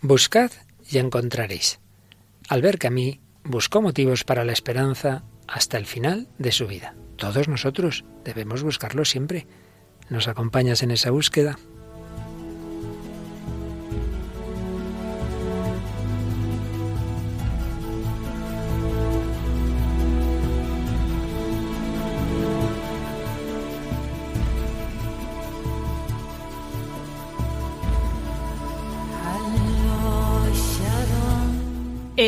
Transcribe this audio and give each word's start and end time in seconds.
Buscad 0.00 0.52
y 0.88 0.98
encontraréis. 0.98 1.80
Albert 2.48 2.78
Camus 2.78 3.18
buscó 3.42 3.82
motivos 3.82 4.22
para 4.22 4.44
la 4.44 4.52
esperanza 4.52 5.24
hasta 5.48 5.76
el 5.76 5.86
final 5.86 6.28
de 6.38 6.52
su 6.52 6.68
vida. 6.68 6.94
Todos 7.16 7.48
nosotros 7.48 8.04
debemos 8.24 8.62
buscarlo 8.62 9.04
siempre. 9.04 9.48
¿Nos 10.08 10.28
acompañas 10.28 10.84
en 10.84 10.92
esa 10.92 11.10
búsqueda? 11.10 11.58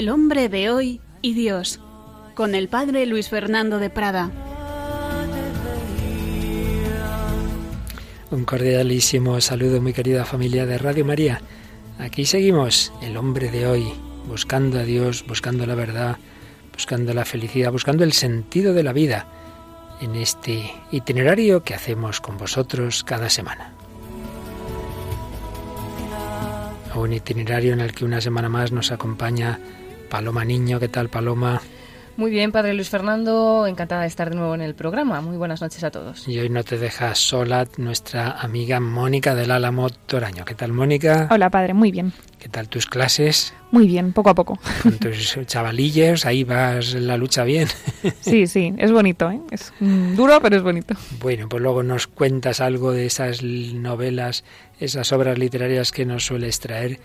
El 0.01 0.09
hombre 0.09 0.49
de 0.49 0.71
hoy 0.71 0.99
y 1.21 1.35
Dios, 1.35 1.79
con 2.35 2.55
el 2.55 2.69
padre 2.69 3.05
Luis 3.05 3.29
Fernando 3.29 3.79
de 3.79 3.91
Prada. 3.91 4.31
Un 8.31 8.47
cordialísimo 8.47 9.39
saludo, 9.43 9.83
muy 9.83 9.93
querida 9.93 10.25
familia 10.25 10.65
de 10.65 10.79
Radio 10.79 11.05
María. 11.05 11.43
Aquí 11.99 12.25
seguimos, 12.25 12.95
el 13.03 13.19
hombre 13.19 13.51
de 13.51 13.67
hoy, 13.67 13.93
buscando 14.27 14.79
a 14.79 14.85
Dios, 14.85 15.23
buscando 15.29 15.67
la 15.67 15.75
verdad, 15.75 16.17
buscando 16.73 17.13
la 17.13 17.27
felicidad, 17.27 17.71
buscando 17.71 18.03
el 18.03 18.15
sentido 18.15 18.73
de 18.73 18.83
la 18.83 18.95
vida 18.95 19.27
en 20.01 20.17
este 20.17 20.73
itinerario 20.93 21.63
que 21.63 21.75
hacemos 21.75 22.23
con 22.23 22.39
vosotros 22.39 23.05
cada 23.05 23.29
semana. 23.29 23.75
Un 26.95 27.13
itinerario 27.13 27.75
en 27.75 27.81
el 27.81 27.93
que 27.93 28.07
una 28.07 28.23
semana 28.23 28.49
más 28.49 28.73
nos 28.73 28.93
acompaña 28.93 29.61
Paloma 30.11 30.45
Niño, 30.45 30.81
¿qué 30.81 30.89
tal 30.89 31.09
Paloma? 31.09 31.63
Muy 32.17 32.31
bien, 32.31 32.53
Padre 32.53 32.75
Luis 32.75 32.91
Fernando, 32.91 33.67
encantada 33.67 34.03
de 34.03 34.09
estar 34.09 34.29
de 34.29 34.37
nuevo 34.37 34.55
en 34.55 34.61
el 34.61 34.75
programa. 34.75 35.23
Muy 35.23 35.39
buenas 35.39 35.63
noches 35.63 35.83
a 35.85 35.91
todos. 35.91 36.29
Y 36.29 36.39
hoy 36.39 36.51
no 36.51 36.65
te 36.65 36.77
deja 36.77 37.15
sola 37.15 37.67
nuestra 37.79 38.33
amiga 38.33 38.81
Mónica 38.81 39.35
del 39.35 39.51
Álamo 39.53 39.89
Toraño. 39.89 40.45
¿Qué 40.45 40.55
tal, 40.55 40.73
Mónica? 40.73 41.29
Hola, 41.31 41.49
Padre, 41.49 41.73
muy 41.73 41.93
bien. 41.93 42.13
¿Qué 42.39 42.51
tal 42.51 42.69
tus 42.69 42.85
clases? 42.85 43.55
Muy 43.71 43.87
bien, 43.87 44.13
poco 44.13 44.31
a 44.31 44.35
poco. 44.35 44.59
Con 44.83 44.99
tus 44.99 45.39
chavalillos, 45.47 46.27
ahí 46.27 46.45
vas 46.45 46.93
en 46.95 47.07
la 47.07 47.17
lucha 47.17 47.45
bien. 47.45 47.69
Sí, 48.21 48.47
sí, 48.47 48.75
es 48.79 48.93
bonito, 48.93 49.31
¿eh? 49.31 49.41
Es 49.51 49.73
duro, 49.81 50.41
pero 50.43 50.57
es 50.57 50.63
bonito. 50.63 50.95
Bueno, 51.21 51.49
pues 51.49 51.63
luego 51.63 51.83
nos 51.83 52.07
cuentas 52.07 52.61
algo 52.61 52.93
de 52.93 53.07
esas 53.07 53.43
novelas, 53.43 54.45
esas 54.79 55.13
obras 55.13 55.39
literarias 55.39 55.93
que 55.93 56.05
nos 56.05 56.27
sueles 56.27 56.61
traer 56.61 56.99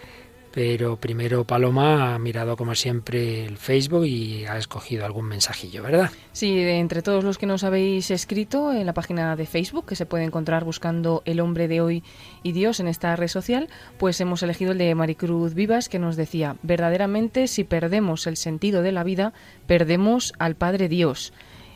pero 0.56 0.96
primero 0.96 1.44
Paloma 1.44 2.16
ha 2.16 2.18
mirado 2.18 2.56
como 2.56 2.76
siempre 2.76 3.44
el 3.44 3.58
Facebook 3.58 4.06
y 4.06 4.46
ha 4.46 4.58
escogido 4.58 5.06
algún 5.06 5.26
mensajillo, 5.26 5.84
¿verdad? 5.84 6.10
Sí, 6.32 6.58
entre 6.58 7.02
todos 7.02 7.26
los 7.26 7.38
que 7.38 7.46
nos 7.46 7.66
habéis 7.66 8.10
escrito 8.10 8.72
en 8.72 8.86
la 8.86 8.94
página 8.94 9.36
de 9.36 9.48
Facebook, 9.48 9.86
que 9.86 9.98
se 9.98 10.06
puede 10.06 10.24
encontrar 10.24 10.64
buscando 10.64 11.24
El 11.26 11.42
hombre 11.42 11.68
de 11.68 11.82
hoy 11.82 12.04
y 12.42 12.54
Dios 12.54 12.80
en 12.80 12.88
esta 12.88 13.14
red 13.18 13.28
social, 13.28 13.68
pues 13.98 14.22
hemos 14.22 14.44
elegido 14.44 14.72
el 14.72 14.78
de 14.78 14.96
Maricruz 14.96 15.56
Vivas 15.56 15.90
que 15.90 16.00
nos 16.00 16.16
decía, 16.16 16.56
verdaderamente 16.64 17.48
si 17.48 17.66
perdemos 17.66 18.26
el 18.26 18.38
sentido 18.38 18.82
de 18.82 18.94
la 18.94 19.04
vida, 19.04 19.34
perdemos 19.68 20.32
al 20.40 20.56
Padre 20.56 20.88
Dios. 20.88 21.34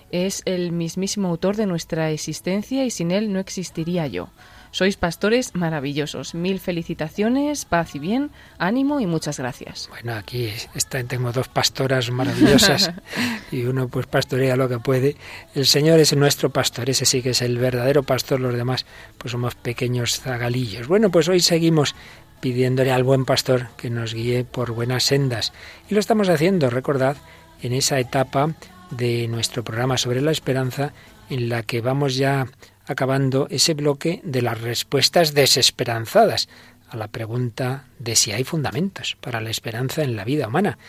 Es 0.09 0.41
el 0.45 0.71
mismísimo 0.71 1.27
autor 1.27 1.57
de 1.57 1.65
nuestra 1.65 2.11
existencia 2.11 2.85
y 2.85 2.91
sin 2.91 3.11
él 3.11 3.33
no 3.33 3.39
existiría 3.39 4.07
yo. 4.07 4.29
Sois 4.71 4.97
pastores 4.97 5.55
maravillosos. 5.55 6.35
Mil 6.35 6.59
felicitaciones, 6.59 7.65
paz 7.65 7.95
y 7.95 7.99
bien, 7.99 8.31
ánimo 8.57 8.99
y 8.99 9.07
muchas 9.07 9.39
gracias. 9.39 9.89
Bueno, 9.89 10.13
aquí 10.13 10.51
está, 10.75 11.03
tengo 11.03 11.31
dos 11.31 11.47
pastoras 11.47 12.11
maravillosas 12.11 12.91
y 13.51 13.63
uno 13.63 13.87
pues 13.87 14.05
pastorea 14.05 14.55
lo 14.55 14.69
que 14.69 14.79
puede. 14.79 15.15
El 15.55 15.65
Señor 15.65 15.99
es 15.99 16.15
nuestro 16.15 16.51
pastor, 16.51 16.89
ese 16.89 17.05
sí 17.05 17.21
que 17.21 17.31
es 17.31 17.41
el 17.41 17.57
verdadero 17.57 18.03
pastor, 18.03 18.39
los 18.39 18.53
demás 18.53 18.85
pues 19.17 19.31
somos 19.31 19.55
pequeños 19.55 20.19
zagalillos. 20.19 20.87
Bueno, 20.87 21.09
pues 21.09 21.27
hoy 21.29 21.39
seguimos 21.39 21.95
pidiéndole 22.39 22.91
al 22.91 23.03
buen 23.03 23.25
pastor 23.25 23.69
que 23.75 23.89
nos 23.89 24.13
guíe 24.13 24.43
por 24.43 24.71
buenas 24.71 25.03
sendas. 25.03 25.51
Y 25.89 25.93
lo 25.93 25.99
estamos 25.99 26.29
haciendo, 26.29 26.69
recordad, 26.69 27.17
en 27.61 27.73
esa 27.73 27.99
etapa 27.99 28.53
de 28.91 29.27
nuestro 29.27 29.63
programa 29.63 29.97
sobre 29.97 30.21
la 30.21 30.31
esperanza 30.31 30.93
en 31.29 31.49
la 31.49 31.63
que 31.63 31.81
vamos 31.81 32.15
ya 32.15 32.47
acabando 32.89 33.47
ese 33.51 33.75
bloque 33.75 34.19
de 34.23 34.41
las 34.41 34.59
respuestas 34.59 35.35
desesperanzadas 35.35 36.49
a 36.89 36.97
la 36.97 37.07
pregunta 37.07 37.85
de 37.99 38.15
si 38.15 38.31
hay 38.31 38.43
fundamentos 38.43 39.15
para 39.21 39.41
la 39.41 39.51
esperanza 39.51 40.01
en 40.01 40.15
la 40.15 40.25
vida 40.25 40.47
humana. 40.47 40.79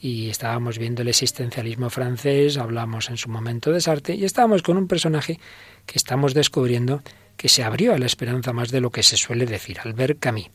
Y 0.00 0.30
estábamos 0.30 0.78
viendo 0.78 1.02
el 1.02 1.08
existencialismo 1.08 1.90
francés, 1.90 2.58
hablamos 2.58 3.10
en 3.10 3.16
su 3.16 3.28
momento 3.28 3.72
de 3.72 3.80
Sartre, 3.80 4.14
y 4.14 4.24
estábamos 4.24 4.62
con 4.62 4.76
un 4.76 4.86
personaje 4.86 5.40
que 5.84 5.98
estamos 5.98 6.32
descubriendo 6.32 7.02
que 7.36 7.48
se 7.48 7.64
abrió 7.64 7.92
a 7.92 7.98
la 7.98 8.06
esperanza 8.06 8.52
más 8.52 8.70
de 8.70 8.80
lo 8.80 8.92
que 8.92 9.02
se 9.02 9.16
suele 9.16 9.44
decir, 9.44 9.80
Albert 9.82 10.20
Camus. 10.20 10.50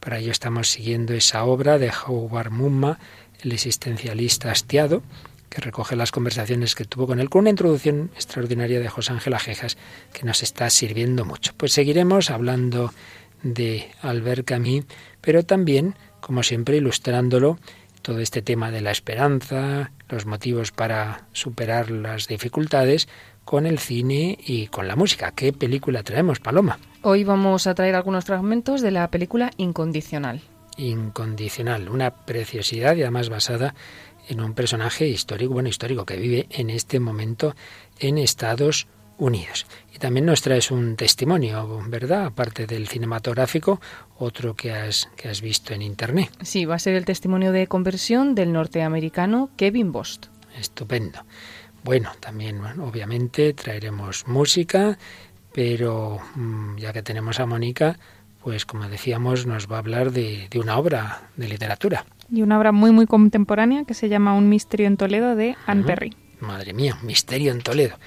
Para 0.00 0.18
ello 0.18 0.32
estamos 0.32 0.66
siguiendo 0.66 1.14
esa 1.14 1.44
obra 1.44 1.78
de 1.78 1.92
Howard 2.04 2.50
Mumma, 2.50 2.98
el 3.42 3.52
existencialista 3.52 4.50
hastiado, 4.50 5.04
que 5.48 5.60
recoge 5.60 5.96
las 5.96 6.12
conversaciones 6.12 6.74
que 6.74 6.84
tuvo 6.84 7.06
con 7.06 7.20
él, 7.20 7.30
con 7.30 7.40
una 7.40 7.50
introducción 7.50 8.10
extraordinaria 8.14 8.80
de 8.80 8.88
José 8.88 9.12
Ángel 9.12 9.34
Ajejas 9.34 9.76
que 10.12 10.24
nos 10.24 10.42
está 10.42 10.68
sirviendo 10.70 11.24
mucho. 11.24 11.52
Pues 11.56 11.72
seguiremos 11.72 12.30
hablando 12.30 12.92
de 13.42 13.88
Albert 14.02 14.46
Camus, 14.46 14.84
pero 15.20 15.44
también, 15.44 15.94
como 16.20 16.42
siempre, 16.42 16.76
ilustrándolo 16.76 17.58
todo 18.02 18.20
este 18.20 18.42
tema 18.42 18.70
de 18.70 18.80
la 18.80 18.90
esperanza, 18.90 19.92
los 20.08 20.26
motivos 20.26 20.72
para 20.72 21.26
superar 21.32 21.90
las 21.90 22.26
dificultades 22.26 23.08
con 23.44 23.66
el 23.66 23.78
cine 23.78 24.38
y 24.44 24.66
con 24.68 24.88
la 24.88 24.96
música. 24.96 25.32
¿Qué 25.32 25.52
película 25.52 26.02
traemos, 26.02 26.40
Paloma? 26.40 26.78
Hoy 27.02 27.24
vamos 27.24 27.66
a 27.66 27.74
traer 27.74 27.94
algunos 27.94 28.24
fragmentos 28.24 28.82
de 28.82 28.90
la 28.90 29.10
película 29.10 29.50
Incondicional. 29.56 30.42
Incondicional, 30.76 31.88
una 31.88 32.10
preciosidad 32.10 32.94
y 32.96 33.02
además 33.02 33.30
basada 33.30 33.74
en 34.28 34.40
un 34.40 34.54
personaje 34.54 35.08
histórico, 35.08 35.54
bueno, 35.54 35.68
histórico, 35.68 36.04
que 36.04 36.16
vive 36.16 36.46
en 36.50 36.70
este 36.70 37.00
momento 37.00 37.54
en 37.98 38.18
Estados 38.18 38.86
Unidos. 39.18 39.66
Y 39.92 39.98
también 39.98 40.26
nos 40.26 40.42
traes 40.42 40.70
un 40.70 40.94
testimonio, 40.96 41.82
¿verdad? 41.88 42.26
Aparte 42.26 42.66
del 42.66 42.86
cinematográfico, 42.86 43.80
otro 44.18 44.54
que 44.54 44.72
has, 44.72 45.08
que 45.16 45.28
has 45.28 45.40
visto 45.40 45.74
en 45.74 45.82
Internet. 45.82 46.30
Sí, 46.42 46.64
va 46.64 46.76
a 46.76 46.78
ser 46.78 46.94
el 46.94 47.04
testimonio 47.04 47.50
de 47.50 47.66
conversión 47.66 48.34
del 48.34 48.52
norteamericano 48.52 49.50
Kevin 49.56 49.90
Bost. 49.90 50.26
Estupendo. 50.56 51.24
Bueno, 51.82 52.12
también, 52.20 52.60
obviamente, 52.80 53.54
traeremos 53.54 54.26
música, 54.26 54.98
pero 55.52 56.20
mm, 56.34 56.76
ya 56.76 56.92
que 56.92 57.02
tenemos 57.02 57.40
a 57.40 57.46
Mónica, 57.46 57.98
pues 58.42 58.66
como 58.66 58.88
decíamos, 58.88 59.46
nos 59.46 59.70
va 59.70 59.76
a 59.76 59.80
hablar 59.80 60.12
de, 60.12 60.48
de 60.50 60.58
una 60.60 60.78
obra 60.78 61.30
de 61.36 61.48
literatura 61.48 62.04
y 62.30 62.42
una 62.42 62.58
obra 62.58 62.72
muy 62.72 62.90
muy 62.90 63.06
contemporánea 63.06 63.84
que 63.84 63.94
se 63.94 64.08
llama 64.08 64.34
Un 64.34 64.48
misterio 64.48 64.86
en 64.86 64.96
Toledo 64.96 65.36
de 65.36 65.56
Anne 65.66 65.84
Perry. 65.84 66.16
Madre 66.40 66.72
mía, 66.72 66.96
un 67.00 67.06
misterio 67.06 67.52
en 67.52 67.60
Toledo. 67.60 67.98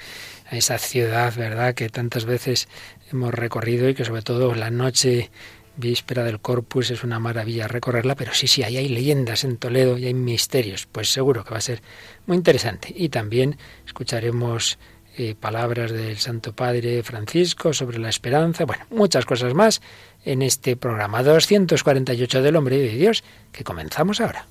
Esa 0.50 0.78
ciudad, 0.78 1.34
¿verdad?, 1.34 1.74
que 1.74 1.88
tantas 1.88 2.24
veces 2.24 2.68
hemos 3.10 3.32
recorrido 3.32 3.88
y 3.88 3.94
que 3.94 4.04
sobre 4.04 4.22
todo 4.22 4.54
la 4.54 4.70
noche 4.70 5.30
víspera 5.76 6.24
del 6.24 6.40
Corpus 6.40 6.90
es 6.90 7.02
una 7.04 7.18
maravilla 7.18 7.68
recorrerla, 7.68 8.14
pero 8.14 8.34
sí, 8.34 8.46
sí, 8.46 8.62
ahí 8.62 8.76
hay 8.76 8.88
leyendas 8.88 9.44
en 9.44 9.56
Toledo 9.56 9.96
y 9.96 10.06
hay 10.06 10.14
misterios, 10.14 10.86
pues 10.90 11.10
seguro 11.10 11.44
que 11.44 11.50
va 11.50 11.58
a 11.58 11.62
ser 11.62 11.82
muy 12.26 12.36
interesante. 12.36 12.92
Y 12.94 13.08
también 13.08 13.56
escucharemos 13.86 14.78
eh, 15.16 15.34
palabras 15.38 15.92
del 15.92 16.18
Santo 16.18 16.54
Padre 16.54 17.02
Francisco 17.02 17.72
sobre 17.72 17.98
la 17.98 18.08
esperanza, 18.08 18.64
bueno, 18.64 18.86
muchas 18.90 19.24
cosas 19.24 19.54
más 19.54 19.82
en 20.24 20.42
este 20.42 20.76
programa 20.76 21.22
248 21.22 22.42
del 22.42 22.56
Hombre 22.56 22.76
y 22.76 22.82
de 22.82 22.96
Dios 22.96 23.24
que 23.52 23.64
comenzamos 23.64 24.20
ahora. 24.20 24.46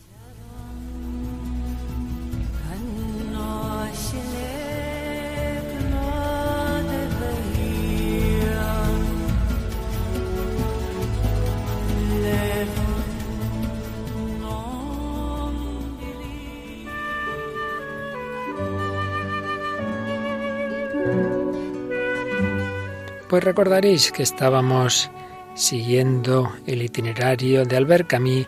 Pues 23.32 23.46
recordaréis 23.46 24.12
que 24.12 24.24
estábamos 24.24 25.10
siguiendo 25.56 26.52
el 26.68 26.82
itinerario 26.82 27.66
de 27.66 27.78
Albert 27.78 28.08
Camus 28.08 28.48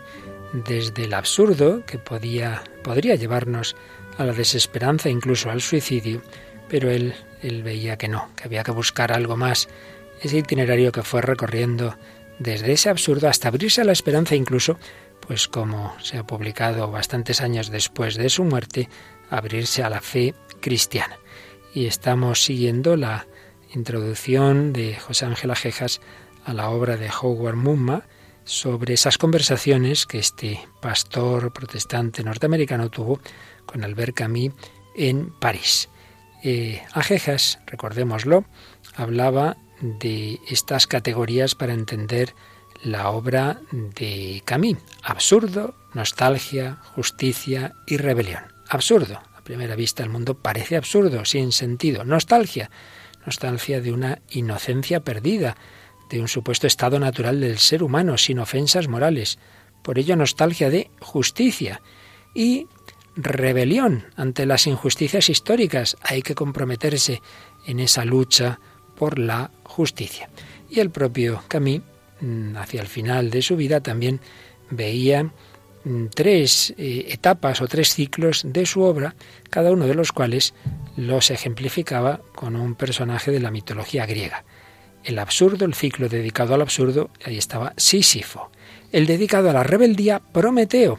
desde 0.52 1.04
el 1.04 1.14
absurdo 1.14 1.84
que 1.84 1.98
podía, 1.98 2.62
podría 2.82 3.14
llevarnos 3.16 3.76
a 4.18 4.24
la 4.24 4.32
desesperanza, 4.32 5.08
incluso 5.08 5.50
al 5.50 5.60
suicidio, 5.60 6.22
pero 6.68 6.90
él, 6.90 7.14
él 7.42 7.62
veía 7.62 7.96
que 7.96 8.08
no, 8.08 8.28
que 8.36 8.44
había 8.44 8.62
que 8.62 8.70
buscar 8.70 9.12
algo 9.12 9.36
más. 9.36 9.68
Ese 10.20 10.38
itinerario 10.38 10.92
que 10.92 11.02
fue 11.02 11.22
recorriendo 11.22 11.96
desde 12.38 12.72
ese 12.72 12.88
absurdo 12.88 13.28
hasta 13.28 13.48
abrirse 13.48 13.80
a 13.80 13.84
la 13.84 13.92
esperanza 13.92 14.34
incluso 14.34 14.78
pues 15.26 15.48
como 15.48 15.94
se 16.00 16.18
ha 16.18 16.26
publicado 16.26 16.90
bastantes 16.90 17.40
años 17.40 17.70
después 17.70 18.16
de 18.16 18.28
su 18.28 18.44
muerte, 18.44 18.88
abrirse 19.30 19.82
a 19.82 19.90
la 19.90 20.00
fe 20.00 20.34
cristiana. 20.60 21.18
Y 21.72 21.86
estamos 21.86 22.42
siguiendo 22.42 22.96
la 22.96 23.26
introducción 23.74 24.72
de 24.72 24.96
José 24.96 25.24
Ángel 25.26 25.50
Ajejas 25.50 26.00
a 26.44 26.52
la 26.52 26.70
obra 26.70 26.96
de 26.96 27.10
Howard 27.10 27.56
Mumma 27.56 28.04
sobre 28.44 28.94
esas 28.94 29.18
conversaciones 29.18 30.06
que 30.06 30.18
este 30.18 30.60
pastor 30.80 31.52
protestante 31.52 32.22
norteamericano 32.22 32.90
tuvo 32.90 33.20
con 33.66 33.84
Albert 33.84 34.14
Camus 34.14 34.52
en 34.94 35.30
París. 35.30 35.88
Eh, 36.42 36.82
Ajejas, 36.92 37.58
recordémoslo, 37.66 38.44
hablaba 38.96 39.56
de 39.80 40.40
estas 40.48 40.86
categorías 40.86 41.54
para 41.54 41.72
entender 41.72 42.34
la 42.82 43.10
obra 43.10 43.60
de 43.72 44.42
Camus. 44.44 44.78
Absurdo, 45.02 45.74
nostalgia, 45.94 46.78
justicia 46.94 47.72
y 47.86 47.96
rebelión. 47.96 48.44
Absurdo. 48.68 49.20
A 49.34 49.42
primera 49.42 49.74
vista 49.74 50.02
el 50.02 50.10
mundo 50.10 50.34
parece 50.34 50.76
absurdo, 50.76 51.24
sin 51.24 51.52
sentido. 51.52 52.04
Nostalgia. 52.04 52.70
Nostalgia 53.24 53.80
de 53.80 53.92
una 53.92 54.20
inocencia 54.30 55.00
perdida, 55.00 55.56
de 56.10 56.20
un 56.20 56.28
supuesto 56.28 56.66
estado 56.66 56.98
natural 56.98 57.40
del 57.40 57.58
ser 57.58 57.82
humano, 57.82 58.18
sin 58.18 58.38
ofensas 58.38 58.88
morales. 58.88 59.38
Por 59.82 59.98
ello 59.98 60.16
nostalgia 60.16 60.70
de 60.70 60.90
justicia. 61.00 61.80
Y 62.34 62.66
rebelión 63.16 64.06
ante 64.16 64.46
las 64.46 64.66
injusticias 64.66 65.28
históricas. 65.28 65.96
Hay 66.02 66.22
que 66.22 66.34
comprometerse 66.34 67.22
en 67.66 67.80
esa 67.80 68.04
lucha 68.04 68.58
por 68.96 69.18
la 69.18 69.50
justicia. 69.64 70.28
Y 70.68 70.80
el 70.80 70.90
propio 70.90 71.42
Camus 71.48 71.82
Mm, 72.24 72.56
hacia 72.56 72.80
el 72.80 72.86
final 72.86 73.30
de 73.30 73.42
su 73.42 73.56
vida 73.56 73.80
también 73.80 74.20
veía 74.70 75.24
mm, 75.84 76.06
tres 76.14 76.72
eh, 76.78 77.06
etapas 77.10 77.60
o 77.60 77.68
tres 77.68 77.92
ciclos 77.94 78.42
de 78.46 78.66
su 78.66 78.82
obra, 78.82 79.14
cada 79.50 79.72
uno 79.72 79.86
de 79.86 79.94
los 79.94 80.12
cuales 80.12 80.54
los 80.96 81.30
ejemplificaba 81.30 82.20
con 82.34 82.56
un 82.56 82.76
personaje 82.76 83.30
de 83.30 83.40
la 83.40 83.50
mitología 83.50 84.06
griega. 84.06 84.44
El 85.04 85.18
absurdo, 85.18 85.66
el 85.66 85.74
ciclo 85.74 86.08
dedicado 86.08 86.54
al 86.54 86.62
absurdo, 86.62 87.10
ahí 87.24 87.36
estaba 87.36 87.74
Sísifo. 87.76 88.50
El 88.90 89.06
dedicado 89.06 89.50
a 89.50 89.52
la 89.52 89.62
rebeldía, 89.62 90.20
Prometeo. 90.20 90.98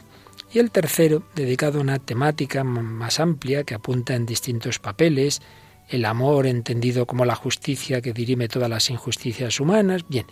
Y 0.52 0.60
el 0.60 0.70
tercero, 0.70 1.24
dedicado 1.34 1.78
a 1.78 1.82
una 1.82 1.98
temática 1.98 2.62
más 2.62 3.18
amplia 3.18 3.64
que 3.64 3.74
apunta 3.74 4.14
en 4.14 4.24
distintos 4.24 4.78
papeles, 4.78 5.42
el 5.88 6.04
amor 6.04 6.46
entendido 6.46 7.06
como 7.06 7.24
la 7.24 7.34
justicia 7.34 8.00
que 8.00 8.12
dirime 8.12 8.48
todas 8.48 8.70
las 8.70 8.90
injusticias 8.90 9.58
humanas. 9.58 10.04
Bien, 10.08 10.26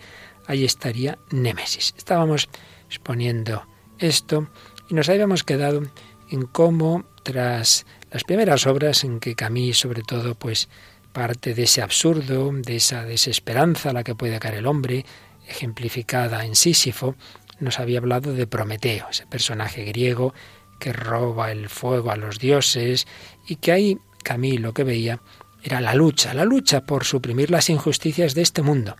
ahí 0.47 0.63
estaría 0.63 1.17
Némesis. 1.31 1.93
Estábamos 1.97 2.49
exponiendo 2.87 3.67
esto 3.99 4.47
y 4.89 4.93
nos 4.93 5.09
habíamos 5.09 5.43
quedado 5.43 5.83
en 6.29 6.45
cómo 6.45 7.05
tras 7.23 7.85
las 8.11 8.23
primeras 8.23 8.67
obras 8.67 9.03
en 9.03 9.19
que 9.19 9.35
Camille 9.35 9.73
sobre 9.73 10.01
todo 10.01 10.35
pues 10.35 10.69
parte 11.15 11.53
de 11.53 11.63
ese 11.63 11.81
absurdo, 11.81 12.51
de 12.51 12.75
esa 12.75 13.05
desesperanza 13.05 13.91
a 13.91 13.93
la 13.93 14.03
que 14.03 14.15
puede 14.15 14.37
caer 14.37 14.55
el 14.55 14.67
hombre, 14.67 15.05
ejemplificada 15.47 16.43
en 16.43 16.57
Sísifo, 16.57 17.15
nos 17.61 17.79
había 17.79 17.99
hablado 17.99 18.33
de 18.33 18.47
Prometeo, 18.47 19.07
ese 19.09 19.25
personaje 19.25 19.85
griego 19.85 20.33
que 20.77 20.91
roba 20.91 21.53
el 21.53 21.69
fuego 21.69 22.11
a 22.11 22.17
los 22.17 22.37
dioses 22.37 23.07
y 23.47 23.55
que 23.55 23.71
ahí 23.71 23.97
Camille 24.25 24.59
lo 24.59 24.73
que 24.73 24.83
veía 24.83 25.21
era 25.63 25.79
la 25.79 25.95
lucha, 25.95 26.33
la 26.33 26.43
lucha 26.43 26.85
por 26.85 27.05
suprimir 27.05 27.49
las 27.49 27.69
injusticias 27.69 28.35
de 28.35 28.41
este 28.41 28.61
mundo. 28.61 28.97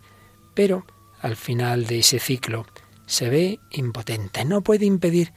Pero 0.54 0.86
al 1.20 1.36
final 1.36 1.86
de 1.86 2.00
ese 2.00 2.20
ciclo, 2.20 2.66
se 3.08 3.30
ve 3.30 3.60
impotente, 3.72 4.46
no 4.46 4.62
puede 4.62 4.86
impedir 4.86 5.34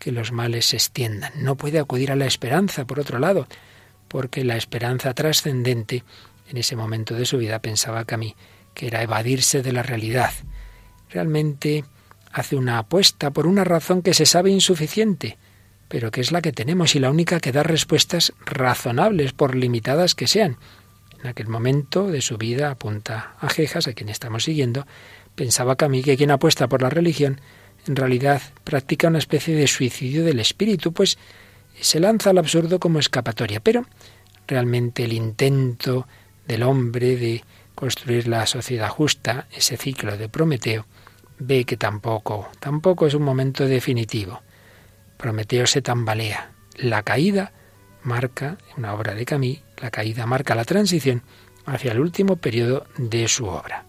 que 0.00 0.10
los 0.10 0.32
males 0.32 0.66
se 0.66 0.76
extiendan, 0.76 1.32
no 1.36 1.56
puede 1.56 1.78
acudir 1.78 2.10
a 2.10 2.16
la 2.16 2.26
esperanza, 2.26 2.84
por 2.84 2.98
otro 2.98 3.20
lado, 3.20 3.46
porque 4.08 4.44
la 4.44 4.56
esperanza 4.56 5.14
trascendente, 5.14 6.04
en 6.48 6.56
ese 6.56 6.76
momento 6.76 7.14
de 7.14 7.26
su 7.26 7.38
vida 7.38 7.60
pensaba 7.60 8.04
Camille, 8.04 8.36
que 8.74 8.86
era 8.86 9.02
evadirse 9.02 9.62
de 9.62 9.72
la 9.72 9.82
realidad. 9.82 10.32
Realmente 11.10 11.84
hace 12.32 12.56
una 12.56 12.78
apuesta 12.78 13.30
por 13.30 13.46
una 13.46 13.64
razón 13.64 14.02
que 14.02 14.14
se 14.14 14.26
sabe 14.26 14.50
insuficiente, 14.50 15.38
pero 15.88 16.10
que 16.10 16.20
es 16.20 16.32
la 16.32 16.42
que 16.42 16.52
tenemos 16.52 16.94
y 16.94 17.00
la 17.00 17.10
única 17.10 17.40
que 17.40 17.52
da 17.52 17.62
respuestas 17.62 18.32
razonables, 18.44 19.32
por 19.32 19.54
limitadas 19.54 20.14
que 20.14 20.26
sean. 20.26 20.58
En 21.20 21.28
aquel 21.28 21.48
momento 21.48 22.08
de 22.08 22.20
su 22.20 22.36
vida, 22.36 22.70
apunta 22.70 23.34
a 23.40 23.48
Jejas, 23.48 23.88
a 23.88 23.94
quien 23.94 24.08
estamos 24.08 24.44
siguiendo, 24.44 24.86
Pensaba 25.36 25.76
Camille 25.76 26.02
que 26.04 26.16
quien 26.16 26.30
apuesta 26.30 26.66
por 26.66 26.82
la 26.82 26.88
religión 26.88 27.40
en 27.86 27.94
realidad 27.94 28.40
practica 28.64 29.08
una 29.08 29.18
especie 29.18 29.54
de 29.54 29.68
suicidio 29.68 30.24
del 30.24 30.40
espíritu, 30.40 30.92
pues 30.92 31.18
se 31.80 32.00
lanza 32.00 32.30
al 32.30 32.38
absurdo 32.38 32.78
como 32.78 32.98
escapatoria. 32.98 33.60
Pero 33.60 33.86
realmente 34.46 35.04
el 35.04 35.12
intento 35.12 36.06
del 36.46 36.62
hombre 36.62 37.16
de 37.16 37.44
construir 37.74 38.28
la 38.28 38.46
sociedad 38.46 38.88
justa, 38.88 39.46
ese 39.52 39.76
ciclo 39.76 40.16
de 40.16 40.28
Prometeo, 40.28 40.86
ve 41.38 41.64
que 41.64 41.76
tampoco, 41.76 42.48
tampoco 42.58 43.06
es 43.06 43.14
un 43.14 43.22
momento 43.22 43.66
definitivo. 43.66 44.42
Prometeo 45.16 45.66
se 45.66 45.82
tambalea. 45.82 46.52
La 46.76 47.02
caída 47.02 47.52
marca, 48.02 48.58
una 48.76 48.94
obra 48.94 49.14
de 49.14 49.24
Camille, 49.24 49.62
la 49.78 49.90
caída 49.90 50.26
marca 50.26 50.54
la 50.54 50.64
transición 50.64 51.22
hacia 51.66 51.92
el 51.92 52.00
último 52.00 52.36
periodo 52.36 52.86
de 52.96 53.28
su 53.28 53.46
obra. 53.46 53.86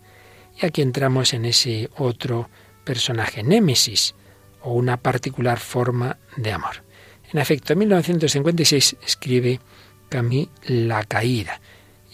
Y 0.59 0.65
aquí 0.65 0.81
entramos 0.81 1.33
en 1.33 1.45
ese 1.45 1.89
otro 1.97 2.49
personaje, 2.83 3.43
Némesis, 3.43 4.15
o 4.61 4.73
una 4.73 4.97
particular 4.97 5.59
forma 5.59 6.17
de 6.35 6.51
amor. 6.51 6.86
En 7.31 7.39
efecto, 7.39 7.73
en 7.73 7.79
1956 7.79 8.97
escribe 9.05 9.59
Camille 10.09 10.49
La 10.67 11.03
caída, 11.03 11.59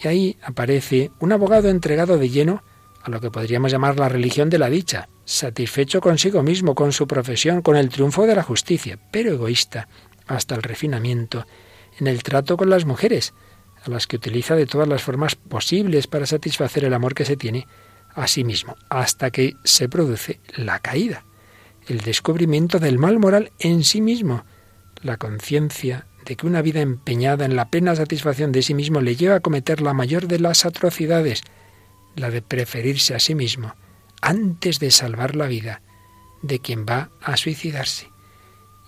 y 0.02 0.08
ahí 0.08 0.36
aparece 0.42 1.10
un 1.20 1.32
abogado 1.32 1.68
entregado 1.68 2.18
de 2.18 2.28
lleno 2.28 2.62
a 3.02 3.10
lo 3.10 3.20
que 3.20 3.30
podríamos 3.30 3.70
llamar 3.70 3.98
la 3.98 4.08
religión 4.08 4.50
de 4.50 4.58
la 4.58 4.70
dicha, 4.70 5.08
satisfecho 5.24 6.00
consigo 6.00 6.42
mismo, 6.42 6.74
con 6.74 6.92
su 6.92 7.06
profesión, 7.06 7.62
con 7.62 7.76
el 7.76 7.90
triunfo 7.90 8.26
de 8.26 8.34
la 8.34 8.42
justicia, 8.42 8.98
pero 9.12 9.30
egoísta 9.30 9.88
hasta 10.26 10.54
el 10.54 10.62
refinamiento 10.62 11.46
en 11.98 12.06
el 12.06 12.22
trato 12.22 12.56
con 12.56 12.70
las 12.70 12.86
mujeres, 12.86 13.34
a 13.84 13.90
las 13.90 14.06
que 14.06 14.16
utiliza 14.16 14.56
de 14.56 14.66
todas 14.66 14.88
las 14.88 15.02
formas 15.02 15.34
posibles 15.34 16.06
para 16.06 16.26
satisfacer 16.26 16.84
el 16.84 16.94
amor 16.94 17.14
que 17.14 17.26
se 17.26 17.36
tiene 17.36 17.66
a 18.14 18.26
sí 18.26 18.42
mismo, 18.42 18.74
hasta 18.88 19.30
que 19.30 19.54
se 19.64 19.88
produce 19.88 20.40
la 20.56 20.78
caída, 20.78 21.24
el 21.86 22.00
descubrimiento 22.00 22.78
del 22.78 22.98
mal 22.98 23.18
moral 23.18 23.52
en 23.58 23.84
sí 23.84 24.00
mismo, 24.00 24.44
la 25.04 25.18
conciencia 25.18 26.06
de 26.24 26.34
que 26.34 26.46
una 26.46 26.62
vida 26.62 26.80
empeñada 26.80 27.44
en 27.44 27.54
la 27.54 27.68
plena 27.68 27.94
satisfacción 27.94 28.50
de 28.50 28.62
sí 28.62 28.74
mismo 28.74 29.00
le 29.00 29.14
lleva 29.14 29.36
a 29.36 29.40
cometer 29.40 29.82
la 29.82 29.92
mayor 29.92 30.26
de 30.26 30.40
las 30.40 30.64
atrocidades, 30.64 31.42
la 32.16 32.30
de 32.30 32.42
preferirse 32.42 33.14
a 33.14 33.18
sí 33.18 33.34
mismo, 33.34 33.74
antes 34.22 34.80
de 34.80 34.90
salvar 34.90 35.36
la 35.36 35.46
vida 35.46 35.82
de 36.42 36.58
quien 36.58 36.86
va 36.86 37.10
a 37.20 37.36
suicidarse. 37.36 38.08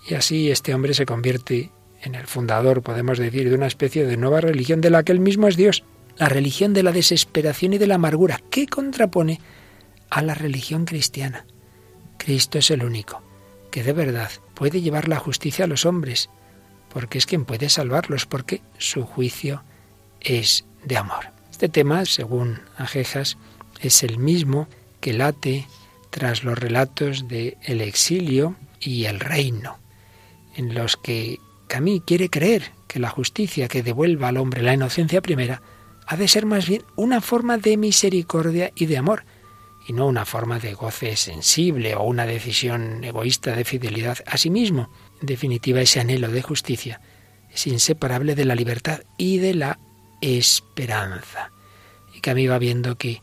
Y 0.09 0.15
así 0.15 0.49
este 0.49 0.73
hombre 0.73 0.95
se 0.95 1.05
convierte 1.05 1.71
en 2.01 2.15
el 2.15 2.25
fundador, 2.25 2.81
podemos 2.81 3.19
decir, 3.19 3.49
de 3.49 3.55
una 3.55 3.67
especie 3.67 4.05
de 4.05 4.17
nueva 4.17 4.41
religión 4.41 4.81
de 4.81 4.89
la 4.89 5.03
que 5.03 5.11
él 5.11 5.19
mismo 5.19 5.47
es 5.47 5.55
Dios, 5.55 5.83
la 6.17 6.29
religión 6.29 6.73
de 6.73 6.83
la 6.83 6.91
desesperación 6.91 7.73
y 7.73 7.77
de 7.77 7.87
la 7.87 7.95
amargura, 7.95 8.41
que 8.49 8.65
contrapone 8.67 9.39
a 10.09 10.23
la 10.23 10.33
religión 10.33 10.85
cristiana. 10.85 11.45
Cristo 12.17 12.57
es 12.57 12.71
el 12.71 12.83
único 12.83 13.26
que 13.77 13.83
de 13.83 13.93
verdad 13.93 14.31
puede 14.55 14.81
llevar 14.81 15.07
la 15.07 15.19
justicia 15.19 15.65
a 15.65 15.67
los 15.67 15.85
hombres, 15.85 16.31
porque 16.91 17.19
es 17.19 17.27
quien 17.27 17.45
puede 17.45 17.69
salvarlos, 17.69 18.25
porque 18.25 18.63
su 18.79 19.03
juicio 19.05 19.61
es 20.19 20.65
de 20.83 20.97
amor. 20.97 21.25
Este 21.51 21.69
tema, 21.69 22.03
según 22.05 22.59
Ajejas, 22.77 23.37
es 23.79 24.01
el 24.01 24.17
mismo 24.17 24.67
que 24.99 25.13
late 25.13 25.67
tras 26.09 26.43
los 26.43 26.57
relatos 26.57 27.27
de 27.27 27.55
el 27.61 27.81
exilio 27.81 28.55
y 28.79 29.05
el 29.05 29.19
reino, 29.19 29.77
en 30.55 30.73
los 30.73 30.97
que 30.97 31.37
Camille 31.67 32.01
quiere 32.03 32.31
creer 32.31 32.71
que 32.87 32.97
la 32.97 33.09
justicia 33.09 33.67
que 33.67 33.83
devuelva 33.83 34.29
al 34.29 34.37
hombre 34.37 34.63
la 34.63 34.73
inocencia 34.73 35.21
primera 35.21 35.61
ha 36.07 36.17
de 36.17 36.27
ser 36.27 36.47
más 36.47 36.67
bien 36.67 36.81
una 36.95 37.21
forma 37.21 37.59
de 37.59 37.77
misericordia 37.77 38.71
y 38.75 38.87
de 38.87 38.97
amor, 38.97 39.23
y 39.87 39.93
no 39.93 40.05
una 40.05 40.25
forma 40.25 40.59
de 40.59 40.73
goce 40.73 41.15
sensible 41.15 41.95
o 41.95 42.03
una 42.03 42.25
decisión 42.25 43.03
egoísta 43.03 43.55
de 43.55 43.63
fidelidad 43.63 44.17
a 44.25 44.37
sí 44.37 44.49
mismo. 44.49 44.91
En 45.21 45.27
definitiva, 45.27 45.79
ese 45.79 46.01
anhelo 46.01 46.29
de 46.29 46.41
justicia 46.41 46.99
es 47.51 47.67
inseparable 47.67 48.35
de 48.35 48.43
la 48.43 48.53
libertad 48.53 49.01
y 49.17 49.37
de 49.37 49.53
la 49.53 49.79
esperanza. 50.19 51.51
Y 52.13 52.19
que 52.19 52.31
a 52.31 52.35
mí 52.35 52.47
va 52.47 52.59
viendo 52.59 52.97
que 52.97 53.21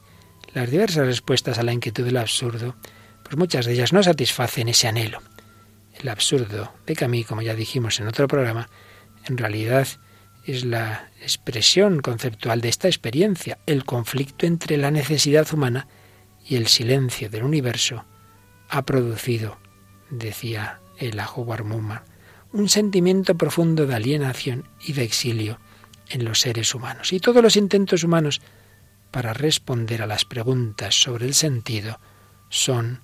las 0.55 0.71
diversas 0.71 1.07
respuestas 1.07 1.59
a 1.59 1.63
la 1.63 1.75
inquietud 1.75 2.05
del 2.05 2.17
absurdo, 2.17 2.77
pues 3.23 3.37
muchas 3.37 3.67
de 3.67 3.75
ellas 3.75 3.93
no 3.93 4.03
satisfacen 4.03 4.69
ese 4.69 4.89
anhelo. 4.89 5.21
El 6.01 6.09
absurdo 6.09 6.73
de 6.87 6.97
Camille, 6.97 7.27
como 7.27 7.43
ya 7.43 7.55
dijimos 7.55 8.01
en 8.01 8.09
otro 8.09 8.27
programa, 8.27 8.71
en 9.27 9.37
realidad 9.37 9.87
es 10.47 10.65
la 10.65 11.11
expresión 11.21 12.01
conceptual 12.01 12.63
de 12.63 12.71
esta 12.71 12.89
experiencia, 12.89 13.59
el 13.67 13.85
conflicto 13.85 14.47
entre 14.47 14.79
la 14.79 14.91
necesidad 14.91 15.47
humana 15.53 15.89
y 16.45 16.57
el 16.57 16.67
silencio 16.67 17.31
del 17.31 17.45
universo 17.45 18.05
ha 18.69 18.83
producido, 18.83 19.59
decía 20.11 20.81
el 20.99 21.21
Muma, 21.65 22.05
un 22.53 22.69
sentimiento 22.69 23.37
profundo 23.37 23.87
de 23.87 23.95
alienación 23.95 24.69
y 24.81 24.93
de 24.93 25.03
exilio 25.03 25.59
en 26.09 26.25
los 26.25 26.41
seres 26.41 26.75
humanos. 26.75 27.13
Y 27.13 27.21
todos 27.21 27.43
los 27.43 27.57
intentos 27.57 28.05
humanos 28.05 28.41
para 29.11 29.33
responder 29.33 30.03
a 30.03 30.07
las 30.07 30.25
preguntas 30.25 30.95
sobre 30.95 31.27
el 31.27 31.35
sentido 31.35 31.99
son 32.49 33.01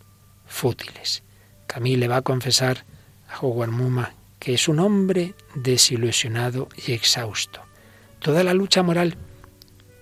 fútiles. 0.46 1.22
Camille 1.66 2.08
va 2.08 2.16
a 2.16 2.22
confesar 2.22 2.84
a 3.28 3.46
Muma 3.46 4.14
que 4.40 4.54
es 4.54 4.68
un 4.68 4.80
hombre 4.80 5.34
desilusionado 5.54 6.68
y 6.86 6.92
exhausto. 6.92 7.60
Toda 8.18 8.42
la 8.42 8.54
lucha 8.54 8.82
moral 8.82 9.16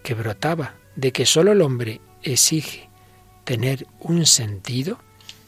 que 0.02 0.14
brotaba 0.14 0.76
de 0.96 1.12
que 1.12 1.26
solo 1.26 1.52
el 1.52 1.60
hombre 1.60 2.00
exige 2.22 2.87
tener 3.48 3.86
un 4.00 4.26
sentido 4.26 4.98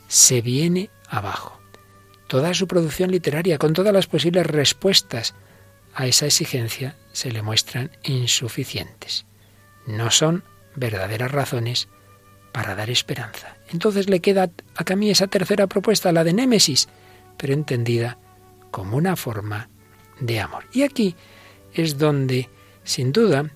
se 0.09 0.41
viene 0.41 0.89
abajo. 1.07 1.61
Toda 2.29 2.55
su 2.55 2.67
producción 2.67 3.11
literaria, 3.11 3.59
con 3.59 3.75
todas 3.75 3.93
las 3.93 4.07
posibles 4.07 4.47
respuestas 4.47 5.35
a 5.93 6.07
esa 6.07 6.25
exigencia, 6.25 6.97
se 7.13 7.31
le 7.31 7.43
muestran 7.43 7.91
insuficientes. 8.03 9.27
No 9.87 10.11
son 10.11 10.45
verdaderas 10.77 11.31
razones 11.31 11.89
para 12.53 12.75
dar 12.75 12.89
esperanza. 12.89 13.55
Entonces 13.69 14.09
le 14.09 14.21
queda 14.21 14.51
a 14.77 14.85
Camille 14.85 15.13
esa 15.13 15.27
tercera 15.27 15.67
propuesta, 15.67 16.11
la 16.11 16.25
de 16.25 16.33
Némesis, 16.33 16.89
pero 17.37 17.53
entendida 17.53 18.17
como 18.71 18.97
una 18.97 19.15
forma 19.15 19.69
de 20.21 20.41
amor. 20.41 20.65
Y 20.73 20.85
aquí 20.85 21.17
es 21.75 21.99
donde, 21.99 22.49
sin 22.83 23.13
duda, 23.13 23.51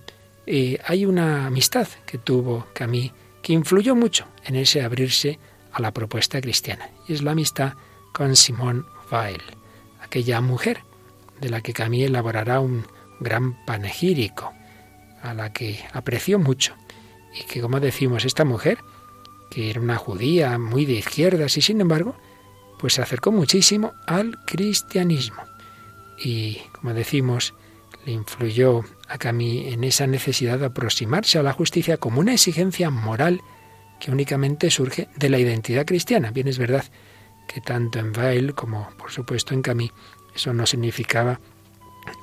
eh, 0.45 0.77
hay 0.85 1.07
una 1.07 1.47
amistad 1.47 1.87
que 2.05 2.19
tuvo 2.19 2.67
Camille 2.73 3.24
que 3.45 3.53
influyó 3.53 3.95
mucho 3.95 4.25
en 4.43 4.55
ese 4.55 4.81
abrirse 4.81 5.37
a 5.71 5.79
la 5.79 5.93
propuesta 5.93 6.41
cristiana. 6.41 6.89
Y 7.07 7.13
es 7.13 7.21
la 7.21 7.33
amistad 7.33 7.73
con 8.11 8.35
Simone 8.35 8.81
Weil, 9.11 9.39
aquella 10.01 10.41
mujer 10.41 10.81
de 11.39 11.49
la 11.49 11.61
que 11.61 11.71
Camille 11.71 12.07
elaborará 12.07 12.59
un 12.59 12.87
gran 13.19 13.63
panegírico, 13.67 14.51
a 15.21 15.35
la 15.35 15.53
que 15.53 15.79
apreció 15.93 16.39
mucho. 16.39 16.73
Y 17.39 17.43
que, 17.43 17.61
como 17.61 17.79
decimos, 17.79 18.25
esta 18.25 18.45
mujer, 18.45 18.79
que 19.51 19.69
era 19.69 19.79
una 19.79 19.97
judía 19.97 20.57
muy 20.57 20.85
de 20.85 20.93
izquierdas 20.93 21.55
y 21.55 21.61
sin 21.61 21.79
embargo, 21.81 22.15
pues 22.79 22.95
se 22.95 23.03
acercó 23.03 23.31
muchísimo 23.31 23.93
al 24.07 24.43
cristianismo. 24.45 25.43
Y, 26.17 26.61
como 26.71 26.95
decimos, 26.95 27.53
le 28.07 28.13
influyó 28.13 28.81
a 29.07 29.17
Camille 29.17 29.73
en 29.73 29.83
esa 29.83 30.07
necesidad 30.07 30.59
de 30.59 30.65
aproximarse 30.65 31.37
a 31.37 31.43
la 31.43 31.53
justicia 31.53 31.97
como 31.97 32.19
una 32.19 32.33
exigencia 32.33 32.89
moral 32.89 33.41
que 33.99 34.11
únicamente 34.11 34.69
surge 34.69 35.07
de 35.15 35.29
la 35.29 35.39
identidad 35.39 35.85
cristiana. 35.85 36.31
Bien 36.31 36.47
es 36.47 36.57
verdad 36.57 36.85
que 37.47 37.61
tanto 37.61 37.99
en 37.99 38.11
Weil 38.17 38.53
como 38.53 38.89
por 38.97 39.11
supuesto 39.11 39.53
en 39.53 39.61
Camille 39.61 39.93
eso 40.35 40.53
no 40.53 40.65
significaba 40.65 41.39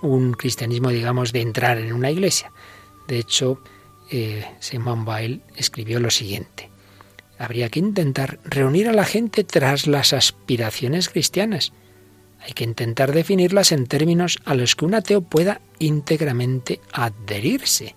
un 0.02 0.34
cristianismo, 0.34 0.90
digamos, 0.90 1.32
de 1.32 1.40
entrar 1.40 1.78
en 1.78 1.92
una 1.92 2.10
iglesia. 2.10 2.52
De 3.08 3.18
hecho, 3.18 3.60
eh, 4.10 4.44
Simón 4.60 5.06
escribió 5.56 5.98
lo 5.98 6.10
siguiente. 6.10 6.70
Habría 7.38 7.70
que 7.70 7.80
intentar 7.80 8.38
reunir 8.44 8.88
a 8.88 8.92
la 8.92 9.04
gente 9.04 9.42
tras 9.42 9.86
las 9.86 10.12
aspiraciones 10.12 11.08
cristianas. 11.08 11.72
Hay 12.44 12.52
que 12.52 12.64
intentar 12.64 13.12
definirlas 13.12 13.72
en 13.72 13.86
términos 13.86 14.38
a 14.44 14.54
los 14.54 14.74
que 14.74 14.84
un 14.84 14.94
ateo 14.94 15.20
pueda 15.20 15.60
íntegramente 15.78 16.80
adherirse, 16.92 17.94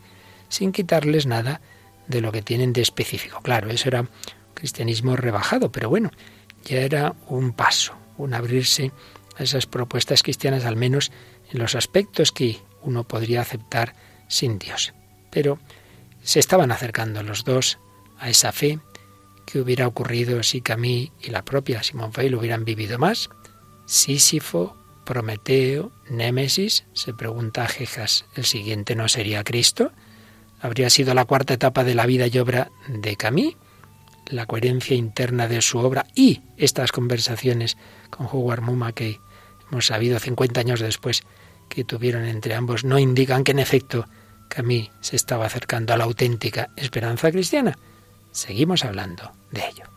sin 0.49 0.71
quitarles 0.71 1.25
nada 1.25 1.61
de 2.07 2.21
lo 2.21 2.31
que 2.31 2.41
tienen 2.41 2.71
de 2.71 2.81
específico. 2.81 3.41
Claro, 3.41 3.69
eso 3.69 3.87
era 3.89 4.07
cristianismo 4.53 5.15
rebajado, 5.15 5.71
pero 5.71 5.89
bueno, 5.89 6.11
ya 6.63 6.81
era 6.81 7.15
un 7.27 7.53
paso, 7.53 7.93
un 8.17 8.33
abrirse 8.33 8.91
a 9.37 9.43
esas 9.43 9.65
propuestas 9.65 10.23
cristianas, 10.23 10.65
al 10.65 10.75
menos 10.75 11.11
en 11.51 11.59
los 11.59 11.75
aspectos 11.75 12.31
que 12.31 12.59
uno 12.81 13.03
podría 13.03 13.41
aceptar 13.41 13.95
sin 14.27 14.59
Dios. 14.59 14.93
Pero 15.31 15.59
se 16.23 16.39
estaban 16.39 16.71
acercando 16.71 17.23
los 17.23 17.43
dos 17.43 17.79
a 18.19 18.29
esa 18.29 18.51
fe 18.51 18.79
que 19.45 19.59
hubiera 19.59 19.87
ocurrido 19.87 20.41
si 20.43 20.61
Camille 20.61 21.11
y 21.21 21.29
la 21.29 21.43
propia 21.43 21.83
Simón 21.83 22.11
Weil 22.15 22.35
hubieran 22.35 22.65
vivido 22.65 22.97
más. 22.97 23.29
Sísifo, 23.85 24.75
Prometeo, 25.05 25.91
Némesis, 26.09 26.85
se 26.93 27.13
pregunta 27.13 27.63
a 27.63 27.67
Jejas, 27.67 28.25
¿el 28.35 28.45
siguiente 28.45 28.95
no 28.95 29.07
sería 29.07 29.43
Cristo? 29.43 29.91
¿Habría 30.59 30.89
sido 30.89 31.13
la 31.13 31.25
cuarta 31.25 31.53
etapa 31.53 31.83
de 31.83 31.95
la 31.95 32.05
vida 32.05 32.27
y 32.27 32.37
obra 32.39 32.71
de 32.87 33.15
Camille? 33.15 33.57
La 34.27 34.47
coherencia 34.47 34.95
interna 34.95 35.47
de 35.47 35.61
su 35.61 35.77
obra 35.77 36.07
y 36.15 36.41
estas 36.57 36.91
conversaciones 36.91 37.77
con 38.09 38.25
Howard 38.25 38.61
Muma 38.61 38.91
que 38.93 39.19
hemos 39.69 39.85
sabido 39.85 40.19
50 40.19 40.59
años 40.59 40.79
después 40.79 41.23
que 41.69 41.83
tuvieron 41.83 42.25
entre 42.25 42.55
ambos 42.55 42.83
no 42.83 42.97
indican 42.97 43.43
que 43.43 43.51
en 43.51 43.59
efecto 43.59 44.07
Camille 44.49 44.91
se 45.01 45.15
estaba 45.15 45.45
acercando 45.45 45.93
a 45.93 45.97
la 45.97 46.05
auténtica 46.05 46.69
esperanza 46.75 47.31
cristiana. 47.31 47.77
Seguimos 48.31 48.83
hablando 48.83 49.31
de 49.51 49.67
ello. 49.67 49.94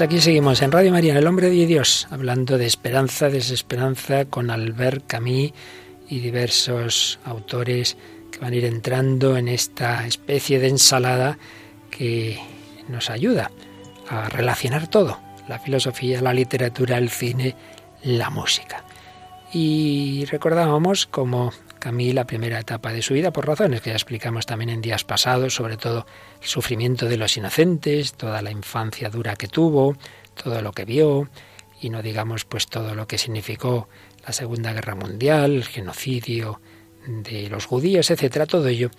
Pues 0.00 0.08
aquí 0.08 0.20
seguimos 0.22 0.62
en 0.62 0.72
Radio 0.72 0.92
María, 0.92 1.12
en 1.12 1.18
El 1.18 1.26
Hombre 1.26 1.50
de 1.50 1.66
Dios, 1.66 2.08
hablando 2.10 2.56
de 2.56 2.64
esperanza, 2.64 3.28
desesperanza, 3.28 4.24
con 4.24 4.48
Albert 4.48 5.04
Camus 5.06 5.52
y 6.08 6.20
diversos 6.20 7.18
autores 7.22 7.98
que 8.32 8.38
van 8.38 8.54
a 8.54 8.56
ir 8.56 8.64
entrando 8.64 9.36
en 9.36 9.46
esta 9.46 10.06
especie 10.06 10.58
de 10.58 10.68
ensalada 10.68 11.36
que 11.90 12.40
nos 12.88 13.10
ayuda 13.10 13.50
a 14.08 14.30
relacionar 14.30 14.88
todo, 14.88 15.20
la 15.48 15.58
filosofía, 15.58 16.22
la 16.22 16.32
literatura, 16.32 16.96
el 16.96 17.10
cine, 17.10 17.54
la 18.02 18.30
música. 18.30 18.82
Y 19.52 20.24
recordábamos 20.30 21.04
como 21.04 21.52
Camille 21.80 22.14
la 22.14 22.26
primera 22.26 22.60
etapa 22.60 22.92
de 22.92 23.02
su 23.02 23.14
vida, 23.14 23.32
por 23.32 23.46
razones 23.46 23.80
que 23.80 23.90
ya 23.90 23.96
explicamos 23.96 24.46
también 24.46 24.70
en 24.70 24.80
días 24.80 25.02
pasados, 25.02 25.54
sobre 25.54 25.76
todo 25.76 26.06
el 26.40 26.46
sufrimiento 26.46 27.06
de 27.06 27.16
los 27.16 27.36
inocentes, 27.36 28.12
toda 28.12 28.42
la 28.42 28.52
infancia 28.52 29.10
dura 29.10 29.34
que 29.34 29.48
tuvo, 29.48 29.96
todo 30.40 30.62
lo 30.62 30.70
que 30.72 30.84
vio, 30.84 31.28
y 31.80 31.90
no 31.90 32.02
digamos 32.02 32.44
pues 32.44 32.66
todo 32.66 32.94
lo 32.94 33.08
que 33.08 33.18
significó 33.18 33.88
la 34.24 34.32
Segunda 34.32 34.72
Guerra 34.72 34.94
Mundial, 34.94 35.56
el 35.56 35.64
genocidio 35.64 36.60
de 37.06 37.48
los 37.48 37.66
judíos, 37.66 38.10
etcétera, 38.10 38.46
todo 38.46 38.68
ello 38.68 38.90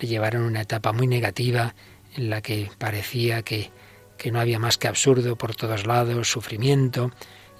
le 0.00 0.08
llevaron 0.08 0.44
a 0.44 0.46
una 0.46 0.60
etapa 0.62 0.92
muy 0.92 1.06
negativa 1.06 1.74
en 2.16 2.30
la 2.30 2.40
que 2.40 2.70
parecía 2.78 3.42
que, 3.42 3.70
que 4.16 4.30
no 4.30 4.40
había 4.40 4.58
más 4.58 4.78
que 4.78 4.88
absurdo 4.88 5.36
por 5.36 5.54
todos 5.56 5.86
lados, 5.86 6.30
sufrimiento. 6.30 7.10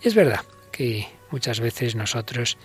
Y 0.03 0.09
es 0.09 0.15
verdad 0.15 0.41
que 0.71 1.09
muchas 1.31 1.61
veces 1.61 1.97
nosotros 1.97 2.59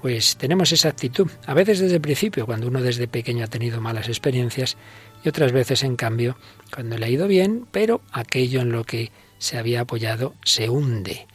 pues 0.00 0.36
tenemos 0.36 0.72
esa 0.72 0.88
actitud. 0.88 1.30
A 1.46 1.54
veces 1.54 1.78
desde 1.78 1.96
el 1.96 2.00
principio, 2.00 2.46
cuando 2.46 2.68
uno 2.68 2.80
desde 2.82 3.08
pequeño 3.08 3.44
ha 3.44 3.48
tenido 3.48 3.80
malas 3.80 4.08
experiencias, 4.08 4.76
y 5.24 5.28
otras 5.28 5.52
veces, 5.52 5.82
en 5.82 5.96
cambio, 5.96 6.36
cuando 6.72 6.98
le 6.98 7.06
ha 7.06 7.08
ido 7.08 7.26
bien, 7.26 7.66
pero 7.72 8.00
aquello 8.12 8.60
en 8.60 8.70
lo 8.70 8.84
que 8.84 9.10
se 9.38 9.58
había 9.58 9.80
apoyado 9.80 10.34
se 10.44 10.68
hunde. 10.68 11.26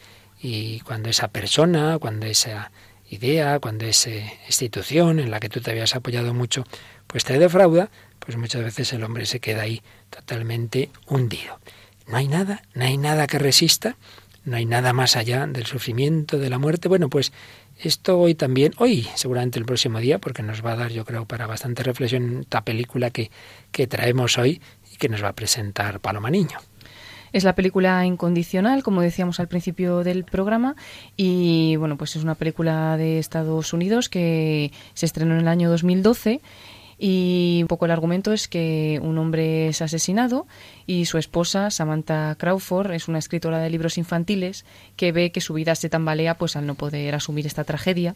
Y 0.42 0.80
cuando 0.82 1.10
esa 1.10 1.28
persona, 1.28 1.98
cuando 2.00 2.26
esa 2.26 2.72
idea, 3.10 3.60
cuando 3.60 3.86
esa 3.86 4.12
institución 4.48 5.20
en 5.20 5.30
la 5.32 5.40
que 5.40 5.50
tú 5.50 5.60
te 5.60 5.72
habías 5.72 5.96
apoyado 5.96 6.34
mucho, 6.34 6.64
pues 7.08 7.26
te 7.26 7.38
defrauda, 7.38 7.90
pues 8.20 8.38
muchas 8.38 8.64
veces 8.64 8.94
el 8.94 9.04
hombre 9.04 9.26
se 9.26 9.40
queda 9.40 9.64
ahí 9.64 9.82
totalmente 10.10 10.90
hundido. 11.08 11.60
No 12.08 12.18
hay 12.18 12.28
nada, 12.28 12.62
no 12.74 12.86
hay 12.86 12.98
nada 12.98 13.28
que 13.28 13.40
resista, 13.40 13.98
no 14.46 14.58
hay 14.58 14.66
nada 14.66 14.94
más 14.94 15.16
allá 15.16 15.46
del 15.48 15.66
sufrimiento, 15.66 16.38
de 16.38 16.50
la 16.50 16.58
muerte. 16.58 16.88
Bueno, 16.88 17.10
pues 17.10 17.32
esto 17.84 18.20
hoy 18.20 18.36
también, 18.36 18.74
hoy 18.78 19.08
seguramente 19.16 19.60
el 19.60 19.66
próximo 19.66 20.00
día, 20.00 20.20
porque 20.20 20.44
nos 20.44 20.64
va 20.66 20.74
a 20.74 20.76
dar 20.76 20.92
yo 20.92 21.06
creo 21.06 21.26
para 21.26 21.48
bastante 21.48 21.84
reflexión 21.84 22.42
esta 22.42 22.62
película 22.62 23.10
que, 23.10 23.32
que 23.72 23.88
traemos 23.88 24.38
hoy 24.38 24.62
y 24.94 24.98
que 24.98 25.10
nos 25.10 25.24
va 25.24 25.30
a 25.30 25.34
presentar 25.34 26.00
Paloma 26.00 26.30
Niño. 26.30 26.60
Es 27.34 27.46
la 27.46 27.56
película 27.56 28.06
Incondicional, 28.06 28.84
como 28.84 29.02
decíamos 29.02 29.40
al 29.40 29.48
principio 29.48 30.04
del 30.04 30.26
programa, 30.26 30.76
y 31.16 31.78
bueno, 31.78 31.98
pues 31.98 32.16
es 32.18 32.24
una 32.24 32.36
película 32.36 32.98
de 32.98 33.20
Estados 33.20 33.72
Unidos 33.72 34.10
que 34.10 34.72
se 34.94 35.06
estrenó 35.06 35.36
en 35.36 35.42
el 35.42 35.48
año 35.48 35.70
2012 35.70 36.42
Y 37.04 37.58
un 37.64 37.68
poco 37.68 37.86
el 37.86 37.92
argumento 37.92 38.32
es 38.32 38.48
que 38.48 39.00
un 39.02 39.18
hombre 39.18 39.70
es 39.70 39.82
asesinado 39.82 40.46
y 40.86 41.06
su 41.06 41.18
esposa, 41.18 41.72
Samantha 41.72 42.36
Crawford, 42.36 42.92
es 42.92 43.08
una 43.08 43.18
escritora 43.18 43.58
de 43.58 43.72
libros 43.72 43.98
infantiles 43.98 44.66
que 44.98 45.12
ve 45.12 45.32
que 45.32 45.42
su 45.42 45.56
vida 45.56 45.74
se 45.74 45.90
tambalea 45.90 46.38
pues 46.38 46.56
al 46.56 46.68
no 46.68 46.76
poder 46.76 47.16
asumir 47.16 47.48
esta 47.48 47.64
tragedia 47.64 48.16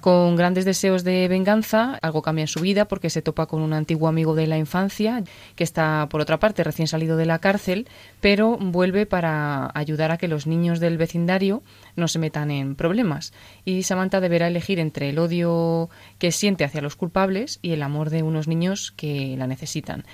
con 0.00 0.36
grandes 0.36 0.64
deseos 0.64 1.04
de 1.04 1.28
venganza, 1.28 1.98
algo 2.02 2.22
cambia 2.22 2.42
en 2.42 2.48
su 2.48 2.60
vida 2.60 2.86
porque 2.86 3.10
se 3.10 3.22
topa 3.22 3.46
con 3.46 3.62
un 3.62 3.72
antiguo 3.72 4.08
amigo 4.08 4.34
de 4.34 4.46
la 4.46 4.58
infancia 4.58 5.22
que 5.56 5.64
está, 5.64 6.06
por 6.10 6.20
otra 6.20 6.38
parte, 6.38 6.64
recién 6.64 6.88
salido 6.88 7.16
de 7.16 7.26
la 7.26 7.38
cárcel, 7.38 7.88
pero 8.20 8.56
vuelve 8.56 9.06
para 9.06 9.70
ayudar 9.74 10.10
a 10.10 10.16
que 10.16 10.28
los 10.28 10.46
niños 10.46 10.80
del 10.80 10.98
vecindario 10.98 11.62
no 11.96 12.08
se 12.08 12.18
metan 12.18 12.50
en 12.50 12.74
problemas. 12.74 13.32
Y 13.64 13.82
Samantha 13.82 14.20
deberá 14.20 14.48
elegir 14.48 14.78
entre 14.78 15.10
el 15.10 15.18
odio 15.18 15.90
que 16.18 16.32
siente 16.32 16.64
hacia 16.64 16.80
los 16.80 16.96
culpables 16.96 17.58
y 17.62 17.72
el 17.72 17.82
amor 17.82 18.10
de 18.10 18.22
unos 18.22 18.48
niños 18.48 18.92
que 18.96 19.34
la 19.36 19.46
necesitan. 19.46 20.04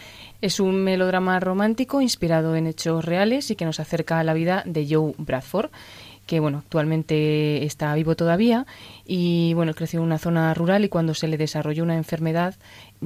Es 0.40 0.60
un 0.60 0.82
melodrama 0.82 1.40
romántico 1.40 2.00
inspirado 2.00 2.56
en 2.56 2.66
hechos 2.66 3.04
reales 3.04 3.50
y 3.50 3.56
que 3.56 3.64
nos 3.64 3.80
acerca 3.80 4.18
a 4.18 4.24
la 4.24 4.34
vida 4.34 4.62
de 4.66 4.86
Joe 4.88 5.14
Bradford 5.16 5.70
que 6.26 6.40
bueno, 6.40 6.58
actualmente 6.58 7.64
está 7.64 7.94
vivo 7.94 8.16
todavía 8.16 8.66
y 9.04 9.52
bueno, 9.54 9.74
creció 9.74 10.00
en 10.00 10.06
una 10.06 10.18
zona 10.18 10.54
rural 10.54 10.84
y 10.84 10.88
cuando 10.88 11.14
se 11.14 11.28
le 11.28 11.36
desarrolló 11.36 11.82
una 11.82 11.96
enfermedad, 11.96 12.54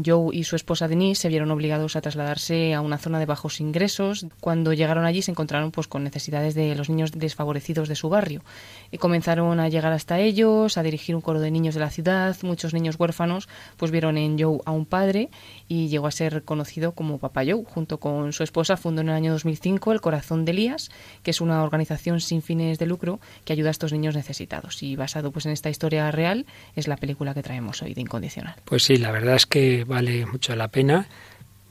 Joe 0.05 0.35
y 0.35 0.45
su 0.45 0.57
esposa 0.57 0.89
Denise 0.89 1.23
se 1.23 1.29
vieron 1.29 1.51
obligados 1.51 1.97
a 1.97 2.01
trasladarse 2.01 2.75
a 2.75 2.81
una 2.81 2.99
zona 2.99 3.19
de 3.19 3.27
bajos 3.27 3.61
ingresos. 3.61 4.27
Cuando 4.41 4.73
llegaron 4.73 5.05
allí 5.05 5.23
se 5.23 5.31
encontraron 5.31 5.71
pues 5.71 5.89
con 5.89 6.05
necesidades 6.05 6.55
de 6.55 6.75
los 6.75 6.89
niños 6.89 7.13
desfavorecidos 7.13 7.89
de 7.89 7.97
su 7.97 8.09
barrio 8.09 8.43
y 8.91 8.99
comenzaron 8.99 9.61
a 9.61 9.69
llegar 9.69 9.93
hasta 9.93 10.19
ellos, 10.19 10.79
a 10.79 10.83
dirigir 10.83 11.15
un 11.15 11.21
coro 11.21 11.41
de 11.41 11.51
niños 11.51 11.75
de 11.75 11.81
la 11.81 11.91
ciudad. 11.91 12.37
Muchos 12.43 12.75
niños 12.75 12.97
huérfanos 12.99 13.49
pues 13.77 13.91
vieron 13.91 14.19
en 14.19 14.39
Joe 14.39 14.61
a 14.65 14.73
un 14.73 14.87
padre 14.87 15.31
y 15.69 15.89
llegó 15.89 16.07
a 16.07 16.11
ser 16.11 16.43
conocido 16.45 16.93
como 16.93 17.19
Papá 17.19 17.43
Joe. 17.45 17.65
Junto 17.65 17.99
con 17.99 18.33
su 18.33 18.43
esposa 18.43 18.77
fundó 18.77 19.01
en 19.03 19.09
el 19.09 19.15
año 19.15 19.33
2005 19.33 19.93
el 19.93 20.01
Corazón 20.01 20.45
de 20.45 20.53
Elías, 20.53 20.91
que 21.23 21.31
es 21.31 21.41
una 21.41 21.63
organización 21.63 22.21
sin 22.21 22.43
fines 22.43 22.79
de 22.79 22.87
lucro 22.87 23.21
que 23.45 23.53
ayuda 23.53 23.69
a 23.69 23.73
estos 23.73 23.93
niños 23.93 24.15
necesitados. 24.15 24.83
Y 24.83 24.97
basado 24.97 25.31
pues 25.31 25.47
en 25.47 25.53
esta 25.53 25.71
historia 25.71 26.11
real 26.11 26.47
es 26.77 26.89
la 26.89 26.97
película 26.97 27.35
que 27.35 27.43
traemos 27.43 27.83
hoy 27.83 27.95
de 27.95 28.01
Incondicional. 28.01 28.57
Pues 28.65 28.85
sí, 28.85 28.97
la 28.97 29.11
verdad 29.11 29.37
es 29.37 29.47
que 29.47 29.85
vale 29.89 30.27
mucho 30.27 30.55
la 30.55 30.69
pena. 30.69 31.09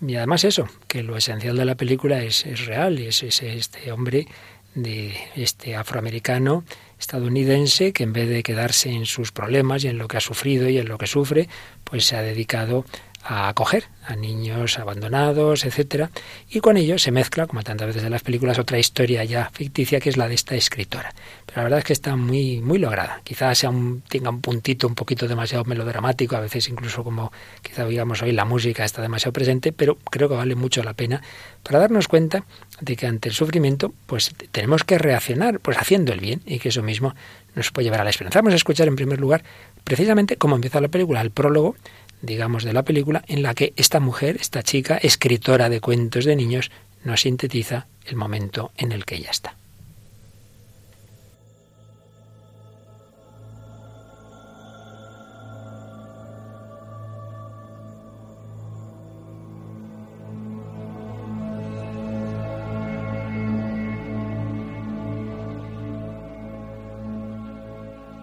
Y 0.05 0.15
además 0.15 0.43
eso, 0.43 0.67
que 0.87 1.01
lo 1.03 1.15
esencial 1.17 1.55
de 1.55 1.65
la 1.65 1.75
película 1.75 2.21
es, 2.21 2.45
es 2.45 2.65
real, 2.65 2.99
es, 2.99 3.23
es 3.23 3.41
este 3.41 3.91
hombre 3.91 4.27
de 4.75 5.15
este 5.35 5.75
afroamericano 5.75 6.63
estadounidense 6.99 7.93
que 7.93 8.03
en 8.03 8.13
vez 8.13 8.29
de 8.29 8.43
quedarse 8.43 8.91
en 8.91 9.05
sus 9.05 9.31
problemas 9.31 9.83
y 9.83 9.87
en 9.87 9.97
lo 9.97 10.07
que 10.07 10.17
ha 10.17 10.21
sufrido 10.21 10.69
y 10.69 10.77
en 10.77 10.87
lo 10.87 10.97
que 10.97 11.07
sufre, 11.07 11.49
pues 11.83 12.05
se 12.05 12.15
ha 12.15 12.21
dedicado 12.21 12.85
a 13.23 13.49
acoger 13.49 13.85
a 14.05 14.15
niños 14.15 14.79
abandonados, 14.79 15.65
etcétera, 15.65 16.09
y 16.49 16.61
con 16.61 16.77
ello 16.77 16.97
se 16.97 17.11
mezcla, 17.11 17.45
como 17.45 17.61
tantas 17.61 17.87
veces 17.87 18.03
en 18.03 18.11
las 18.11 18.23
películas, 18.23 18.57
otra 18.57 18.79
historia 18.79 19.23
ya 19.25 19.49
ficticia 19.51 19.99
que 19.99 20.09
es 20.09 20.15
la 20.15 20.29
de 20.29 20.35
esta 20.35 20.55
escritora. 20.55 21.13
Pero 21.45 21.57
la 21.57 21.63
verdad 21.63 21.79
es 21.79 21.85
que 21.85 21.93
está 21.93 22.15
muy 22.15 22.61
muy 22.61 22.79
lograda. 22.79 23.21
Quizás 23.23 23.57
sea 23.57 23.69
un, 23.69 24.01
tenga 24.07 24.29
un 24.29 24.41
puntito 24.41 24.87
un 24.87 24.95
poquito 24.95 25.27
demasiado 25.27 25.65
melodramático, 25.65 26.37
a 26.37 26.39
veces 26.39 26.69
incluso 26.69 27.03
como 27.03 27.31
quizá 27.61 27.85
digamos 27.85 28.21
hoy 28.21 28.31
la 28.31 28.45
música 28.45 28.85
está 28.85 29.01
demasiado 29.01 29.33
presente, 29.33 29.73
pero 29.73 29.97
creo 30.09 30.29
que 30.29 30.35
vale 30.35 30.55
mucho 30.55 30.81
la 30.83 30.93
pena 30.93 31.21
para 31.63 31.79
darnos 31.79 32.07
cuenta 32.07 32.45
de 32.79 32.95
que 32.95 33.07
ante 33.07 33.27
el 33.27 33.35
sufrimiento, 33.35 33.93
pues 34.05 34.33
tenemos 34.51 34.85
que 34.85 34.97
reaccionar, 34.97 35.59
pues 35.59 35.77
haciendo 35.77 36.13
el 36.13 36.21
bien 36.21 36.41
y 36.45 36.59
que 36.59 36.69
eso 36.69 36.81
mismo 36.81 37.13
nos 37.55 37.71
puede 37.71 37.85
llevar 37.85 38.01
a 38.01 38.03
la 38.05 38.11
esperanza. 38.11 38.39
Vamos 38.39 38.53
a 38.53 38.57
escuchar 38.57 38.87
en 38.87 38.95
primer 38.95 39.19
lugar 39.19 39.43
precisamente 39.83 40.37
cómo 40.37 40.55
empieza 40.55 40.79
la 40.79 40.87
película, 40.87 41.21
el 41.21 41.31
prólogo 41.31 41.75
digamos, 42.21 42.63
de 42.63 42.73
la 42.73 42.83
película, 42.83 43.23
en 43.27 43.43
la 43.43 43.53
que 43.53 43.73
esta 43.75 43.99
mujer, 43.99 44.37
esta 44.39 44.63
chica, 44.63 44.97
escritora 44.97 45.69
de 45.69 45.81
cuentos 45.81 46.25
de 46.25 46.35
niños, 46.35 46.71
nos 47.03 47.21
sintetiza 47.21 47.87
el 48.05 48.15
momento 48.15 48.71
en 48.77 48.91
el 48.91 49.05
que 49.05 49.15
ella 49.15 49.31
está. 49.31 49.55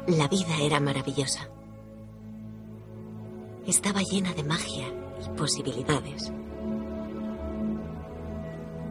La 0.06 0.28
vida 0.28 0.60
era 0.60 0.80
maravillosa. 0.80 1.48
Estaba 3.66 4.02
llena 4.02 4.34
de 4.34 4.44
magia 4.44 4.86
y 5.24 5.36
posibilidades. 5.38 6.30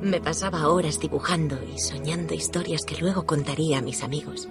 Me 0.01 0.19
pasaba 0.19 0.67
horas 0.67 0.99
dibujando 0.99 1.59
y 1.63 1.77
soñando 1.77 2.33
historias 2.33 2.83
que 2.83 2.97
luego 2.97 3.25
contaría 3.27 3.77
a 3.77 3.81
mis 3.81 4.03
amigos. 4.03 4.49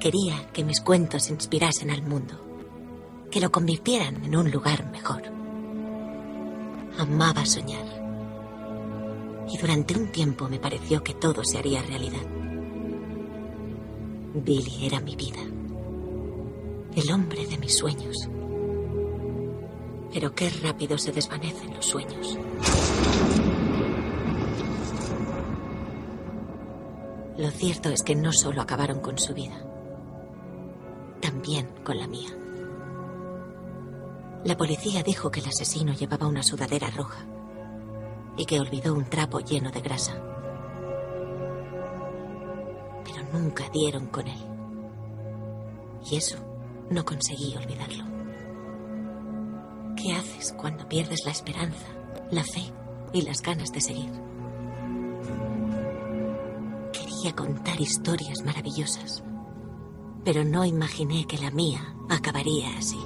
Quería 0.00 0.50
que 0.52 0.64
mis 0.64 0.80
cuentos 0.80 1.30
inspirasen 1.30 1.90
al 1.90 2.02
mundo, 2.02 2.34
que 3.30 3.40
lo 3.40 3.52
convirtieran 3.52 4.24
en 4.24 4.36
un 4.36 4.50
lugar 4.50 4.90
mejor. 4.90 5.22
Amaba 6.98 7.46
soñar. 7.46 7.86
Y 9.48 9.56
durante 9.56 9.96
un 9.96 10.10
tiempo 10.10 10.48
me 10.48 10.58
pareció 10.58 11.04
que 11.04 11.14
todo 11.14 11.44
se 11.44 11.58
haría 11.58 11.80
realidad. 11.82 12.26
Billy 14.34 14.84
era 14.84 15.00
mi 15.00 15.14
vida, 15.14 15.40
el 16.96 17.12
hombre 17.12 17.46
de 17.46 17.56
mis 17.56 17.76
sueños. 17.76 18.28
Pero 20.14 20.32
qué 20.32 20.48
rápido 20.48 20.96
se 20.96 21.10
desvanecen 21.10 21.74
los 21.74 21.84
sueños. 21.84 22.38
Lo 27.36 27.50
cierto 27.50 27.88
es 27.90 28.04
que 28.04 28.14
no 28.14 28.32
solo 28.32 28.62
acabaron 28.62 29.00
con 29.00 29.18
su 29.18 29.34
vida, 29.34 29.60
también 31.20 31.66
con 31.82 31.98
la 31.98 32.06
mía. 32.06 32.30
La 34.44 34.56
policía 34.56 35.02
dijo 35.02 35.32
que 35.32 35.40
el 35.40 35.48
asesino 35.48 35.92
llevaba 35.94 36.28
una 36.28 36.44
sudadera 36.44 36.90
roja 36.90 37.26
y 38.36 38.46
que 38.46 38.60
olvidó 38.60 38.94
un 38.94 39.06
trapo 39.06 39.40
lleno 39.40 39.72
de 39.72 39.80
grasa. 39.80 40.12
Pero 43.04 43.26
nunca 43.32 43.68
dieron 43.70 44.06
con 44.06 44.28
él. 44.28 44.46
Y 46.08 46.16
eso 46.16 46.36
no 46.88 47.04
conseguí 47.04 47.56
olvidarlo. 47.56 48.13
¿Qué 50.04 50.12
haces 50.12 50.52
cuando 50.58 50.86
pierdes 50.86 51.24
la 51.24 51.32
esperanza, 51.32 51.86
la 52.30 52.44
fe 52.44 52.70
y 53.14 53.22
las 53.22 53.40
ganas 53.40 53.72
de 53.72 53.80
seguir? 53.80 54.10
Quería 56.92 57.34
contar 57.34 57.80
historias 57.80 58.44
maravillosas, 58.44 59.24
pero 60.22 60.44
no 60.44 60.66
imaginé 60.66 61.26
que 61.26 61.38
la 61.38 61.50
mía 61.50 61.96
acabaría 62.10 62.76
así. 62.76 62.98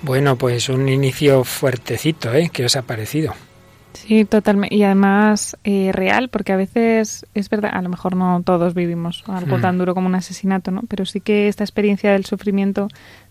Bueno, 0.00 0.36
pues 0.36 0.70
un 0.70 0.88
inicio 0.88 1.44
fuertecito, 1.44 2.32
¿eh? 2.32 2.48
¿Qué 2.50 2.64
os 2.64 2.76
ha 2.76 2.82
parecido? 2.82 3.34
Sí, 3.96 4.24
totalmente. 4.24 4.74
Y 4.74 4.82
además 4.82 5.56
eh, 5.64 5.90
real, 5.92 6.28
porque 6.28 6.52
a 6.52 6.56
veces 6.56 7.26
es 7.34 7.48
verdad, 7.48 7.72
a 7.74 7.82
lo 7.82 7.88
mejor 7.88 8.16
no 8.16 8.42
todos 8.44 8.74
vivimos 8.74 9.24
algo 9.26 9.58
tan 9.58 9.78
duro 9.78 9.94
como 9.94 10.06
un 10.06 10.14
asesinato, 10.14 10.70
¿no? 10.70 10.82
Pero 10.88 11.04
sí 11.04 11.20
que 11.20 11.48
esta 11.48 11.64
experiencia 11.64 12.12
del 12.12 12.24
sufrimiento 12.24 12.88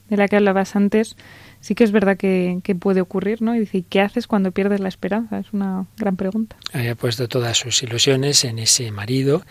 de 0.10 0.17
la 0.17 0.28
que 0.28 0.36
hablabas 0.36 0.75
antes, 0.75 1.15
sí 1.62 1.75
que 1.75 1.84
es 1.84 1.91
verdad 1.91 2.17
que, 2.17 2.60
puede 2.80 3.01
ocurrir, 3.01 3.41
¿no? 3.41 3.56
Y 3.56 3.60
dice, 3.60 3.84
¿qué 3.89 4.01
haces 4.01 4.28
cuando 4.28 4.51
pierdes 4.51 4.80
la 4.80 4.89
esperanza? 4.89 5.39
Es 5.39 5.54
una 5.54 5.86
gran 5.97 6.15
pregunta. 6.15 6.58
Había 6.73 6.95
puesto 6.95 7.28
todas 7.28 7.58
sus 7.58 7.82
ilusiones 7.82 8.43
en 8.43 8.60
ese 8.60 8.91
marido 8.91 9.43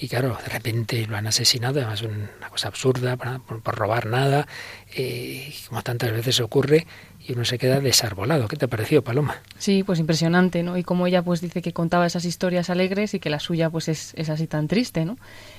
y 0.00 0.08
claro, 0.08 0.38
de 0.42 0.48
repente 0.48 1.06
lo 1.06 1.16
han 1.16 1.26
asesinado, 1.26 1.80
además 1.80 2.02
una 2.02 2.48
cosa 2.50 2.68
absurda, 2.68 3.16
por, 3.16 3.60
por 3.60 3.74
robar 3.74 4.06
nada, 4.06 4.46
eh, 4.94 5.52
como 5.68 5.82
tantas 5.82 6.12
veces 6.12 6.40
ocurre, 6.40 6.86
y 7.26 7.32
uno 7.32 7.44
se 7.44 7.58
queda 7.58 7.80
desarbolado. 7.80 8.46
¿Qué 8.46 8.56
te 8.56 8.66
ha 8.66 8.68
parecido, 8.68 9.02
Paloma? 9.02 9.36
Sí, 9.58 9.82
pues 9.82 9.98
impresionante, 9.98 10.62
¿no? 10.62 10.78
Y 10.78 10.84
como 10.84 11.06
ella 11.06 11.22
pues 11.22 11.40
dice 11.40 11.62
que 11.62 11.72
contaba 11.72 12.06
esas 12.06 12.24
historias 12.24 12.70
alegres 12.70 13.14
y 13.14 13.20
que 13.20 13.28
la 13.28 13.40
suya 13.40 13.70
pues 13.70 13.88
es, 13.88 14.14
es 14.16 14.30
así 14.30 14.46
tan 14.46 14.68
triste, 14.68 15.04
¿no? 15.04 15.18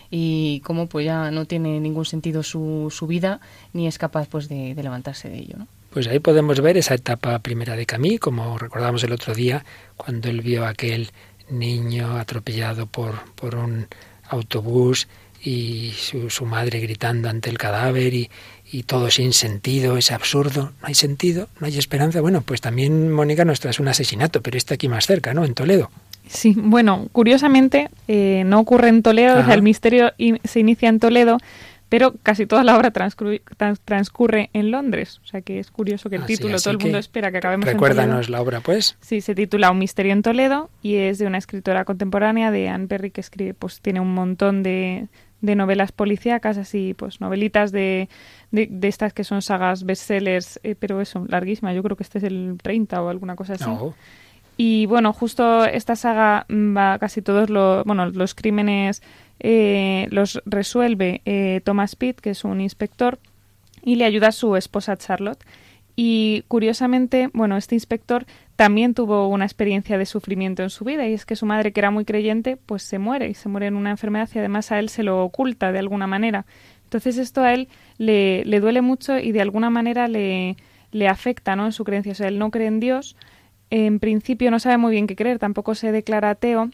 Y 0.10 0.62
como 0.62 0.88
pues 0.88 1.06
ya 1.06 1.32
no 1.32 1.46
tiene 1.46 1.80
ningún 1.80 2.06
sentido 2.06 2.42
su, 2.42 2.88
su 2.90 3.08
vida 3.08 3.42
ni 3.74 3.88
es 3.88 3.98
capaz 3.98 4.28
pues 4.30 4.48
de, 4.48 4.74
de 4.74 4.84
levantarse 4.84 5.30
de 5.30 5.38
ello, 5.38 5.56
¿no? 5.58 5.68
Pues 5.90 6.08
ahí 6.08 6.20
podemos 6.20 6.62
ver 6.62 6.78
esa 6.78 6.94
etapa 6.94 7.40
primera 7.40 7.76
de 7.76 7.86
Camille, 7.86 8.20
como 8.20 8.58
recordamos 8.58 9.04
el 9.04 9.12
otro 9.12 9.34
día, 9.34 9.66
cuando 9.98 10.30
él 10.30 10.42
vio 10.42 10.66
a 10.66 10.70
aquel 10.70 11.10
niño 11.50 12.18
atropellado 12.18 12.86
por, 12.86 13.16
por 13.34 13.56
un 13.56 13.88
autobús 14.30 15.08
y 15.42 15.94
su, 15.98 16.30
su 16.30 16.46
madre 16.46 16.80
gritando 16.80 17.30
ante 17.30 17.50
el 17.50 17.58
cadáver 17.58 18.14
y, 18.14 18.30
y 18.72 18.84
todo 18.84 19.10
sin 19.10 19.34
sentido, 19.34 19.98
es 19.98 20.12
absurdo, 20.12 20.74
no 20.82 20.88
hay 20.88 20.96
sentido, 20.96 21.48
no 21.60 21.68
hay 21.68 21.78
esperanza. 21.78 22.22
Bueno, 22.22 22.42
pues 22.42 22.62
también 22.62 23.12
Mónica 23.12 23.46
nos 23.46 23.60
trae 23.60 23.74
un 23.80 23.88
asesinato, 23.88 24.42
pero 24.42 24.58
está 24.58 24.76
aquí 24.76 24.90
más 24.90 25.08
cerca, 25.08 25.34
¿no? 25.34 25.46
En 25.46 25.54
Toledo. 25.54 25.90
Sí, 26.28 26.54
bueno, 26.56 27.08
curiosamente 27.12 27.90
eh, 28.08 28.44
no 28.46 28.60
ocurre 28.60 28.90
en 28.90 29.02
Toledo, 29.02 29.40
o 29.40 29.46
sea, 29.46 29.56
el 29.56 29.64
misterio 29.64 30.14
se 30.44 30.60
inicia 30.60 30.88
en 30.88 31.00
Toledo, 31.00 31.40
pero 31.90 32.14
casi 32.22 32.46
toda 32.46 32.64
la 32.64 32.78
obra 32.78 32.92
transcurre, 32.92 34.50
en 34.54 34.72
Londres. 34.72 35.20
O 35.24 35.28
sea 35.28 35.42
que 35.42 35.60
es 35.60 35.72
curioso 35.72 36.10
que 36.10 36.18
el 36.18 36.26
título, 36.26 36.58
todo 36.60 36.72
el 36.72 36.80
mundo 36.80 37.00
espera 37.00 37.32
que 37.32 37.38
acabemos 37.40 37.68
en 37.68 37.78
Toledo. 37.78 38.22
la 38.30 38.42
obra, 38.42 38.62
pues. 38.62 38.96
Sí, 39.02 39.22
se 39.22 39.34
titula 39.34 39.72
Un 39.72 39.80
misterio 39.80 40.14
en 40.14 40.22
Toledo 40.22 40.70
y 40.84 40.96
es 40.96 41.18
de 41.18 41.26
una 41.26 41.40
escritora 41.40 41.86
contemporánea, 41.86 42.52
de 42.52 42.70
Anne 42.70 42.88
Perry, 42.88 43.10
que 43.10 43.22
escribe, 43.22 43.56
pues 43.56 43.82
tiene 43.82 44.00
un 44.00 44.14
montón 44.14 44.62
de, 44.62 45.08
de 45.42 45.56
novelas 45.56 45.92
policíacas, 45.92 46.58
así, 46.58 46.94
pues 46.94 47.22
novelitas 47.22 47.72
de, 47.72 48.08
de, 48.52 48.88
estas 48.88 49.12
que 49.12 49.24
son 49.24 49.42
sagas 49.42 49.84
bestsellers, 49.84 50.60
eh, 50.62 50.76
pero 50.78 51.02
eso, 51.02 51.26
larguísima. 51.28 51.74
Yo 51.74 51.82
creo 51.82 51.98
que 51.98 52.04
este 52.04 52.20
es 52.20 52.24
el 52.24 52.58
30 52.62 53.02
o 53.02 53.10
alguna 53.10 53.36
cosa 53.36 53.54
así. 53.54 53.70
Y 54.58 54.88
bueno, 54.88 55.14
justo 55.14 55.64
esta 55.64 55.96
saga 55.96 56.46
va 56.50 57.00
casi 57.00 57.22
todos 57.22 57.50
los, 57.50 57.86
bueno, 57.86 58.08
los 58.10 58.36
crímenes 58.36 59.02
eh, 59.40 60.08
los 60.12 60.42
resuelve 60.46 61.22
eh, 61.26 61.62
Thomas 61.64 61.96
Pitt, 61.96 62.20
que 62.20 62.32
es 62.32 62.44
un 62.44 62.62
inspector, 62.62 63.20
y 63.84 63.96
le 63.96 64.06
ayuda 64.06 64.28
a 64.28 64.32
su 64.32 64.56
esposa 64.56 64.98
Charlotte. 64.98 65.44
Y 65.96 66.44
curiosamente, 66.48 67.30
bueno, 67.34 67.58
este 67.58 67.76
inspector 67.76 68.26
también 68.56 68.94
tuvo 68.94 69.28
una 69.28 69.46
experiencia 69.46 69.98
de 69.98 70.06
sufrimiento 70.06 70.64
en 70.64 70.70
su 70.70 70.86
vida 70.86 71.08
y 71.08 71.14
es 71.14 71.26
que 71.26 71.36
su 71.36 71.46
madre, 71.46 71.74
que 71.74 71.80
era 71.82 71.92
muy 71.92 72.06
creyente, 72.06 72.58
pues 72.58 72.84
se 72.84 73.00
muere 73.00 73.28
y 73.28 73.34
se 73.34 73.50
muere 73.50 73.68
en 73.68 73.76
una 73.76 73.90
enfermedad 73.90 74.30
y 74.34 74.40
además 74.40 74.72
a 74.72 74.80
él 74.80 74.88
se 74.88 75.04
lo 75.04 75.24
oculta 75.24 75.74
de 75.74 75.80
alguna 75.80 76.08
manera. 76.08 76.46
Entonces 76.86 77.18
esto 77.18 77.42
a 77.42 77.54
él 77.54 77.68
le, 77.98 78.46
le 78.46 78.60
duele 78.62 78.82
mucho 78.82 79.18
y 79.18 79.34
de 79.34 79.42
alguna 79.42 79.70
manera 79.70 80.08
le, 80.08 80.56
le 80.92 81.08
afecta 81.08 81.56
¿no? 81.56 81.66
en 81.66 81.72
su 81.72 81.84
creencia. 81.84 82.14
O 82.14 82.16
sea, 82.16 82.28
él 82.28 82.40
no 82.40 82.50
cree 82.50 82.68
en 82.68 82.80
Dios, 82.80 83.16
en 83.70 84.00
principio 84.00 84.52
no 84.52 84.60
sabe 84.60 84.78
muy 84.78 84.92
bien 84.92 85.06
qué 85.06 85.16
creer, 85.16 85.38
tampoco 85.38 85.76
se 85.76 85.92
declara 85.92 86.30
ateo 86.30 86.70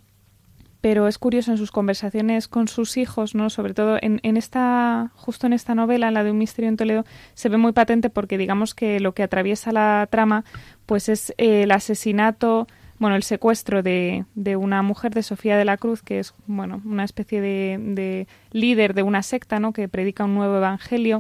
pero 0.86 1.08
es 1.08 1.18
curioso 1.18 1.50
en 1.50 1.58
sus 1.58 1.72
conversaciones 1.72 2.48
con 2.48 2.68
sus 2.68 2.98
hijos, 2.98 3.34
¿no? 3.34 3.50
Sobre 3.50 3.74
todo 3.74 3.98
en, 4.04 4.20
en, 4.22 4.38
esta, 4.38 5.10
justo 5.16 5.48
en 5.48 5.54
esta 5.54 5.74
novela, 5.74 6.12
la 6.12 6.24
de 6.24 6.30
un 6.30 6.38
misterio 6.38 6.70
en 6.70 6.78
Toledo, 6.78 7.06
se 7.34 7.50
ve 7.50 7.58
muy 7.58 7.72
patente 7.72 8.12
porque 8.12 8.38
digamos 8.38 8.76
que 8.76 9.00
lo 9.00 9.16
que 9.16 9.24
atraviesa 9.24 9.72
la 9.72 10.08
trama, 10.12 10.46
pues 10.86 11.10
es 11.10 11.32
eh, 11.40 11.64
el 11.64 11.72
asesinato, 11.72 12.68
bueno, 13.00 13.16
el 13.16 13.24
secuestro 13.24 13.82
de, 13.82 14.26
de, 14.36 14.58
una 14.58 14.84
mujer 14.84 15.12
de 15.16 15.24
Sofía 15.24 15.58
de 15.58 15.66
la 15.66 15.78
Cruz, 15.78 16.04
que 16.04 16.20
es, 16.20 16.36
bueno, 16.46 16.84
una 16.86 17.04
especie 17.04 17.42
de, 17.42 17.80
de 17.82 18.28
líder 18.52 18.94
de 18.94 19.02
una 19.02 19.24
secta, 19.24 19.60
¿no? 19.60 19.74
Que 19.74 19.88
predica 19.88 20.26
un 20.26 20.36
nuevo 20.36 20.58
evangelio 20.58 21.20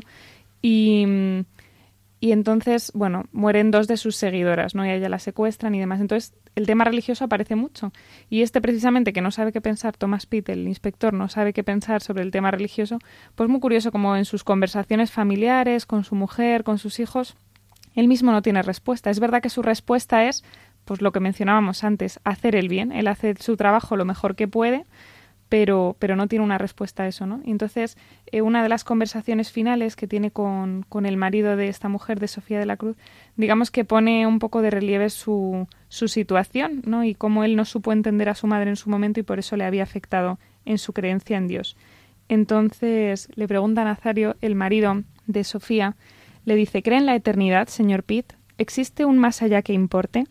y 0.62 1.43
y 2.26 2.32
entonces, 2.32 2.92
bueno, 2.96 3.26
mueren 3.34 3.70
dos 3.70 3.88
de 3.88 3.98
sus 3.98 4.16
seguidoras, 4.16 4.74
¿no? 4.74 4.84
Y 4.84 4.90
a 4.90 4.96
ella 4.96 5.10
la 5.10 5.20
secuestran 5.20 5.76
y 5.76 5.80
demás. 5.80 6.02
Entonces, 6.02 6.34
el 6.56 6.66
tema 6.66 6.84
religioso 6.84 7.24
aparece 7.24 7.56
mucho. 7.56 7.94
Y 8.32 8.42
este 8.42 8.62
precisamente 8.62 9.14
que 9.14 9.22
no 9.22 9.30
sabe 9.30 9.52
qué 9.52 9.62
pensar, 9.62 9.96
Thomas 9.96 10.26
Pitt, 10.26 10.50
el 10.50 10.68
inspector, 10.68 11.14
no 11.14 11.30
sabe 11.30 11.54
qué 11.54 11.64
pensar 11.64 12.02
sobre 12.02 12.24
el 12.24 12.32
tema 12.32 12.50
religioso, 12.50 12.98
pues 13.36 13.48
muy 13.48 13.60
curioso 13.60 13.92
como 13.92 14.16
en 14.16 14.26
sus 14.26 14.44
conversaciones 14.44 15.12
familiares, 15.12 15.86
con 15.86 16.04
su 16.04 16.16
mujer, 16.16 16.64
con 16.64 16.80
sus 16.80 17.00
hijos, 17.00 17.36
él 17.94 18.08
mismo 18.08 18.32
no 18.32 18.42
tiene 18.42 18.64
respuesta. 18.64 19.12
Es 19.12 19.20
verdad 19.20 19.44
que 19.44 19.52
su 19.52 19.62
respuesta 19.62 20.26
es, 20.26 20.44
pues 20.84 21.04
lo 21.04 21.12
que 21.12 21.20
mencionábamos 21.20 21.84
antes, 21.84 22.20
hacer 22.24 22.56
el 22.56 22.70
bien. 22.70 22.92
Él 22.92 23.08
hace 23.08 23.36
su 23.40 23.56
trabajo 23.56 23.98
lo 23.98 24.06
mejor 24.06 24.36
que 24.36 24.48
puede, 24.48 24.88
pero, 25.49 25.95
pero 25.99 26.15
no 26.15 26.27
tiene 26.27 26.43
una 26.43 26.58
respuesta 26.58 27.03
a 27.03 27.08
eso, 27.08 27.25
¿no? 27.25 27.41
Y 27.43 27.51
entonces, 27.51 27.97
eh, 28.31 28.41
una 28.41 28.63
de 28.63 28.69
las 28.69 28.84
conversaciones 28.84 29.51
finales 29.51 29.95
que 29.95 30.08
tiene 30.08 30.31
con, 30.31 30.84
con, 30.89 31.05
el 31.05 31.17
marido 31.17 31.55
de 31.55 31.67
esta 31.67 31.88
mujer, 31.88 32.19
de 32.19 32.27
Sofía 32.27 32.60
de 32.60 32.65
la 32.65 32.77
Cruz, 32.77 32.97
digamos 33.36 33.69
que 33.71 33.86
pone 33.86 34.25
un 34.25 34.39
poco 34.39 34.62
de 34.62 34.71
relieve 34.71 35.10
su, 35.10 35.67
su 35.88 36.08
situación, 36.08 36.81
¿no? 36.86 37.03
Y 37.03 37.13
cómo 37.13 37.43
él 37.43 37.55
no 37.55 37.65
supo 37.65 37.93
entender 37.93 38.29
a 38.29 38.36
su 38.36 38.47
madre 38.47 38.69
en 38.69 38.75
su 38.75 38.89
momento 38.89 39.19
y 39.19 39.23
por 39.23 39.39
eso 39.39 39.55
le 39.55 39.65
había 39.65 39.84
afectado 39.84 40.39
en 40.65 40.77
su 40.77 40.93
creencia 40.93 41.38
en 41.38 41.47
Dios. 41.47 41.77
Entonces 42.27 43.29
le 43.36 43.47
pregunta 43.47 43.84
a 43.84 43.86
Nazario, 43.86 44.36
el 44.41 44.55
marido 44.55 45.03
de 45.27 45.43
Sofía, 45.43 45.95
le 46.43 46.55
dice, 46.55 46.81
¿cree 46.81 46.97
en 46.97 47.05
la 47.05 47.15
eternidad, 47.15 47.67
señor 47.67 48.03
Pitt? 48.03 48.34
¿Existe 48.58 49.05
un 49.05 49.19
más 49.19 49.41
allá 49.41 49.62
que 49.62 49.73
importe? 49.73 50.25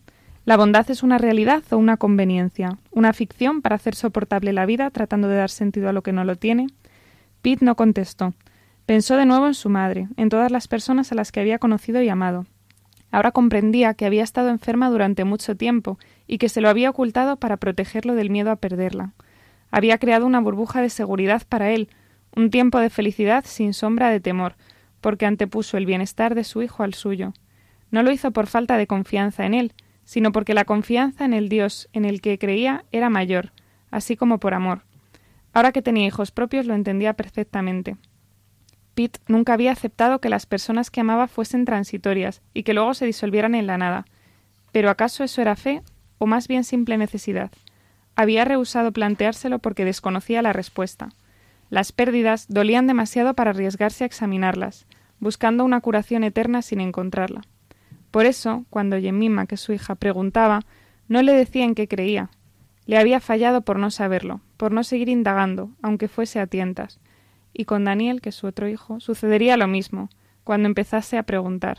¿La 0.44 0.58
bondad 0.58 0.90
es 0.90 1.02
una 1.02 1.16
realidad 1.16 1.62
o 1.70 1.78
una 1.78 1.96
conveniencia? 1.96 2.76
¿Una 2.90 3.14
ficción 3.14 3.62
para 3.62 3.76
hacer 3.76 3.94
soportable 3.94 4.52
la 4.52 4.66
vida 4.66 4.90
tratando 4.90 5.28
de 5.28 5.36
dar 5.36 5.48
sentido 5.48 5.88
a 5.88 5.92
lo 5.94 6.02
que 6.02 6.12
no 6.12 6.22
lo 6.24 6.36
tiene? 6.36 6.66
Pitt 7.40 7.62
no 7.62 7.76
contestó. 7.76 8.34
Pensó 8.84 9.16
de 9.16 9.24
nuevo 9.24 9.46
en 9.46 9.54
su 9.54 9.70
madre, 9.70 10.08
en 10.18 10.28
todas 10.28 10.50
las 10.50 10.68
personas 10.68 11.10
a 11.10 11.14
las 11.14 11.32
que 11.32 11.40
había 11.40 11.58
conocido 11.58 12.02
y 12.02 12.10
amado. 12.10 12.44
Ahora 13.10 13.32
comprendía 13.32 13.94
que 13.94 14.04
había 14.04 14.22
estado 14.22 14.50
enferma 14.50 14.90
durante 14.90 15.24
mucho 15.24 15.56
tiempo 15.56 15.98
y 16.26 16.36
que 16.36 16.50
se 16.50 16.60
lo 16.60 16.68
había 16.68 16.90
ocultado 16.90 17.36
para 17.38 17.56
protegerlo 17.56 18.14
del 18.14 18.28
miedo 18.28 18.50
a 18.50 18.56
perderla. 18.56 19.14
Había 19.70 19.96
creado 19.96 20.26
una 20.26 20.40
burbuja 20.40 20.82
de 20.82 20.90
seguridad 20.90 21.42
para 21.48 21.70
él, 21.70 21.88
un 22.36 22.50
tiempo 22.50 22.80
de 22.80 22.90
felicidad 22.90 23.44
sin 23.46 23.72
sombra 23.72 24.10
de 24.10 24.20
temor, 24.20 24.56
porque 25.00 25.24
antepuso 25.24 25.78
el 25.78 25.86
bienestar 25.86 26.34
de 26.34 26.44
su 26.44 26.60
hijo 26.62 26.82
al 26.82 26.92
suyo. 26.92 27.32
No 27.90 28.02
lo 28.02 28.10
hizo 28.10 28.30
por 28.30 28.46
falta 28.46 28.76
de 28.76 28.86
confianza 28.86 29.46
en 29.46 29.54
él, 29.54 29.72
sino 30.04 30.32
porque 30.32 30.54
la 30.54 30.64
confianza 30.64 31.24
en 31.24 31.34
el 31.34 31.48
Dios 31.48 31.88
en 31.92 32.04
el 32.04 32.20
que 32.20 32.38
creía 32.38 32.84
era 32.92 33.10
mayor, 33.10 33.52
así 33.90 34.16
como 34.16 34.38
por 34.38 34.54
amor. 34.54 34.82
Ahora 35.52 35.72
que 35.72 35.82
tenía 35.82 36.06
hijos 36.06 36.30
propios 36.30 36.66
lo 36.66 36.74
entendía 36.74 37.14
perfectamente. 37.14 37.96
Pitt 38.94 39.18
nunca 39.26 39.54
había 39.54 39.72
aceptado 39.72 40.20
que 40.20 40.28
las 40.28 40.46
personas 40.46 40.90
que 40.90 41.00
amaba 41.00 41.26
fuesen 41.26 41.64
transitorias 41.64 42.42
y 42.52 42.62
que 42.62 42.74
luego 42.74 42.94
se 42.94 43.06
disolvieran 43.06 43.54
en 43.54 43.66
la 43.66 43.78
nada. 43.78 44.04
Pero 44.72 44.90
¿acaso 44.90 45.24
eso 45.24 45.42
era 45.42 45.56
fe 45.56 45.82
o 46.18 46.26
más 46.26 46.48
bien 46.48 46.64
simple 46.64 46.96
necesidad? 46.96 47.50
Había 48.16 48.44
rehusado 48.44 48.92
planteárselo 48.92 49.58
porque 49.58 49.84
desconocía 49.84 50.42
la 50.42 50.52
respuesta. 50.52 51.10
Las 51.70 51.90
pérdidas 51.90 52.46
dolían 52.48 52.86
demasiado 52.86 53.34
para 53.34 53.50
arriesgarse 53.50 54.04
a 54.04 54.06
examinarlas, 54.06 54.86
buscando 55.18 55.64
una 55.64 55.80
curación 55.80 56.22
eterna 56.22 56.62
sin 56.62 56.80
encontrarla. 56.80 57.42
Por 58.14 58.26
eso, 58.26 58.64
cuando 58.70 58.96
Yemima, 58.96 59.46
que 59.46 59.56
su 59.56 59.72
hija, 59.72 59.96
preguntaba, 59.96 60.60
no 61.08 61.20
le 61.22 61.32
decía 61.32 61.64
en 61.64 61.74
qué 61.74 61.88
creía. 61.88 62.30
Le 62.86 62.96
había 62.96 63.18
fallado 63.18 63.62
por 63.62 63.80
no 63.80 63.90
saberlo, 63.90 64.40
por 64.56 64.70
no 64.70 64.84
seguir 64.84 65.08
indagando, 65.08 65.72
aunque 65.82 66.06
fuese 66.06 66.38
a 66.38 66.46
tientas. 66.46 67.00
Y 67.52 67.64
con 67.64 67.84
Daniel, 67.84 68.20
que 68.20 68.28
es 68.28 68.36
su 68.36 68.46
otro 68.46 68.68
hijo, 68.68 69.00
sucedería 69.00 69.56
lo 69.56 69.66
mismo, 69.66 70.10
cuando 70.44 70.68
empezase 70.68 71.18
a 71.18 71.24
preguntar. 71.24 71.78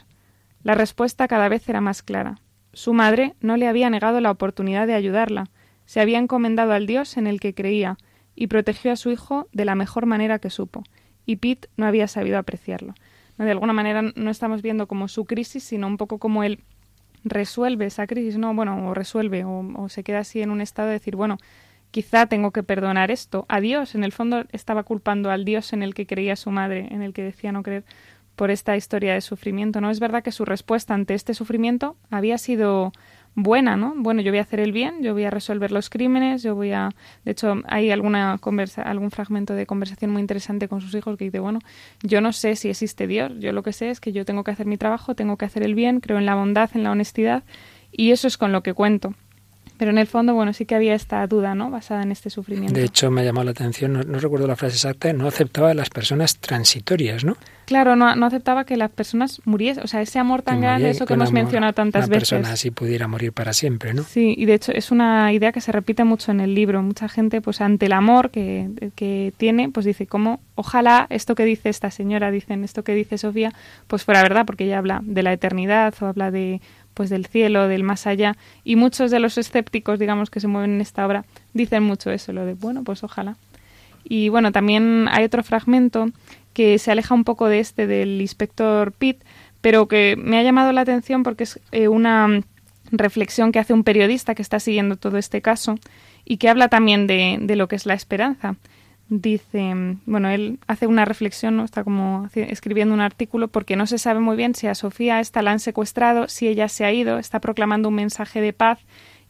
La 0.62 0.76
respuesta 0.76 1.30
cada 1.30 1.48
vez 1.48 1.70
era 1.70 1.80
más 1.80 2.04
clara. 2.04 2.42
Su 2.74 2.94
madre 2.94 3.36
no 3.40 3.56
le 3.56 3.70
había 3.70 3.90
negado 3.90 4.20
la 4.20 4.32
oportunidad 4.32 4.88
de 4.88 4.96
ayudarla, 4.96 5.46
se 5.86 6.02
había 6.02 6.20
encomendado 6.20 6.74
al 6.74 6.86
Dios 6.86 7.16
en 7.16 7.28
el 7.28 7.40
que 7.40 7.54
creía, 7.54 7.98
y 8.36 8.48
protegió 8.48 8.92
a 8.92 8.98
su 8.98 9.10
hijo 9.10 9.48
de 9.54 9.64
la 9.64 9.76
mejor 9.76 10.06
manera 10.06 10.40
que 10.40 10.50
supo, 10.50 10.84
y 11.26 11.38
Pete 11.38 11.70
no 11.78 11.86
había 11.86 12.10
sabido 12.10 12.38
apreciarlo 12.38 12.94
de 13.38 13.52
alguna 13.52 13.74
manera 13.74 14.02
no 14.02 14.32
estamos 14.32 14.62
viendo 14.62 14.88
como 14.88 15.08
su 15.08 15.26
crisis, 15.26 15.64
sino 15.64 15.88
un 15.88 15.98
poco 15.98 16.20
como 16.20 16.44
él 16.44 16.64
resuelve 17.24 17.86
esa 17.88 18.08
crisis, 18.08 18.38
¿no? 18.38 18.54
Bueno, 18.54 18.88
o 18.88 18.94
resuelve, 18.94 19.44
o, 19.44 19.90
se 19.90 20.04
queda 20.04 20.20
así 20.20 20.42
en 20.42 20.52
un 20.52 20.62
estado 20.62 20.88
de 20.88 20.94
decir, 20.94 21.16
bueno, 21.16 21.38
quizá 21.92 22.28
tengo 22.28 22.52
que 22.52 22.64
perdonar 22.64 23.12
esto. 23.12 23.46
A 23.50 23.60
Dios, 23.60 23.96
en 23.96 24.04
el 24.04 24.12
fondo 24.12 24.46
estaba 24.52 24.84
culpando 24.84 25.32
al 25.32 25.44
Dios 25.44 25.74
en 25.74 25.84
el 25.84 25.94
que 25.94 26.06
creía 26.06 26.36
su 26.36 26.52
madre, 26.52 26.88
en 26.92 27.02
el 27.02 27.14
que 27.14 27.24
decía 27.24 27.52
no 27.52 27.64
creer, 27.64 27.84
por 28.36 28.52
esta 28.52 28.78
historia 28.78 29.14
de 29.14 29.22
sufrimiento. 29.22 29.82
No 29.82 29.90
es 29.90 30.00
verdad 30.00 30.24
que 30.24 30.32
su 30.32 30.46
respuesta 30.46 30.94
ante 30.94 31.14
este 31.14 31.34
sufrimiento 31.34 31.98
había 32.12 32.38
sido 32.38 32.92
buena, 33.36 33.76
¿no? 33.76 33.94
Bueno, 33.98 34.22
yo 34.22 34.32
voy 34.32 34.40
a 34.40 34.44
hacer 34.44 34.62
el 34.62 34.72
bien, 34.72 35.04
yo 35.04 35.14
voy 35.14 35.26
a 35.26 35.30
resolver 35.30 35.72
los 35.72 35.90
crímenes, 35.90 36.42
yo 36.42 36.56
voy 36.56 36.72
a... 36.72 36.90
De 37.26 37.32
hecho, 37.32 37.62
hay 37.66 37.92
alguna 37.92 38.38
conversa, 38.40 38.82
algún 38.82 39.12
fragmento 39.12 39.54
de 39.54 39.66
conversación 39.66 40.12
muy 40.12 40.22
interesante 40.22 40.68
con 40.68 40.82
sus 40.82 40.96
hijos 40.96 41.18
que 41.18 41.26
dice, 41.26 41.40
bueno, 41.40 41.60
yo 42.02 42.22
no 42.22 42.32
sé 42.32 42.56
si 42.56 42.70
existe 42.70 43.08
Dios, 43.08 43.34
yo 43.40 43.52
lo 43.52 43.62
que 43.62 43.74
sé 43.74 43.90
es 43.90 44.00
que 44.00 44.14
yo 44.14 44.26
tengo 44.26 44.44
que 44.44 44.52
hacer 44.52 44.66
mi 44.66 44.78
trabajo, 44.78 45.16
tengo 45.16 45.38
que 45.38 45.46
hacer 45.46 45.64
el 45.64 45.76
bien, 45.76 46.00
creo 46.00 46.18
en 46.18 46.26
la 46.26 46.36
bondad, 46.36 46.70
en 46.74 46.84
la 46.84 46.92
honestidad, 46.92 47.44
y 47.92 48.12
eso 48.12 48.28
es 48.28 48.38
con 48.38 48.52
lo 48.52 48.64
que 48.64 48.74
cuento. 48.74 49.14
Pero 49.78 49.92
en 49.92 49.98
el 49.98 50.08
fondo, 50.08 50.34
bueno, 50.34 50.54
sí 50.54 50.66
que 50.66 50.76
había 50.76 50.96
esta 50.96 51.26
duda, 51.28 51.56
¿no? 51.56 51.70
Basada 51.70 52.04
en 52.04 52.12
este 52.12 52.30
sufrimiento. 52.30 52.74
De 52.74 52.86
hecho, 52.86 53.12
me 53.12 53.22
ha 53.22 53.24
llamado 53.26 53.46
la 53.46 53.52
atención, 53.52 53.94
no, 53.94 54.20
recuerdo 54.20 54.48
la 54.48 54.56
frase 54.56 54.76
exacta, 54.76 55.12
no 55.14 55.28
aceptaba 55.28 55.72
a 55.72 55.74
las 55.74 55.90
personas 55.90 56.38
transitorias, 56.38 57.26
¿no? 57.26 57.36
Claro, 57.66 57.96
no, 57.96 58.16
no 58.16 58.28
aceptaba 58.28 58.64
que 58.64 58.78
las 58.78 58.92
personas 58.92 59.42
muriesen. 59.44 59.84
O 59.84 59.88
sea, 59.88 60.02
ese 60.02 60.20
amor 60.20 60.44
tan 60.44 60.62
grande, 60.62 60.92
eso 60.92 61.06
que 61.06 61.16
hemos 61.16 61.32
mencionado 61.32 61.74
tantas 61.74 62.08
veces. 62.08 62.32
Una 62.32 62.40
persona 62.40 62.54
así 62.54 62.70
pudiera 62.70 63.08
morir 63.08 63.34
para 63.34 63.54
siempre, 63.54 63.94
¿no? 63.94 64.04
Sí, 64.04 64.36
y 64.38 64.46
de 64.46 64.54
hecho 64.54 64.72
es 64.72 64.92
una 64.92 65.34
idea 65.34 65.52
que 65.52 65.62
se 65.62 65.72
repite 65.72 66.04
mucho 66.04 66.32
en 66.32 66.42
el 66.42 66.54
libro. 66.54 66.84
Mucha 66.84 67.10
gente, 67.10 67.42
pues 67.42 67.62
ante 67.62 67.88
el 67.88 67.94
amor 67.94 68.30
que, 68.30 68.70
que 68.96 69.34
tiene, 69.38 69.70
pues 69.70 69.86
dice, 69.86 70.06
¿cómo? 70.06 70.42
Ojalá 70.54 71.08
esto 71.10 71.34
que 71.34 71.44
dice 71.44 71.70
esta 71.70 71.90
señora, 71.90 72.30
dicen 72.30 72.64
esto 72.64 72.84
que 72.84 72.94
dice 72.94 73.18
Sofía, 73.18 73.52
pues 73.88 74.04
fuera 74.04 74.22
verdad, 74.22 74.46
porque 74.46 74.66
ella 74.66 74.78
habla 74.78 75.02
de 75.04 75.24
la 75.24 75.34
eternidad 75.34 75.96
o 76.02 76.06
habla 76.06 76.30
de 76.30 76.62
pues 76.96 77.12
del 77.12 77.28
cielo, 77.28 77.68
del 77.68 77.84
más 77.84 78.08
allá, 78.08 78.36
y 78.64 78.76
muchos 78.76 79.12
de 79.12 79.20
los 79.20 79.38
escépticos, 79.38 80.00
digamos, 80.00 80.32
que 80.32 80.40
se 80.40 80.48
mueven 80.48 80.72
en 80.72 80.82
esta 80.82 81.06
obra, 81.06 81.26
dicen 81.54 81.84
mucho 81.84 82.10
eso, 82.10 82.34
lo 82.34 82.46
de, 82.46 82.56
bueno, 82.56 82.84
pues 82.84 83.04
ojalá. 83.04 83.36
Y 84.04 84.30
bueno, 84.30 84.52
también 84.52 85.08
hay 85.12 85.24
otro 85.24 85.44
fragmento 85.44 86.08
que 86.54 86.80
se 86.80 86.92
aleja 86.92 87.14
un 87.14 87.24
poco 87.24 87.48
de 87.48 87.60
este 87.60 87.86
del 87.86 88.22
inspector 88.22 88.92
Pitt, 88.94 89.22
pero 89.62 89.88
que 89.88 90.16
me 90.18 90.40
ha 90.40 90.44
llamado 90.44 90.72
la 90.72 90.82
atención 90.82 91.24
porque 91.24 91.44
es 91.44 91.60
eh, 91.72 91.88
una 91.88 92.42
reflexión 92.92 93.52
que 93.52 93.60
hace 93.60 93.74
un 93.74 93.84
periodista 93.84 94.36
que 94.36 94.42
está 94.42 94.60
siguiendo 94.60 94.96
todo 94.96 95.18
este 95.18 95.42
caso 95.42 95.78
y 96.24 96.38
que 96.38 96.50
habla 96.50 96.70
también 96.70 97.08
de, 97.08 97.38
de 97.42 97.56
lo 97.56 97.68
que 97.68 97.76
es 97.76 97.86
la 97.86 97.94
esperanza 97.94 98.56
dice, 99.10 99.98
bueno, 100.06 100.30
él 100.30 100.60
hace 100.68 100.88
una 100.88 101.06
reflexión, 101.06 101.58
¿no? 101.58 101.64
está 101.64 101.84
como 101.84 102.28
escribiendo 102.34 102.94
un 102.94 103.02
artículo 103.02 103.48
porque 103.48 103.76
no 103.76 103.86
se 103.88 103.98
sabe 103.98 104.20
muy 104.20 104.36
bien 104.36 104.56
si 104.56 104.68
a 104.68 104.76
Sofía 104.76 105.20
esta 105.20 105.42
la 105.42 105.52
han 105.52 105.60
secuestrado, 105.60 106.28
si 106.28 106.48
ella 106.48 106.70
se 106.70 106.86
ha 106.86 106.92
ido, 106.92 107.20
está 107.20 107.40
proclamando 107.40 107.90
un 107.90 107.96
mensaje 107.96 108.42
de 108.42 108.54
paz 108.54 108.80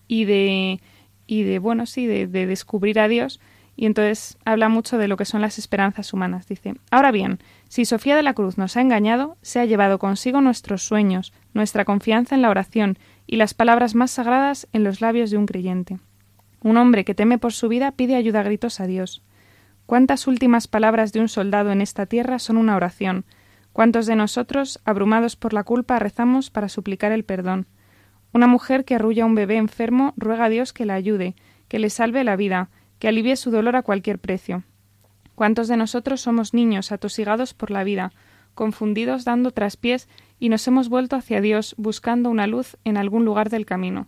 y 0.08 0.26
de, 0.26 0.80
y 1.28 1.44
de 1.44 1.60
bueno, 1.60 1.86
sí, 1.86 2.06
de, 2.06 2.28
de 2.28 2.46
descubrir 2.46 3.00
a 3.00 3.08
Dios. 3.08 3.40
Y 3.78 3.86
entonces 3.86 4.38
habla 4.46 4.70
mucho 4.70 4.98
de 4.98 5.10
lo 5.10 5.18
que 5.18 5.26
son 5.26 5.42
las 5.42 5.60
esperanzas 5.60 6.14
humanas. 6.14 6.48
Dice, 6.48 6.76
ahora 6.92 7.12
bien, 7.12 7.40
si 7.68 7.84
Sofía 7.84 8.16
de 8.16 8.24
la 8.24 8.34
Cruz 8.34 8.58
nos 8.58 8.78
ha 8.78 8.82
engañado, 8.82 9.36
se 9.42 9.60
ha 9.60 9.66
llevado 9.66 10.00
consigo 10.00 10.40
nuestros 10.40 10.84
sueños, 10.84 11.34
nuestra 11.54 11.84
confianza 11.84 12.36
en 12.36 12.42
la 12.42 12.50
oración 12.50 12.98
y 13.28 13.36
las 13.36 13.54
palabras 13.54 13.94
más 13.94 14.12
sagradas 14.12 14.68
en 14.72 14.86
los 14.86 15.02
labios 15.02 15.30
de 15.30 15.38
un 15.38 15.46
creyente. 15.46 16.00
Un 16.62 16.78
hombre 16.78 17.04
que 17.04 17.16
teme 17.16 17.38
por 17.38 17.52
su 17.52 17.68
vida 17.68 17.92
pide 17.92 18.16
ayuda 18.16 18.40
a 18.40 18.44
gritos 18.44 18.80
a 18.80 18.88
Dios. 18.88 19.22
¿Cuántas 19.86 20.26
últimas 20.26 20.68
palabras 20.68 21.14
de 21.14 21.20
un 21.20 21.30
soldado 21.30 21.72
en 21.72 21.80
esta 21.80 22.08
tierra 22.08 22.40
son 22.40 22.58
una 22.58 22.76
oración? 22.76 23.24
¿Cuántos 23.72 24.08
de 24.08 24.16
nosotros, 24.16 24.80
abrumados 24.84 25.36
por 25.36 25.54
la 25.54 25.64
culpa, 25.64 26.00
rezamos 26.00 26.50
para 26.50 26.70
suplicar 26.70 27.12
el 27.12 27.24
perdón? 27.24 27.68
Una 28.34 28.48
mujer 28.48 28.84
que 28.84 28.96
arrulla 28.96 29.24
a 29.24 29.26
un 29.28 29.36
bebé 29.36 29.58
enfermo 29.58 30.14
ruega 30.18 30.46
a 30.46 30.50
Dios 30.50 30.74
que 30.74 30.86
la 30.86 30.96
ayude, 30.96 31.36
que 31.68 31.78
le 31.78 31.92
salve 31.92 32.24
la 32.24 32.36
vida, 32.36 32.70
que 32.98 33.08
alivie 33.08 33.36
su 33.36 33.52
dolor 33.52 33.76
a 33.76 33.84
cualquier 33.84 34.18
precio. 34.18 34.64
¿Cuántos 35.36 35.68
de 35.68 35.78
nosotros 35.78 36.20
somos 36.20 36.54
niños 36.56 36.92
atosigados 36.92 37.54
por 37.54 37.70
la 37.70 37.84
vida, 37.84 38.12
confundidos 38.56 39.24
dando 39.24 39.52
traspiés 39.52 40.10
y 40.40 40.50
nos 40.50 40.68
hemos 40.68 40.90
vuelto 40.90 41.16
hacia 41.16 41.42
Dios 41.42 41.76
buscando 41.78 42.32
una 42.32 42.48
luz 42.48 42.76
en 42.86 42.98
algún 42.98 43.24
lugar 43.24 43.52
del 43.52 43.68
camino? 43.68 44.08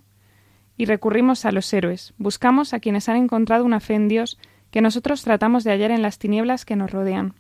Y 0.76 0.86
recurrimos 0.86 1.46
a 1.46 1.52
los 1.52 1.72
héroes, 1.72 2.16
buscamos 2.18 2.74
a 2.74 2.80
quienes 2.80 3.10
han 3.10 3.18
encontrado 3.18 3.64
una 3.64 3.80
fe 3.80 3.94
en 3.94 4.08
Dios 4.08 4.40
que 4.72 4.82
nosotros 4.82 5.24
tratamos 5.24 5.64
de 5.64 5.72
hallar 5.72 5.92
en 5.92 6.02
las 6.02 6.20
tinieblas 6.20 6.66
que 6.66 6.76
nos 6.76 6.92
rodean. 6.92 7.34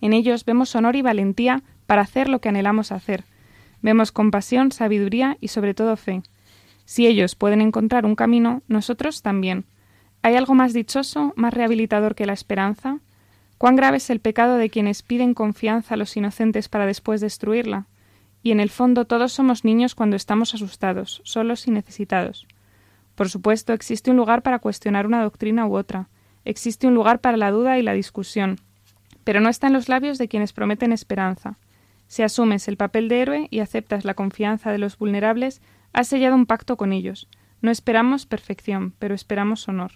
En 0.00 0.12
ellos 0.12 0.44
vemos 0.44 0.74
honor 0.74 0.96
y 0.96 1.02
valentía 1.02 1.62
para 1.86 2.02
hacer 2.02 2.28
lo 2.28 2.40
que 2.40 2.48
anhelamos 2.48 2.92
hacer. 2.92 3.24
Vemos 3.82 4.12
compasión, 4.12 4.72
sabiduría 4.72 5.36
y 5.40 5.48
sobre 5.48 5.74
todo 5.74 5.96
fe. 5.96 6.22
Si 6.84 7.06
ellos 7.06 7.34
pueden 7.34 7.60
encontrar 7.60 8.04
un 8.04 8.14
camino, 8.14 8.62
nosotros 8.68 9.22
también. 9.22 9.64
¿Hay 10.22 10.34
algo 10.34 10.54
más 10.54 10.72
dichoso, 10.72 11.32
más 11.36 11.54
rehabilitador 11.54 12.14
que 12.14 12.26
la 12.26 12.32
esperanza? 12.32 13.00
¿Cuán 13.58 13.76
grave 13.76 13.98
es 13.98 14.10
el 14.10 14.20
pecado 14.20 14.56
de 14.56 14.70
quienes 14.70 15.02
piden 15.02 15.34
confianza 15.34 15.94
a 15.94 15.96
los 15.96 16.16
inocentes 16.16 16.68
para 16.68 16.86
después 16.86 17.20
destruirla? 17.20 17.86
Y 18.42 18.50
en 18.50 18.60
el 18.60 18.70
fondo 18.70 19.06
todos 19.06 19.32
somos 19.32 19.64
niños 19.64 19.94
cuando 19.94 20.16
estamos 20.16 20.54
asustados, 20.54 21.20
solos 21.24 21.66
y 21.66 21.70
necesitados. 21.70 22.46
Por 23.14 23.30
supuesto, 23.30 23.72
existe 23.72 24.10
un 24.10 24.16
lugar 24.16 24.42
para 24.42 24.58
cuestionar 24.58 25.06
una 25.06 25.22
doctrina 25.22 25.66
u 25.66 25.76
otra, 25.76 26.08
Existe 26.46 26.86
un 26.86 26.94
lugar 26.94 27.20
para 27.20 27.36
la 27.36 27.50
duda 27.50 27.76
y 27.76 27.82
la 27.82 27.92
discusión, 27.92 28.60
pero 29.24 29.40
no 29.40 29.48
está 29.48 29.66
en 29.66 29.72
los 29.72 29.88
labios 29.88 30.16
de 30.16 30.28
quienes 30.28 30.52
prometen 30.52 30.92
esperanza. 30.92 31.58
Si 32.06 32.22
asumes 32.22 32.68
el 32.68 32.76
papel 32.76 33.08
de 33.08 33.20
héroe 33.20 33.48
y 33.50 33.58
aceptas 33.58 34.04
la 34.04 34.14
confianza 34.14 34.70
de 34.70 34.78
los 34.78 34.96
vulnerables, 34.96 35.60
has 35.92 36.06
sellado 36.06 36.36
un 36.36 36.46
pacto 36.46 36.76
con 36.76 36.92
ellos. 36.92 37.26
No 37.62 37.72
esperamos 37.72 38.26
perfección, 38.26 38.94
pero 39.00 39.12
esperamos 39.12 39.66
honor. 39.66 39.90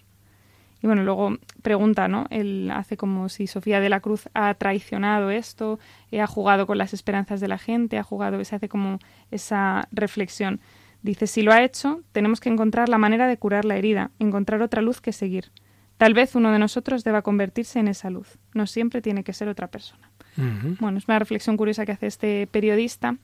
Y 0.83 0.89
bueno, 0.89 1.05
luego 1.05 1.37
pregunta, 1.63 2.09
¿no? 2.09 2.27
Él 2.31 2.73
hace 2.75 2.97
como 2.97 3.29
si 3.29 3.47
Sofía 3.47 3.79
de 3.79 3.89
la 3.89 4.01
Cruz 4.01 4.29
ha 4.35 4.53
traicionado 4.55 5.31
esto, 5.31 5.79
ha 6.13 6.27
jugado 6.27 6.67
con 6.67 6.79
las 6.79 6.93
esperanzas 6.93 7.39
de 7.39 7.47
la 7.47 7.59
gente, 7.59 7.97
ha 7.97 8.03
jugado, 8.03 8.43
se 8.45 8.57
hace 8.57 8.69
como 8.69 8.99
esa 9.31 9.87
reflexión. 9.93 10.61
Dice, 11.03 11.29
si 11.29 11.43
lo 11.43 11.53
ha 11.53 11.63
hecho, 11.63 12.01
tenemos 12.11 12.41
que 12.41 12.49
encontrar 12.49 12.89
la 12.89 12.99
manera 12.99 13.29
de 13.29 13.37
curar 13.37 13.65
la 13.65 13.77
herida, 13.77 14.11
encontrar 14.19 14.63
otra 14.63 14.83
luz 14.83 15.01
que 15.01 15.13
seguir. 15.13 15.53
Tal 16.01 16.15
vez 16.15 16.35
uno 16.35 16.51
de 16.51 16.59
nosotros 16.59 17.05
deba 17.05 17.21
convertirse 17.21 17.79
en 17.79 17.87
esa 17.87 18.09
luz. 18.09 18.39
No 18.55 18.67
siempre 18.67 19.03
tiene 19.03 19.23
que 19.23 19.35
ser 19.35 19.49
otra 19.49 19.67
persona. 19.67 20.11
Bueno, 20.79 20.97
es 20.97 21.07
una 21.07 21.19
reflexión 21.19 21.59
curiosa 21.59 21.85
que 21.85 21.93
hace 21.93 22.07
este 22.07 22.47
periodista, 22.47 23.19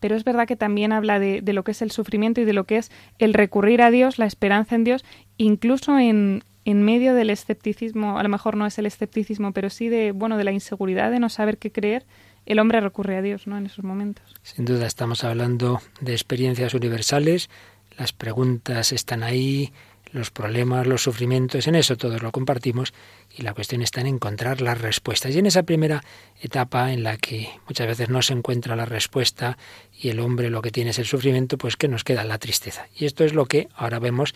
pero 0.00 0.16
es 0.16 0.24
verdad 0.24 0.46
que 0.48 0.56
también 0.56 0.92
habla 0.92 1.18
de, 1.18 1.42
lo 1.52 1.62
que 1.62 1.72
es 1.72 1.82
el 1.82 1.90
sufrimiento 1.90 2.40
y 2.40 2.46
de 2.46 2.54
lo 2.54 2.64
que 2.64 2.78
es 2.78 2.90
el 3.18 3.34
recurrir 3.34 3.82
a 3.82 3.90
Dios, 3.90 4.18
la 4.18 4.24
esperanza 4.24 4.74
en 4.76 4.84
Dios, 4.84 5.04
incluso 5.36 5.98
en, 5.98 6.42
en 6.64 6.82
medio 6.82 7.14
del 7.14 7.28
escepticismo, 7.28 8.18
a 8.18 8.22
lo 8.22 8.30
mejor 8.30 8.56
no 8.56 8.64
es 8.64 8.78
el 8.78 8.86
escepticismo, 8.86 9.52
pero 9.52 9.68
sí 9.68 9.90
de, 9.90 10.12
bueno, 10.12 10.38
de 10.38 10.44
la 10.44 10.52
inseguridad 10.52 11.10
de 11.10 11.20
no 11.20 11.28
saber 11.28 11.58
qué 11.58 11.70
creer, 11.70 12.06
el 12.46 12.60
hombre 12.60 12.80
recurre 12.80 13.18
a 13.18 13.20
Dios, 13.20 13.46
¿no? 13.46 13.58
En 13.58 13.66
esos 13.66 13.84
momentos. 13.84 14.34
Sin 14.42 14.64
duda 14.64 14.86
estamos 14.86 15.22
hablando 15.22 15.82
de 16.00 16.12
experiencias 16.12 16.72
universales, 16.72 17.50
las 17.98 18.14
preguntas 18.14 18.92
están 18.92 19.22
ahí, 19.22 19.74
los 20.12 20.30
problemas, 20.30 20.86
los 20.86 21.02
sufrimientos, 21.02 21.66
en 21.66 21.74
eso 21.74 21.96
todos 21.96 22.22
lo 22.22 22.32
compartimos 22.32 22.94
y 23.36 23.42
la 23.42 23.54
cuestión 23.54 23.82
está 23.82 24.00
en 24.00 24.06
encontrar 24.06 24.60
las 24.60 24.80
respuestas. 24.80 25.34
Y 25.34 25.38
en 25.38 25.46
esa 25.46 25.64
primera 25.64 26.02
etapa 26.40 26.92
en 26.92 27.02
la 27.02 27.16
que 27.16 27.48
muchas 27.66 27.86
veces 27.86 28.08
no 28.08 28.22
se 28.22 28.32
encuentra 28.32 28.76
la 28.76 28.84
respuesta 28.84 29.58
y 29.98 30.08
el 30.08 30.20
hombre 30.20 30.50
lo 30.50 30.62
que 30.62 30.70
tiene 30.70 30.90
es 30.90 30.98
el 30.98 31.06
sufrimiento, 31.06 31.58
pues 31.58 31.76
que 31.76 31.88
nos 31.88 32.04
queda 32.04 32.24
la 32.24 32.38
tristeza. 32.38 32.86
Y 32.96 33.04
esto 33.04 33.24
es 33.24 33.34
lo 33.34 33.46
que 33.46 33.68
ahora 33.74 33.98
vemos 33.98 34.34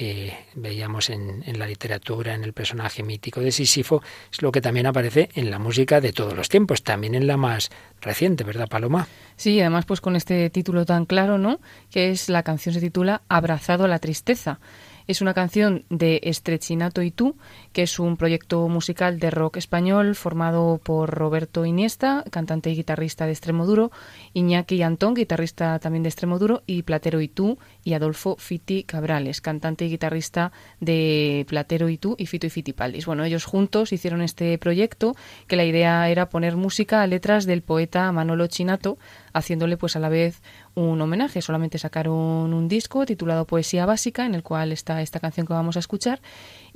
eh, 0.00 0.32
veíamos 0.54 1.08
en, 1.10 1.42
en, 1.46 1.58
la 1.58 1.66
literatura, 1.66 2.34
en 2.34 2.44
el 2.44 2.52
personaje 2.52 3.02
mítico 3.02 3.40
de 3.40 3.50
Sísifo, 3.50 4.02
es 4.30 4.42
lo 4.42 4.52
que 4.52 4.60
también 4.60 4.86
aparece 4.86 5.30
en 5.34 5.50
la 5.50 5.58
música 5.58 6.00
de 6.00 6.12
todos 6.12 6.36
los 6.36 6.48
tiempos, 6.48 6.82
también 6.82 7.14
en 7.14 7.26
la 7.26 7.36
más 7.36 7.70
reciente, 8.00 8.44
¿verdad, 8.44 8.68
Paloma? 8.68 9.08
Sí, 9.36 9.60
además 9.60 9.86
pues 9.86 10.00
con 10.00 10.14
este 10.14 10.50
título 10.50 10.84
tan 10.84 11.06
claro, 11.06 11.38
¿no? 11.38 11.58
Que 11.90 12.10
es 12.10 12.28
la 12.28 12.42
canción 12.42 12.74
se 12.74 12.80
titula 12.80 13.22
Abrazado 13.28 13.86
a 13.86 13.88
la 13.88 13.98
tristeza. 13.98 14.60
Es 15.08 15.22
una 15.22 15.34
canción 15.34 15.84
de 15.88 16.20
Estrechinato 16.22 17.02
y 17.02 17.10
tú, 17.10 17.36
que 17.78 17.84
es 17.84 18.00
un 18.00 18.16
proyecto 18.16 18.66
musical 18.66 19.20
de 19.20 19.30
rock 19.30 19.56
español 19.56 20.16
formado 20.16 20.80
por 20.82 21.10
Roberto 21.10 21.64
Iniesta, 21.64 22.24
cantante 22.28 22.70
y 22.70 22.74
guitarrista 22.74 23.24
de 23.24 23.30
Extremoduro, 23.30 23.92
Iñaki 24.32 24.82
Antón, 24.82 25.14
guitarrista 25.14 25.78
también 25.78 26.02
de 26.02 26.08
Extremoduro, 26.08 26.64
y 26.66 26.82
Platero 26.82 27.20
y 27.20 27.28
tú, 27.28 27.56
y 27.84 27.94
Adolfo 27.94 28.34
Fiti 28.36 28.82
Cabrales, 28.82 29.40
cantante 29.40 29.84
y 29.84 29.90
guitarrista 29.90 30.50
de 30.80 31.46
Platero 31.48 31.88
y 31.88 31.98
tú 31.98 32.16
y 32.18 32.26
Fito 32.26 32.48
y 32.48 32.50
Fitipaldis. 32.50 33.06
Bueno, 33.06 33.22
ellos 33.22 33.44
juntos 33.44 33.92
hicieron 33.92 34.22
este 34.22 34.58
proyecto 34.58 35.14
que 35.46 35.54
la 35.54 35.64
idea 35.64 36.10
era 36.10 36.30
poner 36.30 36.56
música 36.56 37.02
a 37.02 37.06
letras 37.06 37.46
del 37.46 37.62
poeta 37.62 38.10
Manolo 38.10 38.48
Chinato, 38.48 38.98
haciéndole 39.32 39.76
pues 39.76 39.94
a 39.94 40.00
la 40.00 40.08
vez 40.08 40.42
un 40.74 41.00
homenaje. 41.00 41.42
Solamente 41.42 41.78
sacaron 41.78 42.52
un 42.52 42.68
disco 42.68 43.06
titulado 43.06 43.46
Poesía 43.46 43.86
Básica, 43.86 44.26
en 44.26 44.34
el 44.34 44.42
cual 44.42 44.72
está 44.72 45.00
esta 45.00 45.20
canción 45.20 45.46
que 45.46 45.52
vamos 45.52 45.76
a 45.76 45.80
escuchar. 45.80 46.20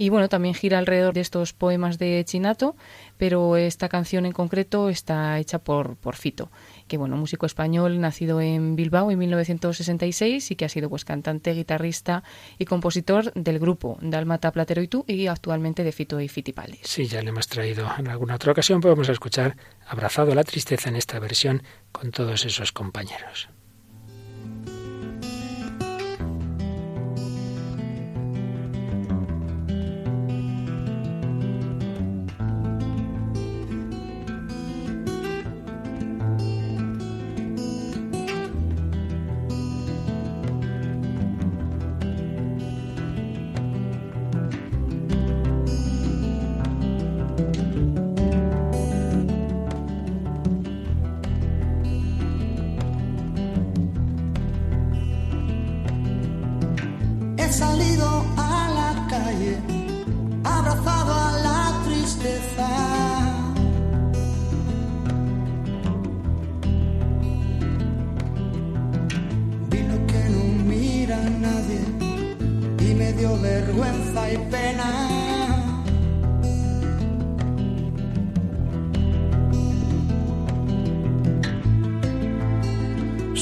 Y 0.02 0.08
bueno, 0.08 0.28
también 0.28 0.56
gira 0.56 0.78
alrededor 0.78 1.14
de 1.14 1.20
estos 1.20 1.52
poemas 1.52 1.96
de 1.96 2.24
Chinato, 2.26 2.74
pero 3.18 3.56
esta 3.56 3.88
canción 3.88 4.26
en 4.26 4.32
concreto 4.32 4.88
está 4.88 5.38
hecha 5.38 5.60
por, 5.60 5.94
por 5.94 6.16
Fito, 6.16 6.50
que 6.88 6.96
bueno, 6.96 7.16
músico 7.16 7.46
español 7.46 8.00
nacido 8.00 8.40
en 8.40 8.74
Bilbao 8.74 9.12
en 9.12 9.18
1966 9.20 10.50
y 10.50 10.56
que 10.56 10.64
ha 10.64 10.68
sido 10.68 10.90
pues 10.90 11.04
cantante, 11.04 11.52
guitarrista 11.54 12.24
y 12.58 12.64
compositor 12.64 13.32
del 13.34 13.60
grupo 13.60 13.96
Dalmata 14.00 14.50
Platero 14.50 14.82
y 14.82 14.88
tú 14.88 15.04
y 15.06 15.28
actualmente 15.28 15.84
de 15.84 15.92
Fito 15.92 16.20
y 16.20 16.26
Fitipaldis. 16.26 16.80
Sí, 16.82 17.06
ya 17.06 17.22
le 17.22 17.28
hemos 17.28 17.46
traído 17.46 17.86
en 17.96 18.08
alguna 18.08 18.34
otra 18.34 18.50
ocasión, 18.50 18.80
podemos 18.80 19.08
escuchar 19.08 19.56
Abrazado 19.86 20.32
a 20.32 20.34
la 20.34 20.42
tristeza 20.42 20.88
en 20.88 20.96
esta 20.96 21.20
versión 21.20 21.62
con 21.92 22.10
todos 22.10 22.44
esos 22.44 22.72
compañeros. 22.72 23.48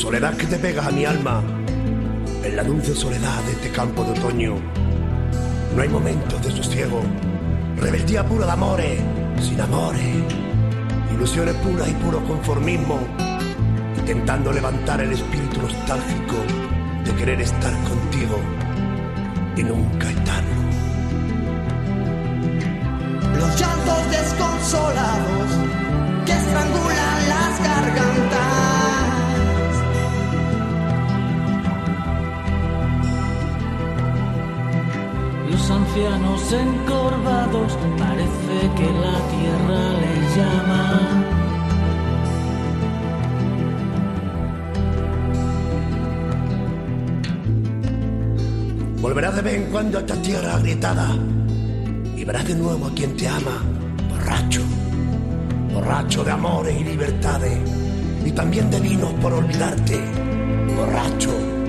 Soledad 0.00 0.34
que 0.34 0.46
te 0.46 0.56
pegas 0.56 0.86
a 0.86 0.90
mi 0.90 1.04
alma 1.04 1.42
en 2.42 2.56
la 2.56 2.64
dulce 2.64 2.94
soledad 2.94 3.38
de 3.44 3.52
este 3.52 3.70
campo 3.70 4.02
de 4.02 4.12
otoño. 4.12 4.54
No 5.76 5.82
hay 5.82 5.90
momentos 5.90 6.42
de 6.42 6.50
sosiego. 6.52 7.02
Rebeldía 7.76 8.24
pura 8.24 8.46
de 8.46 8.52
amores, 8.52 8.98
sin 9.42 9.60
amores. 9.60 10.24
Ilusiones 11.12 11.54
puras 11.56 11.86
y 11.86 11.92
puro 12.02 12.18
conformismo. 12.24 12.98
Intentando 13.98 14.50
levantar 14.50 15.02
el 15.02 15.12
espíritu 15.12 15.60
nostálgico 15.60 16.36
de 17.04 17.14
querer 17.16 17.42
estar 17.42 17.72
contigo 17.84 18.40
y 19.54 19.62
nunca 19.64 20.10
estarlo. 20.10 20.62
Los 23.38 23.60
llantos 23.60 24.10
desconsolados 24.10 25.50
que 26.24 26.32
estrangulan 26.32 27.28
las 27.28 27.62
gargantas. 27.62 28.69
Ancianos 35.70 36.52
encorvados 36.52 37.78
parece 37.98 38.56
que 38.76 38.88
la 39.04 39.16
tierra 39.34 39.82
les 40.02 40.36
llama. 40.36 40.80
Volverás 49.00 49.36
de 49.36 49.42
vez 49.42 49.54
en 49.54 49.70
cuando 49.70 49.98
a 49.98 50.00
esta 50.02 50.20
tierra 50.20 50.56
agrietada 50.56 51.16
y 52.16 52.24
verás 52.24 52.46
de 52.46 52.54
nuevo 52.54 52.86
a 52.86 52.94
quien 52.94 53.16
te 53.16 53.26
ama, 53.26 53.62
borracho, 54.10 54.62
borracho 55.72 56.22
de 56.22 56.30
amores 56.30 56.78
y 56.78 56.84
libertades, 56.84 57.58
y 58.24 58.30
también 58.32 58.70
de 58.70 58.80
vinos 58.80 59.12
por 59.14 59.32
olvidarte, 59.32 59.98
borracho. 60.76 61.59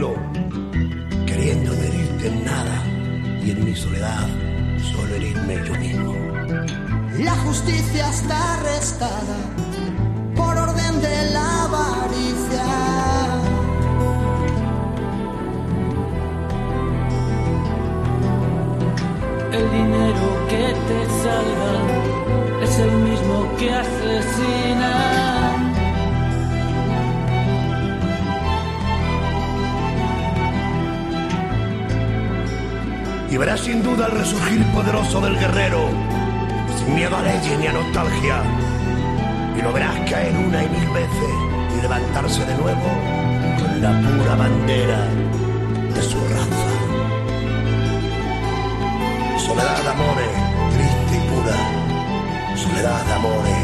Estilo, 0.00 0.14
queriendo 1.26 1.72
no 1.72 1.82
herirte 1.82 2.28
en 2.28 2.44
nada 2.44 2.84
y 3.44 3.50
en 3.50 3.64
mi 3.64 3.74
soledad 3.74 4.28
solo 4.92 5.14
herirme 5.14 5.56
yo 5.66 5.74
mismo. 5.74 6.14
La 7.18 7.36
justicia 7.44 8.08
está 8.08 8.54
arrestada 8.54 9.36
por 10.34 10.56
orden 10.56 11.00
de 11.02 11.30
la 11.32 11.64
avaricia. 11.64 12.64
El 19.52 19.70
dinero 19.70 20.46
que 20.48 20.64
te 20.88 21.00
salga 21.22 22.64
es 22.64 22.78
el 22.78 22.92
mismo 22.92 23.56
que 23.58 23.70
asesina. 23.74 25.19
Y 33.30 33.36
verás 33.36 33.60
sin 33.60 33.80
duda 33.82 34.06
el 34.06 34.12
resurgir 34.18 34.64
poderoso 34.72 35.20
del 35.20 35.38
guerrero, 35.38 35.88
sin 36.76 36.94
miedo 36.96 37.16
a 37.16 37.22
leyes 37.22 37.58
ni 37.60 37.66
a 37.68 37.72
nostalgia. 37.72 38.42
Y 39.56 39.62
lo 39.62 39.72
verás 39.72 39.94
caer 40.10 40.36
una 40.36 40.64
y 40.64 40.68
mil 40.68 40.88
veces 40.90 41.34
y 41.78 41.80
levantarse 41.80 42.44
de 42.44 42.54
nuevo 42.56 42.90
con 43.60 43.80
la 43.80 43.90
pura 44.00 44.34
bandera 44.34 45.06
de 45.94 46.02
su 46.02 46.18
raza. 46.18 46.70
Soledad 49.38 49.80
de 49.80 49.88
amores, 49.90 50.34
triste 50.74 51.16
y 51.16 51.20
pura. 51.30 51.58
Soledad 52.56 53.04
de 53.06 53.12
amores 53.12 53.62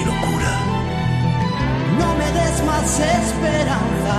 y 0.00 0.04
locura. 0.04 0.52
No 1.98 2.14
me 2.14 2.30
des 2.30 2.64
más 2.64 3.00
esperanza, 3.00 4.14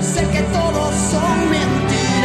sé 0.00 0.28
que 0.28 0.42
todos 0.42 0.94
son 1.10 1.50
mentiras. 1.50 2.17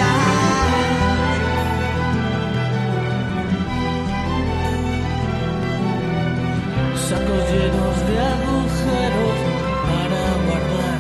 Sacos 7.14 7.52
llenos 7.52 8.08
de 8.08 8.20
agujeros 8.20 9.38
para 9.86 10.24
guardar 10.46 11.00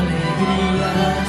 alegrías. 0.00 1.28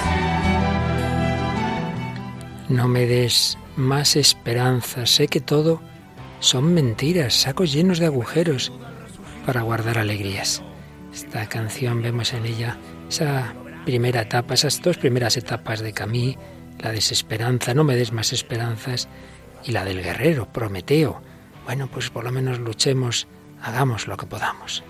No 2.69 2.87
me 2.87 3.05
des 3.05 3.57
más 3.75 4.15
esperanza, 4.15 5.05
sé 5.05 5.27
que 5.27 5.41
todo 5.41 5.79
son 6.39 6.73
mentiras, 6.73 7.35
sacos 7.35 7.71
llenos 7.71 7.99
de 7.99 8.07
agujeros 8.07 8.71
para 9.45 9.61
guardar 9.61 9.99
alegrías. 9.99 10.63
Esta 11.13 11.47
canción 11.47 12.01
vemos 12.01 12.33
en 12.33 12.47
ella 12.47 12.77
esa 13.07 13.53
primera 13.85 14.21
etapa, 14.21 14.55
esas 14.55 14.81
dos 14.81 14.97
primeras 14.97 15.37
etapas 15.37 15.81
de 15.81 15.93
Camille, 15.93 16.39
la 16.79 16.91
desesperanza, 16.91 17.75
no 17.75 17.83
me 17.83 17.95
des 17.95 18.11
más 18.11 18.33
esperanzas, 18.33 19.07
y 19.63 19.71
la 19.71 19.85
del 19.85 20.01
guerrero, 20.01 20.51
Prometeo. 20.51 21.21
Bueno, 21.65 21.87
pues 21.91 22.09
por 22.09 22.23
lo 22.23 22.31
menos 22.31 22.57
luchemos, 22.57 23.27
hagamos 23.65 24.07
lo 24.07 24.15
que 24.15 24.27
podamos. 24.27 24.83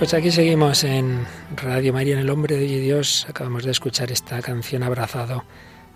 Pues 0.00 0.14
aquí 0.14 0.30
seguimos 0.30 0.82
en 0.82 1.26
Radio 1.56 1.92
María, 1.92 2.14
en 2.14 2.20
El 2.20 2.30
Hombre 2.30 2.56
de 2.56 2.80
Dios. 2.80 3.26
Acabamos 3.28 3.64
de 3.64 3.70
escuchar 3.70 4.10
esta 4.10 4.40
canción 4.40 4.82
abrazado 4.82 5.44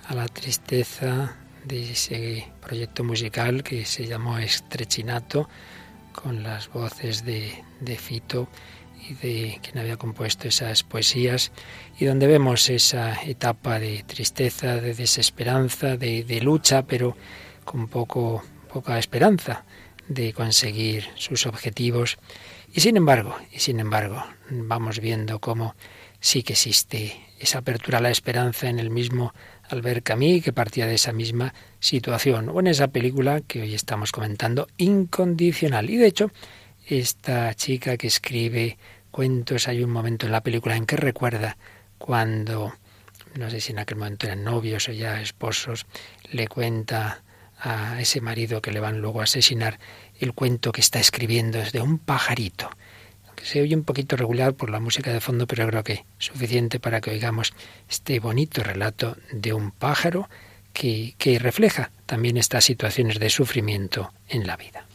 a 0.07 0.15
la 0.15 0.29
tristeza 0.29 1.37
de 1.65 1.93
ese 1.93 2.53
proyecto 2.61 3.03
musical 3.03 3.63
que 3.63 3.87
se 3.87 4.07
llamó 4.07 4.37
Estrechinato, 4.37 5.49
con 6.13 6.43
las 6.43 6.69
voces 6.69 7.25
de, 7.25 7.65
de 7.81 7.97
Fito 7.97 8.47
y 9.09 9.15
de 9.15 9.61
quien 9.63 9.79
había 9.79 9.97
compuesto 9.97 10.49
esas 10.49 10.83
poesías, 10.83 11.51
y 11.99 12.05
donde 12.05 12.27
vemos 12.27 12.69
esa 12.69 13.23
etapa 13.23 13.79
de 13.79 14.03
tristeza, 14.07 14.83
de 14.83 14.93
desesperanza, 14.93 15.97
de, 15.97 16.41
lucha, 16.43 16.83
pero 16.83 17.17
con 17.65 17.89
poco, 17.89 18.45
poca 18.71 18.99
esperanza 18.99 19.65
de 20.09 20.35
conseguir 20.35 21.07
sus 21.15 21.47
objetivos. 21.47 22.19
Y 22.77 22.81
sin 22.81 22.97
embargo, 22.97 23.37
y 23.53 23.61
sin 23.61 23.79
embargo, 23.79 24.25
vamos 24.51 24.99
viendo 24.99 25.39
cómo 25.39 25.77
sí 26.19 26.43
que 26.43 26.55
existe 26.55 27.17
esa 27.39 27.59
apertura 27.59 27.99
a 27.99 28.01
la 28.01 28.11
esperanza 28.11 28.69
en 28.69 28.81
el 28.81 28.91
mismo 28.91 29.33
Albert 29.69 30.03
Camus, 30.03 30.43
que 30.43 30.53
partía 30.53 30.89
de 30.89 30.97
esa 30.97 31.13
misma 31.13 31.55
situación, 31.79 32.49
o 32.49 32.59
en 32.59 32.67
esa 32.67 32.89
película 32.89 33.43
que 33.43 33.63
hoy 33.63 33.75
estamos 33.75 34.11
comentando, 34.11 34.67
Incondicional. 34.77 35.89
Y 35.89 35.99
de 35.99 36.09
hecho, 36.09 36.33
esta 36.89 37.55
chica 37.55 37.97
que 37.97 38.09
escribe 38.09 38.77
cuentos, 39.13 39.69
hay 39.69 39.85
un 39.85 39.91
momento 39.91 40.27
en 40.27 40.33
la 40.33 40.43
película 40.43 40.75
en 40.75 40.85
que 40.85 40.97
recuerda 40.97 41.57
cuando, 41.99 42.75
no 43.39 43.51
sé 43.51 43.61
si 43.61 43.71
en 43.71 43.79
aquel 43.79 43.99
momento 43.99 44.27
eran 44.27 44.43
novios 44.43 44.89
o 44.89 44.93
ya 44.93 45.21
esposos, 45.21 45.87
le 46.33 46.49
cuenta 46.49 47.23
a 47.57 48.01
ese 48.01 48.21
marido 48.21 48.61
que 48.61 48.73
le 48.73 48.81
van 48.81 49.01
luego 49.01 49.21
a 49.21 49.25
asesinar 49.25 49.79
el 50.19 50.33
cuento 50.33 50.73
que 50.73 50.81
está 50.81 51.01
escribiendo 51.01 51.59
desde 51.59 51.81
un 51.81 51.99
pajarito, 51.99 52.71
que 53.35 53.45
se 53.45 53.61
oye 53.61 53.75
un 53.75 53.85
poquito 53.85 54.17
regular 54.17 54.55
por 54.55 54.71
la 54.71 54.81
música 54.81 55.13
de 55.13 55.21
fondo, 55.21 55.47
pero 55.47 55.67
creo 55.67 55.85
que 55.85 56.05
suficiente 56.19 56.81
para 56.81 57.01
que 57.01 57.11
oigamos 57.11 57.53
este 57.89 58.21
bonito 58.21 58.63
relato 58.63 59.17
de 59.33 59.53
un 59.53 59.71
pájaro 59.71 60.29
que, 60.73 61.15
que 61.19 61.39
refleja 61.39 61.91
también 62.07 62.37
estas 62.37 62.65
situaciones 62.65 63.19
de 63.19 63.31
sufrimiento 63.31 64.13
en 64.29 64.47
la 64.47 64.57
vida. 64.57 64.87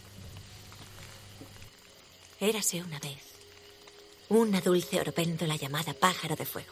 Érase 2.39 2.81
una 2.81 2.99
vez 2.99 3.29
una 4.29 4.61
dulce 4.61 4.99
oropéndola 4.99 5.55
llamada 5.55 5.93
pájaro 5.93 6.35
de 6.35 6.45
fuego. 6.45 6.71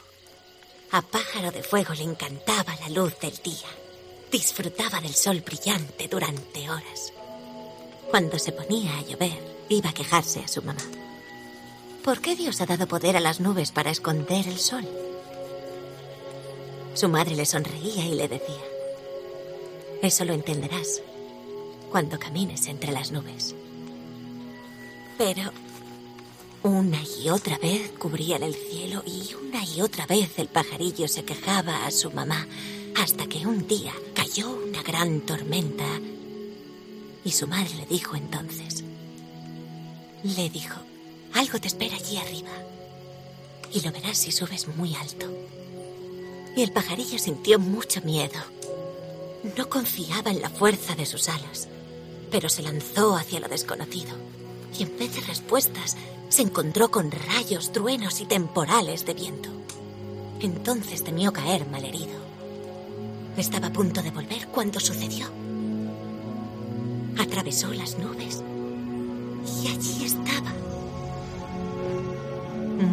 A 0.92 1.02
Pájaro 1.02 1.52
de 1.52 1.64
Fuego 1.64 1.94
le 1.94 2.04
encantaba 2.04 2.76
la 2.80 2.90
luz 2.90 3.20
del 3.20 3.36
día. 3.44 3.68
Disfrutaba 4.32 5.02
del 5.02 5.14
sol 5.14 5.42
brillante 5.42 6.08
durante 6.08 6.70
horas. 6.70 7.12
Cuando 8.10 8.40
se 8.40 8.52
ponía 8.52 8.98
a 8.98 9.02
llover, 9.04 9.38
iba 9.70 9.90
a 9.90 9.94
quejarse 9.94 10.40
a 10.40 10.48
su 10.48 10.62
mamá. 10.62 10.82
¿Por 12.04 12.22
qué 12.22 12.36
Dios 12.36 12.62
ha 12.62 12.66
dado 12.66 12.88
poder 12.88 13.18
a 13.18 13.20
las 13.20 13.40
nubes 13.40 13.72
para 13.72 13.92
esconder 13.92 14.48
el 14.48 14.60
sol? 14.60 14.88
Su 16.94 17.10
madre 17.10 17.36
le 17.36 17.46
sonreía 17.46 18.06
y 18.06 18.16
le 18.16 18.28
decía, 18.28 18.64
eso 20.02 20.24
lo 20.26 20.34
entenderás 20.34 21.02
cuando 21.92 22.18
camines 22.18 22.68
entre 22.68 22.92
las 22.92 23.12
nubes. 23.12 23.56
Pero 25.18 25.52
una 26.64 27.00
y 27.22 27.30
otra 27.30 27.58
vez 27.58 27.92
cubrían 28.00 28.44
el 28.44 28.56
cielo 28.56 29.04
y 29.06 29.34
una 29.36 29.64
y 29.66 29.82
otra 29.82 30.06
vez 30.06 30.38
el 30.38 30.48
pajarillo 30.48 31.08
se 31.08 31.24
quejaba 31.24 31.86
a 31.86 31.92
su 31.92 32.12
mamá 32.12 32.48
hasta 32.96 33.28
que 33.28 33.46
un 33.46 33.68
día 33.68 33.94
cayó 34.14 34.50
una 34.50 34.82
gran 34.82 35.22
tormenta 35.22 35.86
y 37.28 37.32
su 37.34 37.46
madre 37.46 37.74
le 37.76 37.86
dijo 37.86 38.16
entonces, 38.16 38.86
le 40.24 40.50
dijo, 40.50 40.80
algo 41.34 41.60
te 41.60 41.68
espera 41.68 41.98
allí 41.98 42.16
arriba 42.16 42.52
y 43.74 43.82
lo 43.82 43.92
verás 43.92 44.20
si 44.20 44.32
subes 44.32 44.70
muy 44.78 44.96
alto. 44.96 45.28
Y 46.56 46.62
el 46.62 46.72
pajarillo 46.72 47.20
sintió 47.20 47.60
mucho 47.60 48.00
miedo. 48.04 48.40
No 49.58 49.68
confiaba 49.70 50.32
en 50.32 50.42
la 50.42 50.50
fuerza 50.50 50.96
de 50.96 51.06
sus 51.06 51.28
alas, 51.28 51.68
pero 52.32 52.48
se 52.48 52.62
lanzó 52.62 53.18
hacia 53.18 53.42
lo 53.42 53.50
desconocido 53.50 54.16
y 54.80 54.84
en 54.84 54.98
vez 54.98 55.14
de 55.16 55.22
respuestas 55.22 55.98
se 56.30 56.44
encontró 56.44 56.92
con 56.92 57.12
rayos, 57.12 57.74
truenos 57.74 58.22
y 58.22 58.26
temporales 58.26 59.06
de 59.06 59.16
viento. 59.16 59.50
Entonces 60.40 61.04
temió 61.04 61.34
caer 61.34 61.68
malherido. 61.68 62.22
Estaba 63.36 63.68
a 63.68 63.74
punto 63.74 64.02
de 64.02 64.12
volver 64.12 64.48
cuando 64.48 64.80
sucedió. 64.80 65.28
Atravesó 67.20 67.74
las 67.74 67.98
nubes 67.98 68.44
y 69.64 69.68
allí 69.68 70.06
estaba. 70.06 70.54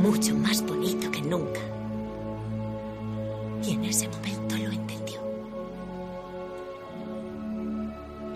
Mucho 0.02 0.34
más 0.34 0.62
bonito 0.62 1.10
que 1.10 1.20
nunca. 1.20 1.60
Y 3.62 3.72
en 3.74 3.84
ese 3.84 4.08
momento 4.08 4.56
lo 4.56 4.72
entendió. 4.72 5.20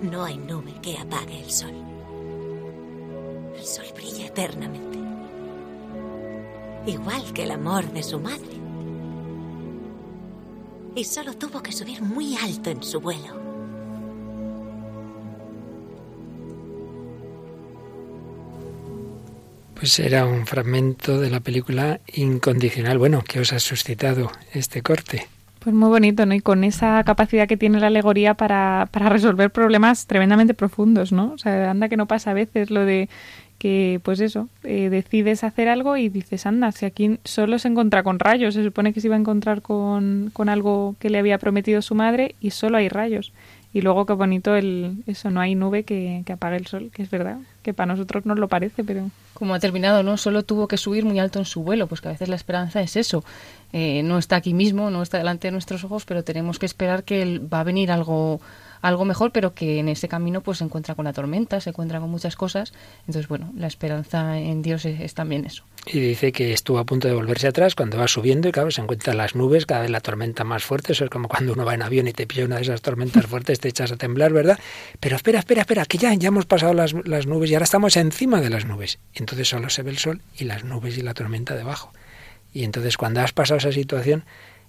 No 0.03 0.25
hay 0.25 0.37
nube 0.37 0.75
que 0.83 0.99
apague 0.99 1.41
el 1.41 1.51
sol. 1.51 1.73
El 3.57 3.65
sol 3.65 3.87
brilla 3.95 4.27
eternamente. 4.27 4.99
Igual 6.87 7.33
que 7.33 7.45
el 7.45 7.51
amor 7.51 7.91
de 7.93 8.03
su 8.03 8.21
madre. 8.21 8.59
Y 10.95 11.05
solo 11.05 11.35
tuvo 11.35 11.63
que 11.63 11.73
subir 11.73 12.03
muy 12.03 12.37
alto 12.37 12.71
en 12.71 12.83
su 12.83 13.01
vuelo. 13.01 13.48
Pues 19.79 19.97
era 20.01 20.27
un 20.27 20.45
fragmento 20.45 21.21
de 21.21 21.31
la 21.31 21.39
película 21.39 22.01
Incondicional. 22.13 22.99
Bueno, 22.99 23.23
¿qué 23.23 23.39
os 23.39 23.53
ha 23.53 23.61
suscitado 23.61 24.33
este 24.53 24.83
corte? 24.83 25.29
Pues 25.61 25.73
muy 25.73 25.89
bonito, 25.89 26.27
¿no? 26.27 26.35
Y 26.35 26.41
con 26.41 26.65
esa 26.65 27.05
capacidad 27.05 27.47
que 27.47 27.57
tiene 27.57 27.79
la 27.79 27.87
alegoría 27.87 28.35
para, 28.35 28.89
para 28.91 29.09
resolver 29.09 29.51
problemas 29.51 30.07
tremendamente 30.07 30.53
profundos, 30.53 31.13
¿no? 31.13 31.33
O 31.33 31.39
sea, 31.39 31.71
anda 31.71 31.89
que 31.89 31.97
no 31.97 32.07
pasa 32.07 32.33
a 32.33 32.35
veces 32.35 32.71
lo 32.71 32.85
de 32.85 33.09
que, 33.59 34.01
pues 34.03 34.19
eso, 34.19 34.49
eh, 34.65 34.89
decides 34.89 35.45
hacer 35.45 35.69
algo 35.69 35.97
y 35.97 36.09
dices, 36.09 36.47
anda, 36.47 36.73
si 36.73 36.85
aquí 36.85 37.19
solo 37.25 37.61
se 37.61 37.69
encuentra 37.69 38.03
con 38.03 38.19
rayos, 38.19 38.55
se 38.55 38.65
supone 38.65 38.93
que 38.93 39.01
se 39.01 39.07
iba 39.07 39.15
a 39.15 39.21
encontrar 39.21 39.63
con, 39.63 40.31
con 40.33 40.49
algo 40.49 40.97
que 40.99 41.11
le 41.11 41.19
había 41.19 41.39
prometido 41.39 41.83
su 41.83 41.95
madre 41.95 42.35
y 42.41 42.51
solo 42.51 42.79
hay 42.79 42.89
rayos. 42.89 43.33
Y 43.73 43.83
luego 43.83 44.07
qué 44.07 44.15
bonito 44.15 44.57
el 44.57 45.03
eso, 45.07 45.31
no 45.31 45.41
hay 45.41 45.55
nube 45.55 45.85
que, 45.85 46.23
que 46.25 46.33
apague 46.33 46.57
el 46.57 46.67
sol, 46.67 46.91
que 46.93 47.03
es 47.03 47.11
verdad, 47.11 47.39
que 47.63 47.75
para 47.75 47.93
nosotros 47.93 48.25
nos 48.25 48.39
lo 48.39 48.49
parece, 48.49 48.83
pero... 48.83 49.11
Como 49.35 49.55
ha 49.55 49.61
terminado, 49.61 50.03
¿no? 50.03 50.17
Solo 50.17 50.43
tuvo 50.43 50.69
que 50.69 50.79
subir 50.79 51.05
muy 51.05 51.19
alto 51.19 51.39
en 51.39 51.45
su 51.45 51.63
vuelo, 51.63 51.87
pues 51.87 52.01
que 52.01 52.09
a 52.09 52.13
veces 52.13 52.29
la 52.29 52.37
esperanza 52.37 52.81
es 52.81 52.97
eso. 52.97 53.25
Eh, 53.73 54.03
no 54.03 54.19
está 54.19 54.37
aquí 54.37 54.55
mismo, 54.55 54.91
no 54.91 55.03
está 55.03 55.19
delante 55.19 55.49
de 55.49 55.53
nuestros 55.53 55.85
ojos, 55.85 56.07
pero 56.07 56.25
tenemos 56.25 56.59
que 56.59 56.67
esperar 56.67 57.05
que 57.05 57.39
va 57.41 57.61
a 57.61 57.65
venir 57.65 57.93
algo 57.93 58.41
algo 58.81 59.05
mejor, 59.05 59.33
pero 59.33 59.55
que 59.55 59.79
en 59.79 59.89
ese 59.89 60.09
camino 60.09 60.41
pues 60.41 60.59
se 60.59 60.65
encuentra 60.65 60.95
con 60.95 61.05
la 61.05 61.13
tormenta, 61.13 61.61
se 61.61 61.71
encuentra 61.71 62.01
con 62.01 62.11
muchas 62.11 62.37
cosas. 62.37 62.73
Entonces, 63.01 63.29
bueno, 63.29 63.53
la 63.57 63.67
esperanza 63.67 64.39
en 64.39 64.63
Dios 64.63 64.85
es, 64.85 65.15
también 65.15 65.45
eso. 65.45 65.65
Y 65.87 66.01
dice 66.01 66.33
que 66.33 66.53
estuvo 66.53 66.79
a 66.79 66.85
punto 66.85 67.09
de 67.09 67.15
volverse 67.15 67.49
atrás 67.49 67.75
cuando 67.75 67.99
va 67.99 68.09
subiendo 68.09 68.49
y 68.49 68.53
claro, 68.53 68.71
se 68.71 68.81
encuentran 68.81 69.17
las 69.17 69.35
nubes, 69.35 69.67
cada 69.67 69.83
vez 69.83 69.91
la 69.91 70.01
tormenta 70.01 70.45
más 70.45 70.65
fuerte, 70.65 70.93
eso 70.93 71.05
es 71.05 71.11
como 71.11 71.29
cuando 71.29 71.55
uno 71.55 71.65
va 71.65 71.75
en 71.75 71.83
avión 71.83 72.09
y 72.09 72.13
te 72.13 72.27
pilla 72.27 72.45
una 72.45 72.57
de 72.57 72.63
esas 72.63 72.83
tormentas 72.83 73.27
fuertes, 73.29 73.61
te 73.61 73.69
echas 73.69 73.93
a 73.93 73.97
temblar, 73.97 74.33
¿verdad? 74.33 74.59
Pero 75.01 75.17
espera, 75.17 75.39
espera, 75.39 75.63
espera, 75.63 75.87
que 75.87 75.99
ya, 75.99 76.13
ya 76.15 76.29
hemos 76.29 76.47
pasado 76.47 76.75
las, 76.75 76.95
las 77.07 77.27
nubes 77.27 77.51
y 77.51 77.55
ahora 77.55 77.65
estamos 77.65 77.97
encima 77.97 78.41
de 78.41 78.51
las 78.51 78.67
nubes. 78.67 78.99
Entonces 79.15 79.49
solo 79.49 79.71
se 79.71 79.83
ve 79.83 79.91
el 79.91 79.99
sol 79.99 80.21
y 80.37 80.45
las 80.45 80.65
nubes 80.65 80.99
y 80.99 81.03
la 81.03 81.15
tormenta 81.15 81.55
debajo. 81.55 81.93
Y 82.53 82.65
entonces 82.65 82.97
cuando 82.97 83.21
has 83.21 83.33
pasado 83.33 83.59
esa 83.59 83.73
situación, 83.73 84.25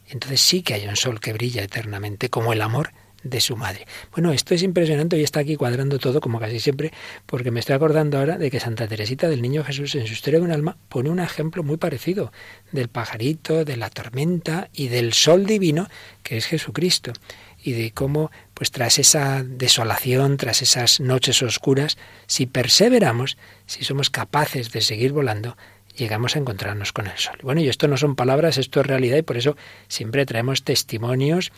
entonces 0.09 0.41
sí 0.41 0.61
que 0.61 0.73
hay 0.73 0.87
un 0.87 0.95
sol 0.95 1.19
que 1.19 1.33
brilla 1.33 1.63
eternamente, 1.63 2.29
como 2.29 2.53
el 2.53 2.61
amor 2.61 2.91
de 3.23 3.41
su 3.41 3.55
madre. 3.55 3.85
Bueno, 4.11 4.31
esto 4.31 4.53
es 4.53 4.63
impresionante 4.63 5.17
y 5.17 5.23
está 5.23 5.41
aquí 5.41 5.55
cuadrando 5.55 5.99
todo 5.99 6.21
como 6.21 6.39
casi 6.39 6.59
siempre, 6.59 6.91
porque 7.25 7.51
me 7.51 7.59
estoy 7.59 7.75
acordando 7.75 8.17
ahora 8.17 8.37
de 8.37 8.49
que 8.49 8.59
Santa 8.59 8.87
Teresita 8.87 9.27
del 9.29 9.41
Niño 9.41 9.63
Jesús 9.63 9.95
en 9.95 10.07
su 10.07 10.13
historia 10.13 10.39
de 10.39 10.45
un 10.45 10.51
alma 10.51 10.77
pone 10.89 11.09
un 11.09 11.19
ejemplo 11.19 11.63
muy 11.63 11.77
parecido 11.77 12.31
del 12.71 12.87
pajarito, 12.87 13.65
de 13.65 13.77
la 13.77 13.89
tormenta 13.89 14.69
y 14.73 14.87
del 14.87 15.13
sol 15.13 15.45
divino 15.45 15.89
que 16.23 16.37
es 16.37 16.45
Jesucristo 16.45 17.13
y 17.63 17.73
de 17.73 17.91
cómo 17.91 18.31
pues 18.53 18.71
tras 18.71 18.99
esa 18.99 19.43
desolación, 19.43 20.37
tras 20.37 20.61
esas 20.61 20.99
noches 20.99 21.41
oscuras, 21.43 21.97
si 22.27 22.45
perseveramos, 22.45 23.37
si 23.65 23.83
somos 23.83 24.09
capaces 24.09 24.71
de 24.71 24.81
seguir 24.81 25.11
volando, 25.11 25.57
llegamos 25.95 26.35
a 26.35 26.39
encontrarnos 26.39 26.93
con 26.93 27.07
el 27.07 27.17
sol. 27.17 27.37
Bueno, 27.43 27.61
y 27.61 27.67
esto 27.67 27.87
no 27.87 27.97
son 27.97 28.15
palabras, 28.15 28.57
esto 28.57 28.79
es 28.79 28.85
realidad 28.85 29.17
y 29.17 29.21
por 29.21 29.37
eso 29.37 29.57
siempre 29.87 30.25
traemos 30.25 30.63
testimonios 30.63 31.51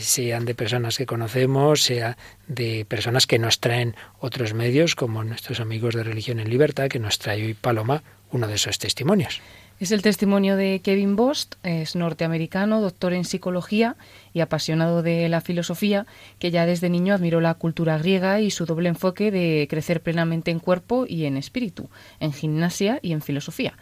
sean 0.00 0.44
de 0.44 0.54
personas 0.54 0.98
que 0.98 1.06
conocemos, 1.06 1.82
sea 1.82 2.16
de 2.46 2.84
personas 2.84 3.26
que 3.26 3.38
nos 3.38 3.60
traen 3.60 3.96
otros 4.20 4.54
medios, 4.54 4.94
como 4.94 5.24
nuestros 5.24 5.60
amigos 5.60 5.94
de 5.94 6.04
Religión 6.04 6.40
en 6.40 6.50
Libertad, 6.50 6.88
que 6.88 6.98
nos 6.98 7.18
trae 7.18 7.44
hoy 7.44 7.54
Paloma 7.54 8.02
uno 8.30 8.48
de 8.48 8.54
esos 8.54 8.78
testimonios. 8.78 9.40
Es 9.80 9.90
el 9.90 10.00
testimonio 10.00 10.54
de 10.56 10.80
Kevin 10.80 11.16
Bost, 11.16 11.56
es 11.64 11.96
norteamericano, 11.96 12.80
doctor 12.80 13.14
en 13.14 13.24
psicología 13.24 13.96
y 14.32 14.38
apasionado 14.38 15.02
de 15.02 15.28
la 15.28 15.40
filosofía, 15.40 16.06
que 16.38 16.52
ya 16.52 16.66
desde 16.66 16.88
niño 16.88 17.14
admiró 17.14 17.40
la 17.40 17.54
cultura 17.54 17.98
griega 17.98 18.40
y 18.40 18.52
su 18.52 18.64
doble 18.64 18.90
enfoque 18.90 19.32
de 19.32 19.66
crecer 19.68 20.00
plenamente 20.00 20.52
en 20.52 20.60
cuerpo 20.60 21.04
y 21.08 21.24
en 21.24 21.36
espíritu, 21.36 21.90
en 22.20 22.32
gimnasia 22.32 23.00
y 23.02 23.12
en 23.12 23.22
filosofía. 23.22 23.74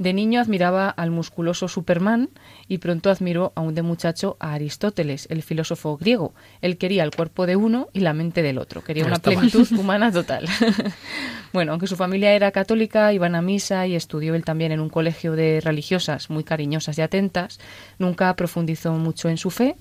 De 0.00 0.14
niño 0.14 0.40
admiraba 0.40 0.88
al 0.88 1.10
musculoso 1.10 1.68
Superman 1.68 2.30
y 2.68 2.78
pronto 2.78 3.10
admiró 3.10 3.52
aún 3.54 3.74
de 3.74 3.82
muchacho 3.82 4.38
a 4.40 4.54
Aristóteles, 4.54 5.26
el 5.28 5.42
filósofo 5.42 5.98
griego. 5.98 6.32
Él 6.62 6.78
quería 6.78 7.04
el 7.04 7.10
cuerpo 7.10 7.44
de 7.44 7.56
uno 7.56 7.88
y 7.92 8.00
la 8.00 8.14
mente 8.14 8.40
del 8.40 8.56
otro. 8.56 8.82
Quería 8.82 9.04
una 9.04 9.18
plenitud 9.18 9.70
humana 9.72 10.10
total. 10.10 10.48
bueno, 11.52 11.72
aunque 11.72 11.86
su 11.86 11.96
familia 11.96 12.32
era 12.32 12.50
católica, 12.50 13.12
iban 13.12 13.34
a 13.34 13.42
misa 13.42 13.86
y 13.86 13.94
estudió 13.94 14.34
él 14.34 14.42
también 14.42 14.72
en 14.72 14.80
un 14.80 14.88
colegio 14.88 15.32
de 15.32 15.60
religiosas 15.60 16.30
muy 16.30 16.44
cariñosas 16.44 16.96
y 16.96 17.02
atentas, 17.02 17.60
nunca 17.98 18.34
profundizó 18.36 18.94
mucho 18.94 19.28
en 19.28 19.36
su 19.36 19.50
fe 19.50 19.76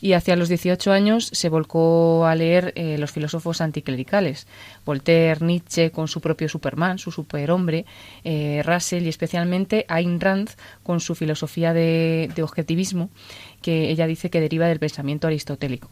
y 0.00 0.12
hacia 0.12 0.36
los 0.36 0.48
18 0.48 0.92
años 0.92 1.28
se 1.32 1.48
volcó 1.48 2.26
a 2.26 2.34
leer 2.34 2.72
eh, 2.76 2.98
los 2.98 3.12
filósofos 3.12 3.60
anticlericales, 3.60 4.46
Voltaire, 4.84 5.44
Nietzsche 5.44 5.90
con 5.90 6.08
su 6.08 6.20
propio 6.20 6.48
Superman, 6.48 6.98
su 6.98 7.10
superhombre, 7.10 7.84
eh, 8.24 8.62
Russell 8.64 9.06
y 9.06 9.08
especialmente 9.08 9.84
Ayn 9.88 10.20
Rand 10.20 10.50
con 10.82 11.00
su 11.00 11.14
filosofía 11.14 11.72
de, 11.72 12.30
de 12.34 12.42
objetivismo, 12.42 13.10
que 13.62 13.90
ella 13.90 14.06
dice 14.06 14.30
que 14.30 14.40
deriva 14.40 14.66
del 14.66 14.78
pensamiento 14.78 15.26
aristotélico. 15.26 15.88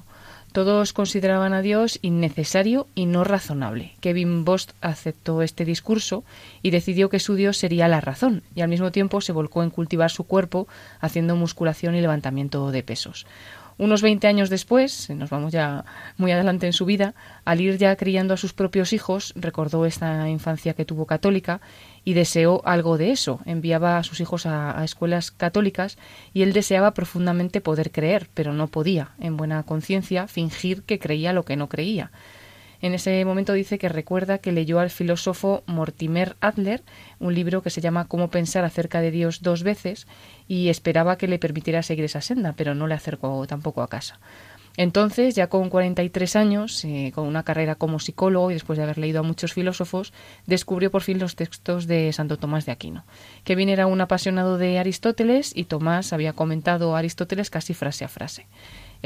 Todos 0.53 0.95
consideraban 0.95 1.53
a 1.53 1.61
Dios 1.61 1.99
innecesario 2.01 2.87
y 2.95 3.05
no 3.05 3.25
razonable. 3.25 3.93
Kevin 4.01 4.47
Bost 4.47 4.73
aceptó 4.81 5.43
este 5.43 5.67
discurso 5.67 6.25
y 6.63 6.71
decidió 6.71 7.11
que 7.11 7.19
su 7.19 7.35
Dios 7.35 7.59
sería 7.59 7.89
la 7.89 8.01
razón, 8.01 8.43
y 8.55 8.63
al 8.63 8.69
mismo 8.69 8.91
tiempo 8.91 9.21
se 9.21 9.33
volcó 9.33 9.63
en 9.63 9.69
cultivar 9.69 10.11
su 10.11 10.25
cuerpo 10.25 10.67
haciendo 10.99 11.37
musculación 11.37 11.95
y 11.95 12.01
levantamiento 12.01 12.71
de 12.71 12.83
pesos. 12.83 13.27
Unos 13.79 14.01
20 14.01 14.27
años 14.27 14.49
después, 14.49 15.11
nos 15.11 15.29
vamos 15.29 15.53
ya 15.53 15.85
muy 16.17 16.33
adelante 16.33 16.67
en 16.67 16.73
su 16.73 16.87
vida, 16.87 17.15
al 17.45 17.61
ir 17.61 17.77
ya 17.77 17.95
criando 17.97 18.33
a 18.33 18.39
sus 18.39 18.55
propios 18.55 18.95
hijos, 18.95 19.35
recordó 19.37 19.85
esta 19.85 20.31
infancia 20.31 20.73
que 20.73 20.87
tuvo 20.87 21.05
católica 21.05 21.61
y 22.03 22.15
deseó 22.15 22.63
algo 22.65 22.97
de 22.97 23.11
eso. 23.11 23.41
Enviaba 23.45 23.99
a 23.99 24.03
sus 24.03 24.21
hijos 24.21 24.47
a, 24.47 24.83
escuelas 24.83 25.31
católicas 25.31 25.99
y 26.33 26.43
él 26.43 26.55
deseaba 26.55 26.95
profundamente 26.95 27.61
poder 27.61 27.91
creer, 27.91 28.29
pero 28.33 28.55
no 28.55 28.69
podía, 28.69 29.11
en 29.19 29.37
buena 29.37 29.63
conciencia, 29.65 30.27
fingir 30.27 30.83
que 30.83 30.99
creía 30.99 31.35
lo 31.35 31.45
que 31.45 31.57
no 31.57 31.69
creía. 31.69 32.11
En 32.87 32.95
ese 32.95 33.25
momento 33.25 33.53
dice 33.53 33.81
que 33.81 33.89
recuerda 33.89 34.39
que 34.39 34.53
leyó 34.53 34.79
al 34.79 34.91
filósofo 34.91 35.65
Mortimer 35.67 36.37
Adler 36.41 36.85
un 37.19 37.35
libro 37.35 37.61
que 37.61 37.71
se 37.71 37.81
llama 37.81 38.07
Cómo 38.07 38.31
pensar 38.31 38.65
acerca 38.65 39.01
de 39.01 39.11
Dios 39.11 39.43
dos 39.43 39.65
veces 39.65 40.07
y 40.47 40.69
esperaba 40.69 41.19
que 41.19 41.27
le 41.27 41.41
permitiera 41.41 41.83
seguir 41.83 42.05
esa 42.05 42.21
senda, 42.21 42.55
pero 42.57 42.77
no 42.77 42.87
le 42.87 42.95
acercó 42.95 43.45
tampoco 43.49 43.83
a 43.83 43.89
casa. 43.89 44.21
Entonces, 44.77 45.35
ya 45.35 45.49
con 45.49 45.69
43 45.69 46.37
años, 46.37 46.85
eh, 46.85 47.11
con 47.13 47.27
una 47.27 47.43
carrera 47.43 47.75
como 47.75 47.99
psicólogo 47.99 48.53
y 48.53 48.55
después 48.55 48.77
de 48.77 48.85
haber 48.85 48.99
leído 48.99 49.19
a 49.19 49.25
muchos 49.25 49.53
filósofos, 49.53 50.13
descubrió 50.47 50.93
por 50.93 51.03
fin 51.03 51.19
los 51.19 51.35
textos 51.35 51.89
de 51.89 52.13
Santo 52.13 52.37
Tomás 52.37 52.67
de 52.67 52.73
Aquino. 52.73 53.05
Kevin 53.43 53.69
era 53.69 53.89
un 53.89 54.01
apasionado 54.01 54.59
de 54.59 54.79
Aristóteles 54.79 55.51
y 55.57 55.65
Tomás 55.65 56.13
había 56.13 56.35
comentado 56.35 56.95
a 56.95 57.01
Aristóteles 57.01 57.51
casi 57.51 57.75
frase 57.75 58.05
a 58.05 58.09
frase. 58.09 58.47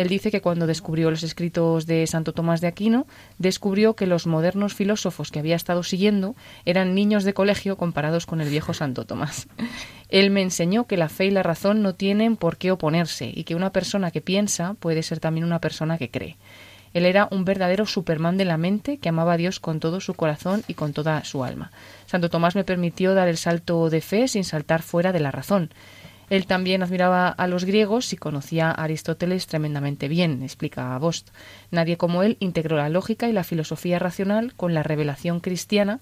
Él 0.01 0.09
dice 0.09 0.31
que 0.31 0.41
cuando 0.41 0.67
descubrió 0.67 1.11
los 1.11 1.23
escritos 1.23 1.85
de 1.85 2.07
Santo 2.07 2.33
Tomás 2.33 2.63
de 2.63 2.69
Aquino, 2.69 3.07
descubrió 3.37 3.97
que 3.97 4.07
los 4.07 4.27
modernos 4.27 4.73
filósofos 4.73 5.31
que 5.31 5.41
había 5.41 5.57
estado 5.57 5.83
siguiendo 5.83 6.35
eran 6.65 6.95
niños 6.95 7.23
de 7.23 7.35
colegio 7.35 7.77
comparados 7.77 8.25
con 8.25 8.41
el 8.41 8.49
viejo 8.49 8.73
Santo 8.73 9.05
Tomás. 9.05 9.47
Él 10.09 10.31
me 10.31 10.41
enseñó 10.41 10.87
que 10.87 10.97
la 10.97 11.11
fe 11.11 11.27
y 11.27 11.31
la 11.31 11.43
razón 11.43 11.83
no 11.83 11.97
tienen 11.97 12.37
por 12.37 12.57
qué 12.57 12.71
oponerse 12.71 13.31
y 13.31 13.45
que 13.45 13.55
una 13.55 13.73
persona 13.73 14.11
que 14.11 14.23
piensa 14.23 14.73
puede 14.73 15.03
ser 15.03 15.21
también 15.21 15.45
una 15.45 15.61
persona 15.61 15.99
que 15.99 16.11
cree. 16.11 16.39
Él 16.95 17.05
era 17.05 17.29
un 17.31 17.45
verdadero 17.45 17.85
Superman 17.85 18.39
de 18.39 18.47
la 18.47 18.57
mente 18.57 18.97
que 18.97 19.11
amaba 19.11 19.35
a 19.35 19.37
Dios 19.37 19.61
con 19.61 19.81
todo 19.81 20.01
su 20.01 20.15
corazón 20.15 20.65
y 20.67 20.73
con 20.73 20.95
toda 20.95 21.23
su 21.25 21.45
alma. 21.45 21.73
Santo 22.07 22.31
Tomás 22.31 22.57
me 22.57 22.65
permitió 22.65 23.13
dar 23.13 23.29
el 23.29 23.37
salto 23.37 23.91
de 23.91 24.01
fe 24.01 24.29
sin 24.29 24.45
saltar 24.45 24.81
fuera 24.81 25.13
de 25.13 25.21
la 25.21 25.31
razón. 25.31 25.71
Él 26.31 26.47
también 26.47 26.83
admiraba 26.83 27.29
a 27.29 27.47
los 27.49 27.65
griegos 27.65 28.13
y 28.13 28.17
conocía 28.17 28.71
a 28.71 28.85
Aristóteles 28.85 29.47
tremendamente 29.47 30.09
bien, 30.09 30.43
explica 30.43 30.97
Bost. 30.99 31.29
Nadie 31.71 31.97
como 31.97 32.23
él 32.23 32.37
integró 32.41 32.77
la 32.77 32.89
lógica 32.89 33.29
y 33.29 33.33
la 33.33 33.45
filosofía 33.45 33.99
racional 33.99 34.55
con 34.55 34.73
la 34.73 34.83
revelación 34.83 35.41
cristiana 35.41 36.01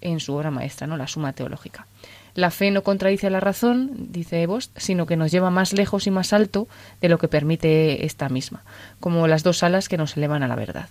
en 0.00 0.20
su 0.20 0.34
obra 0.34 0.50
maestra, 0.50 0.86
¿no? 0.86 0.96
la 0.96 1.06
Suma 1.06 1.32
Teológica. 1.32 1.86
La 2.34 2.50
fe 2.50 2.70
no 2.70 2.82
contradice 2.82 3.30
la 3.30 3.40
razón, 3.40 3.90
dice 4.10 4.46
Bost, 4.46 4.76
sino 4.76 5.06
que 5.06 5.16
nos 5.16 5.30
lleva 5.30 5.50
más 5.50 5.72
lejos 5.72 6.06
y 6.06 6.10
más 6.10 6.32
alto 6.32 6.68
de 7.00 7.08
lo 7.08 7.18
que 7.18 7.28
permite 7.28 8.04
esta 8.06 8.28
misma, 8.28 8.62
como 9.00 9.26
las 9.26 9.42
dos 9.42 9.62
alas 9.62 9.88
que 9.88 9.96
nos 9.96 10.16
elevan 10.16 10.42
a 10.42 10.48
la 10.48 10.54
verdad. 10.54 10.88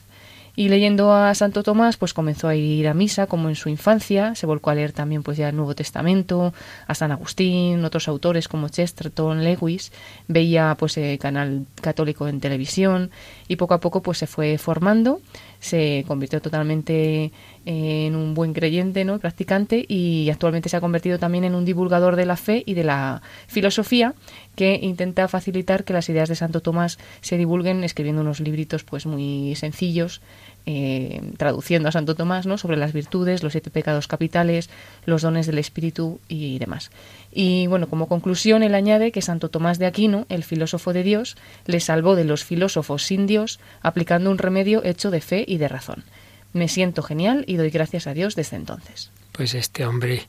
Y 0.59 0.67
leyendo 0.67 1.13
a 1.13 1.33
Santo 1.35 1.63
Tomás, 1.63 1.95
pues 1.95 2.13
comenzó 2.13 2.49
a 2.49 2.55
ir 2.57 2.89
a 2.89 2.93
misa 2.93 3.27
como 3.27 3.47
en 3.47 3.55
su 3.55 3.69
infancia, 3.69 4.35
se 4.35 4.45
volcó 4.45 4.71
a 4.71 4.75
leer 4.75 4.91
también 4.91 5.23
pues 5.23 5.37
ya 5.37 5.47
el 5.47 5.55
Nuevo 5.55 5.73
Testamento, 5.73 6.53
a 6.85 6.95
San 6.95 7.13
Agustín, 7.13 7.85
otros 7.85 8.09
autores 8.09 8.49
como 8.49 8.67
Chesterton, 8.67 9.45
Lewis, 9.45 9.93
veía 10.27 10.75
pues 10.77 10.97
el 10.97 11.17
canal 11.17 11.65
católico 11.79 12.27
en 12.27 12.41
televisión 12.41 13.09
y 13.47 13.55
poco 13.55 13.73
a 13.73 13.79
poco 13.79 14.01
pues 14.01 14.17
se 14.17 14.27
fue 14.27 14.57
formando, 14.57 15.21
se 15.61 16.03
convirtió 16.05 16.41
totalmente 16.41 17.31
en 17.65 18.15
un 18.17 18.33
buen 18.33 18.51
creyente, 18.51 19.05
¿no? 19.05 19.17
practicante 19.17 19.85
y 19.87 20.29
actualmente 20.29 20.67
se 20.67 20.75
ha 20.75 20.81
convertido 20.81 21.19
también 21.19 21.45
en 21.45 21.55
un 21.55 21.63
divulgador 21.63 22.17
de 22.17 22.25
la 22.25 22.35
fe 22.35 22.63
y 22.65 22.73
de 22.73 22.83
la 22.83 23.21
filosofía 23.47 24.13
que 24.59 24.77
intenta 24.81 25.29
facilitar 25.29 25.85
que 25.85 25.93
las 25.93 26.09
ideas 26.09 26.27
de 26.27 26.35
Santo 26.35 26.59
Tomás 26.59 26.99
se 27.21 27.37
divulguen 27.37 27.85
escribiendo 27.85 28.23
unos 28.23 28.41
libritos 28.41 28.83
pues 28.83 29.05
muy 29.05 29.55
sencillos 29.55 30.19
eh, 30.65 31.21
traduciendo 31.37 31.87
a 31.87 31.93
Santo 31.93 32.13
Tomás 32.13 32.45
¿no? 32.45 32.57
sobre 32.57 32.75
las 32.75 32.91
virtudes, 32.91 33.41
los 33.41 33.53
siete 33.53 33.69
pecados 33.69 34.09
capitales, 34.09 34.69
los 35.05 35.21
dones 35.21 35.47
del 35.47 35.59
Espíritu 35.59 36.19
y 36.27 36.59
demás. 36.59 36.91
Y 37.31 37.67
bueno, 37.67 37.87
como 37.87 38.09
conclusión, 38.09 38.61
él 38.61 38.75
añade 38.75 39.13
que 39.13 39.21
Santo 39.21 39.47
Tomás 39.47 39.79
de 39.79 39.85
Aquino, 39.85 40.25
el 40.27 40.43
filósofo 40.43 40.91
de 40.91 41.03
Dios, 41.03 41.37
le 41.65 41.79
salvó 41.79 42.17
de 42.17 42.25
los 42.25 42.43
filósofos 42.43 43.03
sin 43.03 43.27
Dios 43.27 43.61
aplicando 43.81 44.29
un 44.29 44.39
remedio 44.39 44.83
hecho 44.83 45.09
de 45.09 45.21
fe 45.21 45.45
y 45.47 45.57
de 45.57 45.69
razón. 45.69 46.03
Me 46.51 46.67
siento 46.67 47.01
genial 47.01 47.45
y 47.47 47.55
doy 47.55 47.69
gracias 47.69 48.07
a 48.07 48.13
Dios 48.13 48.35
desde 48.35 48.57
entonces. 48.57 49.09
Pues 49.31 49.53
este 49.53 49.85
hombre 49.85 50.27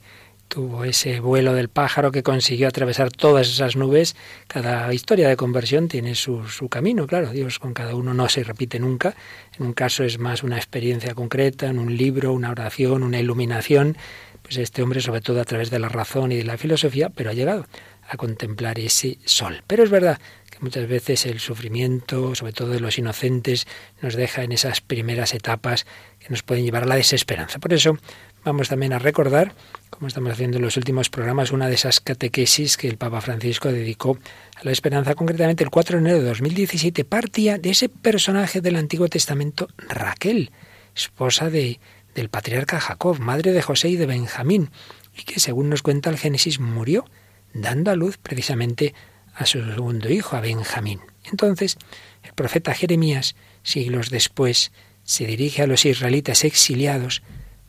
tuvo 0.51 0.85
ese 0.85 1.21
vuelo 1.21 1.55
del 1.55 1.69
pájaro 1.69 2.11
que 2.11 2.25
consiguió 2.25 2.67
atravesar 2.67 3.11
todas 3.11 3.49
esas 3.49 3.77
nubes. 3.77 4.17
Cada 4.49 4.93
historia 4.93 5.29
de 5.29 5.37
conversión 5.37 5.87
tiene 5.87 6.17
su, 6.17 6.47
su, 6.49 6.69
camino, 6.69 7.07
claro, 7.07 7.31
Dios 7.31 7.61
con 7.61 7.73
cada 7.73 7.95
uno 7.95 8.13
no 8.13 8.29
se 8.29 8.43
repite 8.43 8.81
nunca. 8.81 9.15
En 9.59 9.65
un 9.65 9.73
caso 9.73 10.03
es 10.03 10.19
más 10.19 10.43
una 10.43 10.57
experiencia 10.57 11.15
concreta, 11.15 11.69
en 11.69 11.79
un 11.79 11.97
libro, 11.97 12.33
una 12.33 12.51
oración, 12.51 13.05
una 13.05 13.21
iluminación. 13.21 13.97
Pues 14.43 14.57
este 14.57 14.83
hombre, 14.83 15.01
sobre 15.01 15.21
todo 15.21 15.41
a 15.41 15.45
través 15.45 15.71
de 15.71 15.79
la 15.79 15.89
razón 15.89 16.33
y 16.33 16.37
de 16.37 16.45
la 16.45 16.59
filosofía, 16.59 17.11
pero 17.11 17.31
ha 17.31 17.35
llegado 17.35 17.67
a 18.09 18.17
contemplar 18.17 18.81
ese 18.81 19.19
sol. 19.25 19.63
Pero 19.69 19.85
es 19.85 19.91
verdad 19.91 20.19
que 20.51 20.59
muchas 20.61 20.89
veces 20.89 21.27
el 21.27 21.39
sufrimiento, 21.39 22.35
sobre 22.35 22.53
todo 22.53 22.71
de 22.71 22.81
los 22.81 22.99
inocentes, 22.99 23.69
nos 24.03 24.17
deja 24.17 24.43
en 24.43 24.51
esas 24.51 24.81
primeras 24.81 25.33
etapas 25.33 25.87
que 26.19 26.29
nos 26.29 26.43
pueden 26.43 26.65
llevar 26.65 26.83
a 26.83 26.87
la 26.87 26.97
desesperanza. 26.97 27.61
Por 27.61 27.73
eso 27.73 27.97
vamos 28.45 28.69
también 28.69 28.93
a 28.93 28.99
recordar 28.99 29.55
como 29.91 30.09
estamos 30.09 30.33
haciendo 30.33 30.57
en 30.57 30.63
los 30.63 30.77
últimos 30.77 31.11
programas, 31.11 31.53
una 31.53 31.69
de 31.69 31.75
esas 31.75 32.01
catequesis 32.01 32.77
que 32.77 32.89
el 32.89 32.97
Papa 32.97 33.21
Francisco 33.21 33.71
dedicó 33.71 34.19
a 34.57 34.65
la 34.65 34.71
esperanza. 34.71 35.15
Concretamente, 35.15 35.63
el 35.63 35.71
4 35.71 35.97
de 35.97 36.01
enero 36.01 36.19
de 36.21 36.29
2017 36.29 37.05
partía 37.05 37.59
de 37.59 37.71
ese 37.71 37.89
personaje 37.89 38.61
del 38.61 38.77
Antiguo 38.77 39.09
Testamento, 39.09 39.69
Raquel, 39.77 40.53
esposa 40.95 41.51
de, 41.51 41.81
del 42.15 42.31
patriarca 42.31 42.81
Jacob, 42.81 43.19
madre 43.19 43.53
de 43.53 43.63
José 43.63 43.91
y 43.91 43.97
de 43.97 44.07
Benjamín, 44.07 44.71
y 45.15 45.25
que, 45.25 45.41
según 45.41 45.69
nos 45.69 45.83
cuenta 45.83 46.09
el 46.09 46.17
Génesis, 46.17 46.61
murió 46.61 47.05
dando 47.53 47.91
a 47.91 47.97
luz 47.97 48.17
precisamente 48.17 48.95
a 49.35 49.45
su 49.45 49.65
segundo 49.65 50.09
hijo, 50.09 50.37
a 50.37 50.41
Benjamín. 50.41 51.01
Entonces, 51.31 51.77
el 52.23 52.33
profeta 52.33 52.75
Jeremías, 52.75 53.37
siglos 53.63 54.11
después, 54.11 54.73
se 55.05 55.27
dirige 55.27 55.63
a 55.63 55.67
los 55.67 55.85
israelitas 55.85 56.45
exiliados 56.45 57.23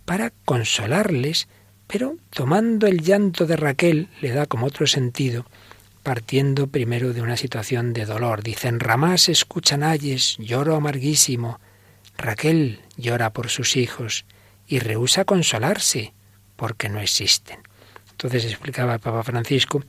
para 0.05 0.31
consolarles 0.45 1.47
pero 1.91 2.15
tomando 2.29 2.87
el 2.87 3.01
llanto 3.01 3.45
de 3.45 3.57
Raquel 3.57 4.07
le 4.21 4.31
da 4.31 4.45
como 4.45 4.65
otro 4.65 4.87
sentido, 4.87 5.45
partiendo 6.03 6.67
primero 6.67 7.11
de 7.11 7.21
una 7.21 7.35
situación 7.35 7.91
de 7.91 8.05
dolor. 8.05 8.43
Dicen, 8.43 8.79
Ramás 8.79 9.27
escuchan 9.27 9.83
ayes, 9.83 10.37
lloro 10.39 10.77
amarguísimo. 10.77 11.59
Raquel 12.17 12.79
llora 12.95 13.33
por 13.33 13.49
sus 13.49 13.75
hijos 13.75 14.23
y 14.67 14.79
rehúsa 14.79 15.25
consolarse 15.25 16.13
porque 16.55 16.87
no 16.87 17.01
existen. 17.01 17.59
Entonces 18.11 18.45
explicaba 18.45 18.93
el 18.93 19.01
Papa 19.01 19.23
Francisco 19.23 19.83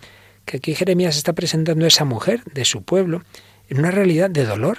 que 0.45 0.57
aquí 0.57 0.75
Jeremías 0.75 1.17
está 1.17 1.35
presentando 1.35 1.85
a 1.85 1.89
esa 1.89 2.05
mujer 2.05 2.43
de 2.53 2.65
su 2.65 2.83
pueblo 2.83 3.23
en 3.69 3.79
una 3.79 3.93
realidad 3.93 4.29
de 4.29 4.45
dolor 4.45 4.79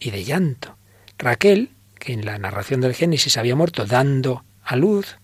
y 0.00 0.10
de 0.10 0.24
llanto. 0.24 0.78
Raquel, 1.18 1.72
que 1.98 2.14
en 2.14 2.24
la 2.24 2.38
narración 2.38 2.80
del 2.80 2.94
Génesis 2.94 3.36
había 3.36 3.56
muerto 3.56 3.84
dando 3.84 4.45
a 4.66 4.76
luz, 4.76 5.16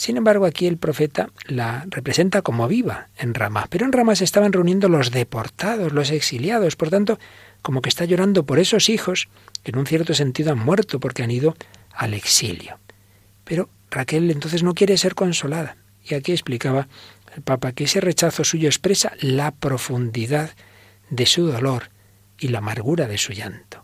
sin 0.00 0.16
embargo, 0.16 0.46
aquí 0.46 0.66
el 0.66 0.78
profeta 0.78 1.28
la 1.46 1.84
representa 1.90 2.40
como 2.40 2.66
viva 2.68 3.08
en 3.18 3.34
Ramá. 3.34 3.66
Pero 3.68 3.84
en 3.84 3.92
Ramá 3.92 4.14
se 4.16 4.24
estaban 4.24 4.50
reuniendo 4.50 4.88
los 4.88 5.10
deportados, 5.10 5.92
los 5.92 6.10
exiliados. 6.10 6.74
Por 6.74 6.88
tanto, 6.88 7.18
como 7.60 7.82
que 7.82 7.90
está 7.90 8.06
llorando 8.06 8.46
por 8.46 8.58
esos 8.58 8.88
hijos 8.88 9.28
que 9.62 9.72
en 9.72 9.78
un 9.78 9.84
cierto 9.84 10.14
sentido 10.14 10.52
han 10.52 10.58
muerto 10.58 11.00
porque 11.00 11.22
han 11.22 11.30
ido 11.30 11.54
al 11.92 12.14
exilio. 12.14 12.78
Pero 13.44 13.68
Raquel 13.90 14.30
entonces 14.30 14.62
no 14.62 14.72
quiere 14.72 14.96
ser 14.96 15.14
consolada. 15.14 15.76
Y 16.02 16.14
aquí 16.14 16.32
explicaba 16.32 16.88
el 17.36 17.42
Papa 17.42 17.72
que 17.72 17.84
ese 17.84 18.00
rechazo 18.00 18.42
suyo 18.42 18.70
expresa 18.70 19.12
la 19.20 19.50
profundidad 19.50 20.52
de 21.10 21.26
su 21.26 21.46
dolor 21.46 21.90
y 22.38 22.48
la 22.48 22.60
amargura 22.60 23.06
de 23.06 23.18
su 23.18 23.34
llanto. 23.34 23.79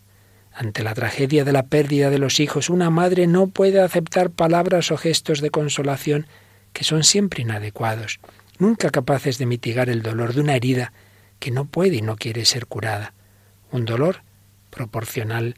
Ante 0.59 0.83
la 0.83 0.95
tragedia 0.95 1.45
de 1.45 1.53
la 1.53 1.67
pérdida 1.67 2.09
de 2.09 2.19
los 2.19 2.41
hijos, 2.41 2.71
una 2.71 2.89
madre 2.89 3.27
no 3.27 3.49
puede 3.49 3.79
aceptar 3.79 4.31
palabras 4.31 4.91
o 4.91 4.97
gestos 4.97 5.43
de 5.43 5.51
consolación 5.51 6.27
que 6.73 6.83
son 6.83 7.05
siempre 7.05 7.43
inadecuados, 7.43 8.21
nunca 8.59 8.89
capaces 8.89 9.37
de 9.37 9.45
mitigar 9.45 9.91
el 9.91 10.01
dolor 10.01 10.33
de 10.33 10.41
una 10.41 10.57
herida 10.57 10.95
que 11.41 11.51
no 11.51 11.67
puede 11.67 11.97
y 11.97 12.01
no 12.01 12.17
quiere 12.17 12.47
ser 12.47 12.65
curada. 12.65 13.13
Un 13.71 13.85
dolor 13.85 14.23
proporcional 14.71 15.57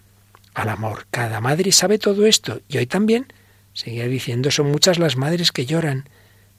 al 0.52 0.68
amor. 0.68 1.06
Cada 1.12 1.40
madre 1.40 1.70
sabe 1.70 2.00
todo 2.00 2.26
esto 2.26 2.60
y 2.68 2.78
hoy 2.78 2.86
también, 2.86 3.28
seguía 3.74 4.08
diciendo, 4.08 4.50
son 4.50 4.68
muchas 4.68 4.98
las 4.98 5.16
madres 5.16 5.52
que 5.52 5.64
lloran, 5.64 6.08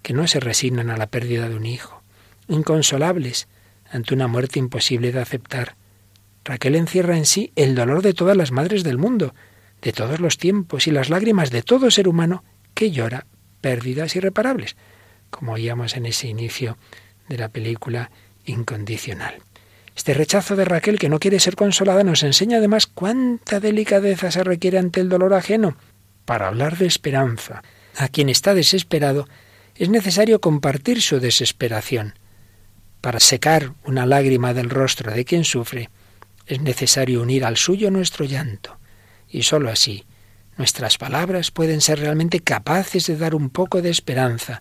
que 0.01 0.13
no 0.13 0.27
se 0.27 0.39
resignan 0.39 0.89
a 0.89 0.95
la 0.95 1.07
pérdida 1.07 1.49
de 1.49 1.55
un 1.55 1.65
hijo, 1.65 2.01
inconsolables 2.47 3.49
ante 3.91 4.13
una 4.13 4.27
muerte 4.27 4.59
imposible 4.59 5.11
de 5.11 5.19
aceptar. 5.19 5.75
Raquel 6.43 6.75
encierra 6.75 7.17
en 7.17 7.25
sí 7.25 7.51
el 7.55 7.75
dolor 7.75 8.01
de 8.01 8.13
todas 8.13 8.35
las 8.35 8.51
madres 8.51 8.83
del 8.83 8.97
mundo, 8.97 9.33
de 9.81 9.93
todos 9.93 10.19
los 10.19 10.37
tiempos 10.37 10.87
y 10.87 10.91
las 10.91 11.09
lágrimas 11.09 11.51
de 11.51 11.61
todo 11.61 11.91
ser 11.91 12.07
humano 12.07 12.43
que 12.73 12.91
llora 12.91 13.25
pérdidas 13.61 14.15
irreparables, 14.15 14.75
como 15.29 15.53
oíamos 15.53 15.95
en 15.95 16.05
ese 16.05 16.27
inicio 16.27 16.77
de 17.27 17.37
la 17.37 17.49
película 17.49 18.09
Incondicional. 18.45 19.35
Este 19.95 20.13
rechazo 20.13 20.55
de 20.55 20.65
Raquel 20.65 20.97
que 20.97 21.09
no 21.09 21.19
quiere 21.19 21.39
ser 21.39 21.55
consolada 21.55 22.03
nos 22.03 22.23
enseña 22.23 22.57
además 22.57 22.87
cuánta 22.87 23.59
delicadeza 23.59 24.31
se 24.31 24.43
requiere 24.43 24.79
ante 24.79 25.01
el 25.01 25.09
dolor 25.09 25.33
ajeno. 25.33 25.75
Para 26.25 26.47
hablar 26.47 26.77
de 26.77 26.85
esperanza, 26.85 27.63
a 27.97 28.07
quien 28.07 28.29
está 28.29 28.53
desesperado, 28.53 29.27
es 29.75 29.89
necesario 29.89 30.39
compartir 30.39 31.01
su 31.01 31.19
desesperación. 31.19 32.13
Para 33.01 33.19
secar 33.19 33.73
una 33.83 34.05
lágrima 34.05 34.53
del 34.53 34.69
rostro 34.69 35.11
de 35.11 35.25
quien 35.25 35.43
sufre, 35.43 35.89
es 36.49 36.61
necesario 36.61 37.21
unir 37.21 37.45
al 37.45 37.55
suyo 37.55 37.89
nuestro 37.89 38.25
llanto, 38.25 38.77
y 39.29 39.43
sólo 39.43 39.69
así 39.69 40.03
Nuestras 40.59 40.97
palabras 40.97 41.51
pueden 41.51 41.79
ser 41.79 41.99
realmente 41.99 42.41
capaces 42.41 43.07
de 43.07 43.15
dar 43.15 43.33
un 43.33 43.49
poco 43.49 43.81
de 43.81 43.89
esperanza. 43.89 44.59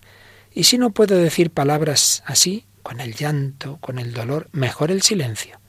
Y 0.53 0.63
si 0.63 0.77
no 0.77 0.91
puedo 0.91 1.17
decir 1.17 1.51
palabras 1.51 2.23
así, 2.25 2.63
con 2.83 3.01
el 3.01 3.15
llanto, 3.15 3.79
con 3.81 3.99
el 3.99 4.13
dolor, 4.13 4.47
mejor 4.53 4.91
el 4.91 5.01
silencio, 5.01 5.59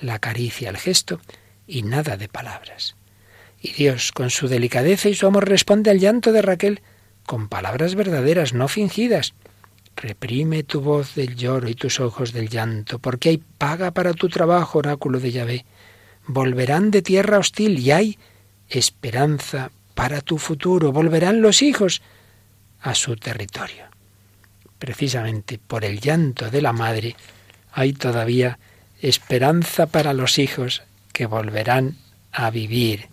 la 0.00 0.20
caricia, 0.20 0.70
el 0.70 0.76
gesto 0.76 1.20
y 1.66 1.82
nada 1.82 2.16
de 2.16 2.28
palabras. 2.28 2.94
Y 3.60 3.72
Dios, 3.72 4.12
con 4.12 4.30
su 4.30 4.46
delicadeza 4.46 5.08
y 5.08 5.16
su 5.16 5.26
amor, 5.26 5.48
responde 5.48 5.90
al 5.90 5.98
llanto 5.98 6.30
de 6.30 6.42
Raquel 6.42 6.80
con 7.26 7.48
palabras 7.48 7.96
verdaderas, 7.96 8.52
no 8.52 8.68
fingidas. 8.68 9.34
Reprime 9.96 10.62
tu 10.62 10.80
voz 10.80 11.14
del 11.14 11.36
lloro 11.36 11.68
y 11.68 11.74
tus 11.74 12.00
ojos 12.00 12.32
del 12.32 12.48
llanto, 12.48 12.98
porque 12.98 13.28
hay 13.28 13.38
paga 13.38 13.90
para 13.92 14.14
tu 14.14 14.28
trabajo, 14.28 14.78
oráculo 14.78 15.20
de 15.20 15.32
Yahvé. 15.32 15.64
Volverán 16.26 16.90
de 16.90 17.02
tierra 17.02 17.38
hostil 17.38 17.78
y 17.78 17.90
hay 17.90 18.18
esperanza 18.68 19.70
para 19.94 20.20
tu 20.20 20.38
futuro. 20.38 20.92
Volverán 20.92 21.42
los 21.42 21.62
hijos 21.62 22.02
a 22.80 22.94
su 22.94 23.16
territorio. 23.16 23.84
Precisamente 24.78 25.58
por 25.58 25.84
el 25.84 26.00
llanto 26.00 26.50
de 26.50 26.62
la 26.62 26.72
madre 26.72 27.14
hay 27.72 27.92
todavía 27.92 28.58
esperanza 29.00 29.86
para 29.86 30.12
los 30.12 30.38
hijos 30.38 30.82
que 31.12 31.26
volverán 31.26 31.98
a 32.32 32.50
vivir. 32.50 33.08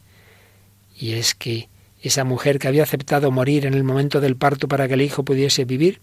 Y 0.96 1.14
es 1.14 1.36
que 1.36 1.70
esa 2.02 2.24
mujer 2.24 2.60
que 2.60 2.68
había 2.68 2.84
aceptado 2.84 3.32
morir 3.32 3.66
en 3.66 3.74
el 3.74 3.84
momento 3.84 4.22
del 4.22 4.36
parto 4.36 4.68
para 4.68 4.88
que 4.88 4.94
el 4.94 5.02
hijo 5.02 5.24
pudiese 5.24 5.66
vivir, 5.66 6.00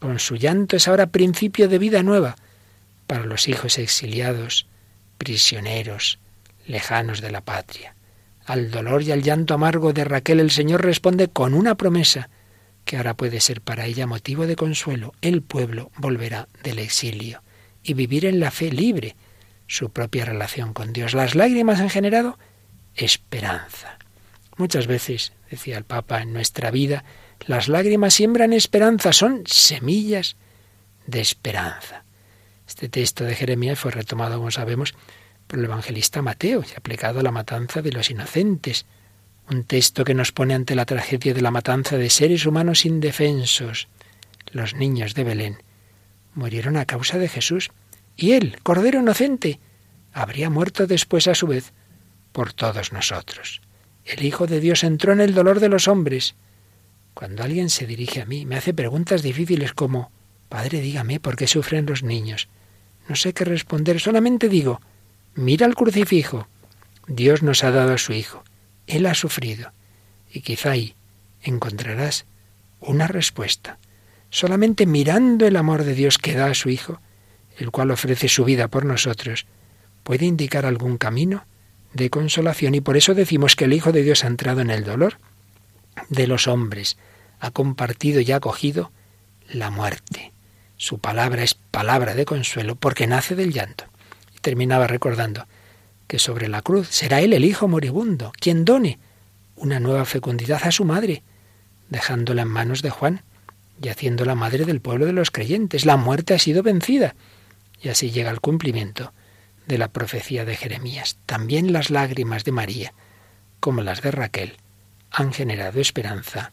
con 0.00 0.18
su 0.18 0.34
llanto 0.34 0.76
es 0.76 0.88
ahora 0.88 1.06
principio 1.06 1.68
de 1.68 1.78
vida 1.78 2.02
nueva 2.02 2.36
para 3.06 3.24
los 3.24 3.46
hijos 3.46 3.78
exiliados, 3.78 4.66
prisioneros, 5.18 6.18
lejanos 6.66 7.20
de 7.20 7.30
la 7.30 7.42
patria. 7.42 7.94
Al 8.46 8.70
dolor 8.70 9.02
y 9.02 9.12
al 9.12 9.22
llanto 9.22 9.54
amargo 9.54 9.92
de 9.92 10.04
Raquel 10.04 10.40
el 10.40 10.50
Señor 10.50 10.82
responde 10.82 11.28
con 11.28 11.54
una 11.54 11.76
promesa 11.76 12.30
que 12.84 12.96
ahora 12.96 13.14
puede 13.14 13.40
ser 13.40 13.60
para 13.60 13.86
ella 13.86 14.06
motivo 14.06 14.46
de 14.46 14.56
consuelo. 14.56 15.12
El 15.20 15.42
pueblo 15.42 15.92
volverá 15.96 16.48
del 16.64 16.78
exilio 16.78 17.42
y 17.82 17.94
vivir 17.94 18.24
en 18.24 18.40
la 18.40 18.50
fe 18.50 18.72
libre 18.72 19.14
su 19.66 19.90
propia 19.90 20.24
relación 20.24 20.72
con 20.72 20.92
Dios. 20.92 21.14
Las 21.14 21.34
lágrimas 21.34 21.78
han 21.78 21.90
generado 21.90 22.38
esperanza. 22.96 23.98
Muchas 24.56 24.86
veces, 24.86 25.32
decía 25.50 25.78
el 25.78 25.84
Papa, 25.84 26.22
en 26.22 26.32
nuestra 26.32 26.70
vida, 26.70 27.04
las 27.46 27.68
lágrimas 27.68 28.14
siembran 28.14 28.52
esperanza, 28.52 29.12
son 29.12 29.42
semillas 29.46 30.36
de 31.06 31.20
esperanza. 31.20 32.04
Este 32.66 32.88
texto 32.88 33.24
de 33.24 33.34
Jeremías 33.34 33.78
fue 33.78 33.90
retomado, 33.90 34.38
como 34.38 34.50
sabemos, 34.50 34.94
por 35.46 35.58
el 35.58 35.64
evangelista 35.64 36.22
Mateo 36.22 36.62
y 36.62 36.76
aplicado 36.76 37.20
a 37.20 37.22
la 37.22 37.32
matanza 37.32 37.82
de 37.82 37.90
los 37.90 38.10
inocentes. 38.10 38.86
Un 39.50 39.64
texto 39.64 40.04
que 40.04 40.14
nos 40.14 40.30
pone 40.30 40.54
ante 40.54 40.76
la 40.76 40.86
tragedia 40.86 41.34
de 41.34 41.40
la 41.40 41.50
matanza 41.50 41.96
de 41.96 42.08
seres 42.10 42.46
humanos 42.46 42.84
indefensos. 42.84 43.88
Los 44.52 44.74
niños 44.74 45.14
de 45.14 45.24
Belén 45.24 45.62
murieron 46.34 46.76
a 46.76 46.84
causa 46.84 47.18
de 47.18 47.28
Jesús 47.28 47.70
y 48.16 48.32
él, 48.32 48.58
Cordero 48.62 49.00
Inocente, 49.00 49.58
habría 50.12 50.50
muerto 50.50 50.86
después 50.86 51.26
a 51.26 51.34
su 51.34 51.46
vez 51.46 51.72
por 52.32 52.52
todos 52.52 52.92
nosotros. 52.92 53.60
El 54.04 54.24
Hijo 54.24 54.46
de 54.46 54.60
Dios 54.60 54.84
entró 54.84 55.12
en 55.12 55.20
el 55.20 55.34
dolor 55.34 55.60
de 55.60 55.68
los 55.68 55.88
hombres. 55.88 56.34
Cuando 57.14 57.42
alguien 57.42 57.70
se 57.70 57.86
dirige 57.86 58.22
a 58.22 58.26
mí, 58.26 58.46
me 58.46 58.56
hace 58.56 58.74
preguntas 58.74 59.22
difíciles 59.22 59.72
como 59.72 60.10
Padre, 60.48 60.80
dígame 60.80 61.20
por 61.20 61.36
qué 61.36 61.46
sufren 61.46 61.86
los 61.86 62.02
niños. 62.02 62.48
No 63.08 63.16
sé 63.16 63.32
qué 63.32 63.44
responder, 63.44 64.00
solamente 64.00 64.48
digo 64.48 64.80
Mira 65.34 65.66
el 65.66 65.76
crucifijo. 65.76 66.48
Dios 67.06 67.42
nos 67.42 67.62
ha 67.62 67.70
dado 67.70 67.94
a 67.94 67.98
su 67.98 68.12
Hijo. 68.12 68.42
Él 68.86 69.06
ha 69.06 69.14
sufrido. 69.14 69.72
Y 70.32 70.40
quizá 70.40 70.72
ahí 70.72 70.94
encontrarás 71.42 72.26
una 72.80 73.06
respuesta. 73.06 73.78
Solamente 74.30 74.86
mirando 74.86 75.46
el 75.46 75.56
amor 75.56 75.84
de 75.84 75.94
Dios 75.94 76.18
que 76.18 76.34
da 76.34 76.46
a 76.46 76.54
su 76.54 76.68
Hijo, 76.68 77.00
el 77.58 77.70
cual 77.70 77.90
ofrece 77.90 78.28
su 78.28 78.44
vida 78.44 78.68
por 78.68 78.84
nosotros, 78.84 79.46
puede 80.02 80.26
indicar 80.26 80.66
algún 80.66 80.98
camino 80.98 81.46
de 81.92 82.10
consolación 82.10 82.74
y 82.74 82.80
por 82.80 82.96
eso 82.96 83.14
decimos 83.14 83.54
que 83.56 83.64
el 83.64 83.72
Hijo 83.72 83.92
de 83.92 84.02
Dios 84.02 84.24
ha 84.24 84.28
entrado 84.28 84.60
en 84.60 84.70
el 84.70 84.84
dolor 84.84 85.18
de 86.08 86.26
los 86.26 86.48
hombres, 86.48 86.96
ha 87.38 87.50
compartido 87.50 88.20
y 88.20 88.32
ha 88.32 88.36
acogido 88.36 88.90
la 89.48 89.70
muerte. 89.70 90.32
Su 90.76 90.98
palabra 90.98 91.42
es 91.42 91.54
palabra 91.54 92.14
de 92.14 92.24
consuelo 92.24 92.76
porque 92.76 93.06
nace 93.06 93.34
del 93.34 93.52
llanto 93.52 93.90
terminaba 94.40 94.86
recordando 94.86 95.46
que 96.06 96.18
sobre 96.18 96.48
la 96.48 96.62
cruz 96.62 96.88
será 96.88 97.20
él 97.20 97.32
el 97.32 97.44
hijo 97.44 97.68
moribundo 97.68 98.32
quien 98.40 98.64
done 98.64 98.98
una 99.56 99.78
nueva 99.80 100.04
fecundidad 100.04 100.62
a 100.64 100.72
su 100.72 100.84
madre, 100.84 101.22
dejándola 101.88 102.42
en 102.42 102.48
manos 102.48 102.82
de 102.82 102.90
Juan 102.90 103.22
y 103.82 103.88
haciéndola 103.88 104.34
madre 104.34 104.64
del 104.64 104.80
pueblo 104.80 105.06
de 105.06 105.12
los 105.12 105.30
creyentes. 105.30 105.84
La 105.84 105.96
muerte 105.96 106.34
ha 106.34 106.38
sido 106.38 106.62
vencida 106.62 107.14
y 107.82 107.90
así 107.90 108.10
llega 108.10 108.30
el 108.30 108.40
cumplimiento 108.40 109.12
de 109.66 109.78
la 109.78 109.88
profecía 109.88 110.44
de 110.44 110.56
Jeremías. 110.56 111.18
También 111.26 111.72
las 111.72 111.90
lágrimas 111.90 112.44
de 112.44 112.52
María, 112.52 112.94
como 113.60 113.82
las 113.82 114.02
de 114.02 114.10
Raquel, 114.10 114.56
han 115.10 115.32
generado 115.32 115.80
esperanza 115.80 116.52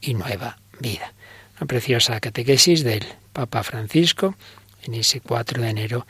y 0.00 0.14
nueva 0.14 0.58
vida. 0.80 1.12
Una 1.58 1.66
preciosa 1.66 2.20
catequesis 2.20 2.82
del 2.84 3.04
Papa 3.32 3.62
Francisco 3.62 4.34
en 4.84 4.94
ese 4.94 5.20
4 5.20 5.62
de 5.62 5.68
enero 5.68 6.06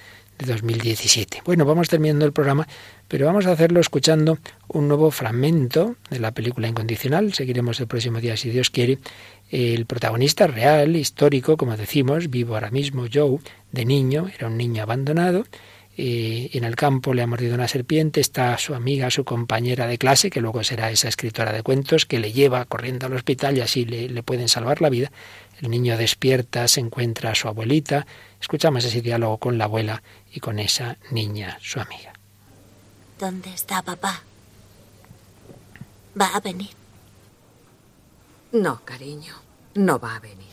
2017. 0.47 1.43
Bueno, 1.45 1.65
vamos 1.65 1.89
terminando 1.89 2.25
el 2.25 2.33
programa, 2.33 2.67
pero 3.09 3.27
vamos 3.27 3.47
a 3.47 3.53
hacerlo 3.53 3.81
escuchando 3.81 4.39
un 4.69 4.89
nuevo 4.89 5.11
fragmento 5.11 5.97
de 6.11 6.19
la 6.19 6.33
película 6.33 6.69
Incondicional. 6.69 7.33
Seguiremos 7.33 7.81
el 7.81 7.87
próximo 7.87 8.21
día, 8.21 8.37
si 8.37 8.51
Dios 8.51 8.71
quiere. 8.71 8.99
El 9.51 9.87
protagonista 9.87 10.47
real, 10.47 10.97
histórico, 10.97 11.57
como 11.57 11.77
decimos, 11.77 12.31
vivo 12.31 12.55
ahora 12.55 12.71
mismo, 12.71 13.07
Joe, 13.13 13.39
de 13.71 13.85
niño, 13.85 14.29
era 14.35 14.49
un 14.49 14.57
niño 14.57 14.83
abandonado. 14.83 15.45
Eh, 16.05 16.51
en 16.55 16.65
el 16.65 16.75
campo 16.75 17.15
le 17.15 17.23
ha 17.23 17.29
mordido 17.29 17.55
una 17.55 17.69
serpiente, 17.69 18.21
está 18.21 18.59
su 18.59 18.75
amiga, 18.75 19.09
su 19.09 19.25
compañera 19.25 19.87
de 19.87 19.99
clase, 19.99 20.31
que 20.31 20.41
luego 20.41 20.65
será 20.65 20.91
esa 20.91 21.07
escritora 21.07 21.53
de 21.53 21.63
cuentos, 21.63 22.07
que 22.07 22.19
le 22.19 22.33
lleva 22.33 22.65
corriendo 22.65 23.07
al 23.07 23.13
hospital 23.13 23.57
y 23.57 23.61
así 23.61 23.85
le, 23.85 24.09
le 24.09 24.23
pueden 24.25 24.49
salvar 24.49 24.81
la 24.81 24.89
vida. 24.89 25.13
El 25.61 25.71
niño 25.71 25.97
despierta, 25.97 26.67
se 26.67 26.81
encuentra 26.81 27.31
a 27.31 27.35
su 27.37 27.47
abuelita, 27.47 28.05
escuchamos 28.41 28.85
ese 28.85 29.01
diálogo 29.01 29.39
con 29.39 29.59
la 29.59 29.67
abuela 29.67 30.03
y 30.33 30.41
con 30.41 30.59
esa 30.59 30.99
niña, 31.13 31.57
su 31.61 31.79
amiga. 31.79 32.13
¿Dónde 33.21 33.55
está 33.55 33.81
papá? 33.81 34.25
¿Va 36.21 36.35
a 36.35 36.41
venir? 36.41 36.71
No, 38.51 38.85
cariño, 38.85 39.37
no 39.77 40.01
va 40.01 40.17
a 40.17 40.19
venir. 40.19 40.51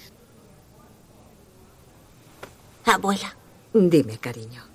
Abuela. 2.86 3.36
Dime, 3.74 4.20
cariño. 4.20 4.69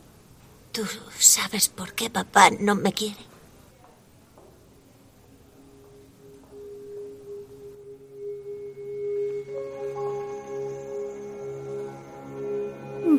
¿Tú 0.75 0.83
sabes 1.20 1.68
por 1.68 1.93
qué 1.93 2.11
papá 2.11 2.51
no 2.51 2.75
me 2.75 2.93
quiere? 2.93 3.14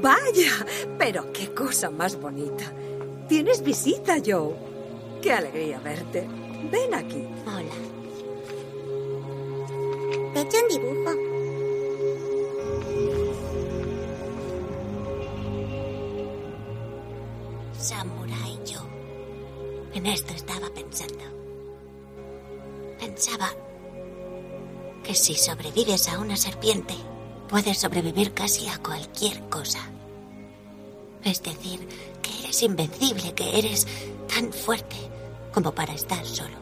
Vaya, 0.02 0.66
pero 0.98 1.32
qué 1.32 1.54
cosa 1.54 1.90
más 1.90 2.20
bonita. 2.20 2.66
Tienes 3.30 3.64
visita, 3.64 4.18
Joe. 4.18 4.54
Qué 5.22 5.32
alegría 5.32 5.80
verte. 5.80 6.28
Ven 6.70 6.94
aquí. 6.94 7.26
Hola. 7.48 7.74
Te 10.34 10.40
he 10.40 10.42
hecho 10.42 10.58
un 10.62 10.68
dibujo. 10.68 11.25
Samurai 17.86 18.58
Joe. 18.66 18.82
En 19.94 20.08
esto 20.08 20.34
estaba 20.34 20.72
pensando. 20.74 21.24
Pensaba 23.00 23.52
que 25.04 25.14
si 25.14 25.36
sobrevives 25.36 26.08
a 26.08 26.18
una 26.18 26.36
serpiente, 26.36 26.96
puedes 27.48 27.78
sobrevivir 27.78 28.34
casi 28.34 28.68
a 28.70 28.80
cualquier 28.80 29.40
cosa. 29.50 29.82
Es 31.24 31.44
decir, 31.44 31.88
que 32.24 32.32
eres 32.40 32.64
invencible, 32.64 33.36
que 33.36 33.60
eres 33.60 33.86
tan 34.34 34.52
fuerte 34.52 34.96
como 35.54 35.72
para 35.72 35.94
estar 35.94 36.26
solo. 36.26 36.58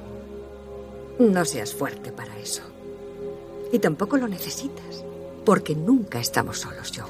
No 1.19 1.45
seas 1.45 1.73
fuerte 1.73 2.11
para 2.11 2.37
eso. 2.37 2.63
Y 3.71 3.79
tampoco 3.79 4.17
lo 4.17 4.27
necesitas, 4.27 5.05
porque 5.45 5.73
nunca 5.73 6.19
estamos 6.19 6.59
solos, 6.59 6.91
Joe. 6.93 7.09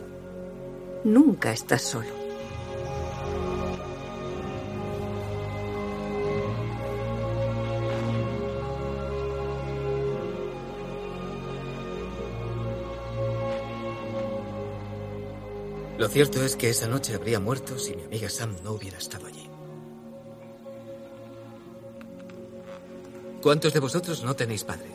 Nunca 1.03 1.51
estás 1.51 1.81
solo. 1.81 2.22
Cierto 16.13 16.43
es 16.43 16.55
que 16.55 16.69
esa 16.69 16.87
noche 16.87 17.15
habría 17.15 17.39
muerto 17.39 17.79
si 17.79 17.95
mi 17.95 18.03
amiga 18.03 18.29
Sam 18.29 18.55
no 18.63 18.73
hubiera 18.73 18.99
estado 18.99 19.25
allí. 19.25 19.49
¿Cuántos 23.41 23.73
de 23.73 23.79
vosotros 23.79 24.23
no 24.23 24.35
tenéis 24.35 24.63
padre? 24.63 24.91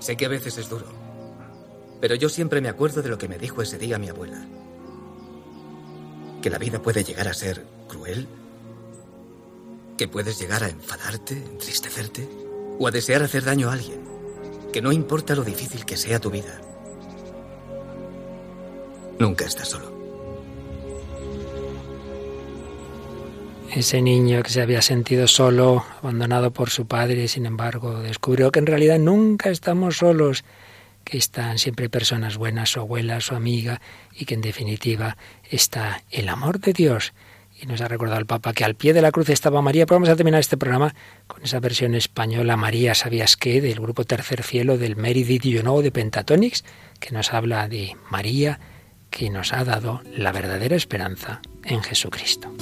Sé 0.00 0.16
que 0.16 0.26
a 0.26 0.28
veces 0.28 0.58
es 0.58 0.68
duro, 0.68 0.86
pero 2.00 2.16
yo 2.16 2.28
siempre 2.28 2.60
me 2.60 2.68
acuerdo 2.68 3.02
de 3.02 3.08
lo 3.08 3.18
que 3.18 3.28
me 3.28 3.38
dijo 3.38 3.62
ese 3.62 3.78
día 3.78 4.00
mi 4.00 4.08
abuela. 4.08 4.44
Que 6.42 6.50
la 6.50 6.58
vida 6.58 6.82
puede 6.82 7.04
llegar 7.04 7.28
a 7.28 7.34
ser 7.34 7.64
cruel, 7.86 8.26
que 9.96 10.08
puedes 10.08 10.40
llegar 10.40 10.64
a 10.64 10.68
enfadarte, 10.68 11.34
entristecerte 11.34 12.28
o 12.80 12.88
a 12.88 12.90
desear 12.90 13.22
hacer 13.22 13.44
daño 13.44 13.70
a 13.70 13.74
alguien, 13.74 14.00
que 14.72 14.82
no 14.82 14.90
importa 14.90 15.36
lo 15.36 15.44
difícil 15.44 15.84
que 15.84 15.96
sea 15.96 16.18
tu 16.18 16.30
vida, 16.30 16.65
nunca 19.18 19.44
estás 19.44 19.68
solo. 19.68 19.96
Ese 23.76 24.00
niño 24.00 24.42
que 24.42 24.48
se 24.48 24.62
había 24.62 24.80
sentido 24.80 25.26
solo, 25.26 25.84
abandonado 25.98 26.50
por 26.50 26.70
su 26.70 26.86
padre, 26.86 27.28
sin 27.28 27.44
embargo, 27.44 28.00
descubrió 28.00 28.50
que 28.50 28.58
en 28.58 28.66
realidad 28.66 28.98
nunca 28.98 29.50
estamos 29.50 29.98
solos, 29.98 30.44
que 31.04 31.18
están 31.18 31.58
siempre 31.58 31.90
personas 31.90 32.38
buenas, 32.38 32.70
su 32.70 32.80
abuela, 32.80 33.20
su 33.20 33.34
amiga, 33.34 33.82
y 34.14 34.24
que 34.24 34.34
en 34.34 34.40
definitiva 34.40 35.18
está 35.50 36.02
el 36.10 36.30
amor 36.30 36.58
de 36.58 36.72
Dios. 36.72 37.12
Y 37.60 37.66
nos 37.66 37.80
ha 37.80 37.88
recordado 37.88 38.18
el 38.18 38.26
Papa 38.26 38.52
que 38.52 38.64
al 38.64 38.76
pie 38.76 38.94
de 38.94 39.02
la 39.02 39.12
cruz 39.12 39.28
estaba 39.28 39.62
María. 39.62 39.86
Pero 39.86 39.96
vamos 39.96 40.08
a 40.08 40.16
terminar 40.16 40.40
este 40.40 40.56
programa 40.56 40.94
con 41.26 41.42
esa 41.42 41.60
versión 41.60 41.94
española, 41.94 42.56
María, 42.56 42.94
¿sabías 42.94 43.36
qué? 43.36 43.60
del 43.60 43.80
grupo 43.80 44.04
Tercer 44.04 44.42
Cielo 44.42 44.78
del 44.78 44.94
Know 44.96 45.82
de 45.82 45.90
Pentatonics, 45.90 46.64
que 46.98 47.12
nos 47.12 47.32
habla 47.32 47.68
de 47.68 47.96
María, 48.10 48.58
que 49.10 49.30
nos 49.30 49.52
ha 49.52 49.64
dado 49.64 50.02
la 50.16 50.32
verdadera 50.32 50.76
esperanza 50.76 51.40
en 51.64 51.82
Jesucristo. 51.82 52.52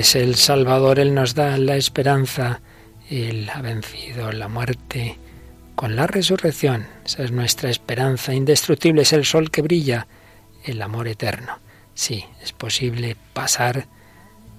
Es 0.00 0.16
el 0.16 0.34
Salvador, 0.34 0.98
Él 0.98 1.14
nos 1.14 1.34
da 1.34 1.56
la 1.58 1.76
esperanza, 1.76 2.60
Él 3.08 3.50
ha 3.54 3.60
vencido 3.60 4.32
la 4.32 4.48
muerte 4.48 5.18
con 5.74 5.94
la 5.94 6.06
resurrección. 6.06 6.86
Esa 7.04 7.22
es 7.22 7.32
nuestra 7.32 7.70
esperanza 7.70 8.34
indestructible, 8.34 9.02
es 9.02 9.12
el 9.12 9.24
sol 9.24 9.50
que 9.50 9.62
brilla, 9.62 10.06
el 10.64 10.80
amor 10.82 11.06
eterno. 11.06 11.58
Sí, 11.94 12.24
es 12.42 12.52
posible 12.52 13.16
pasar 13.32 13.86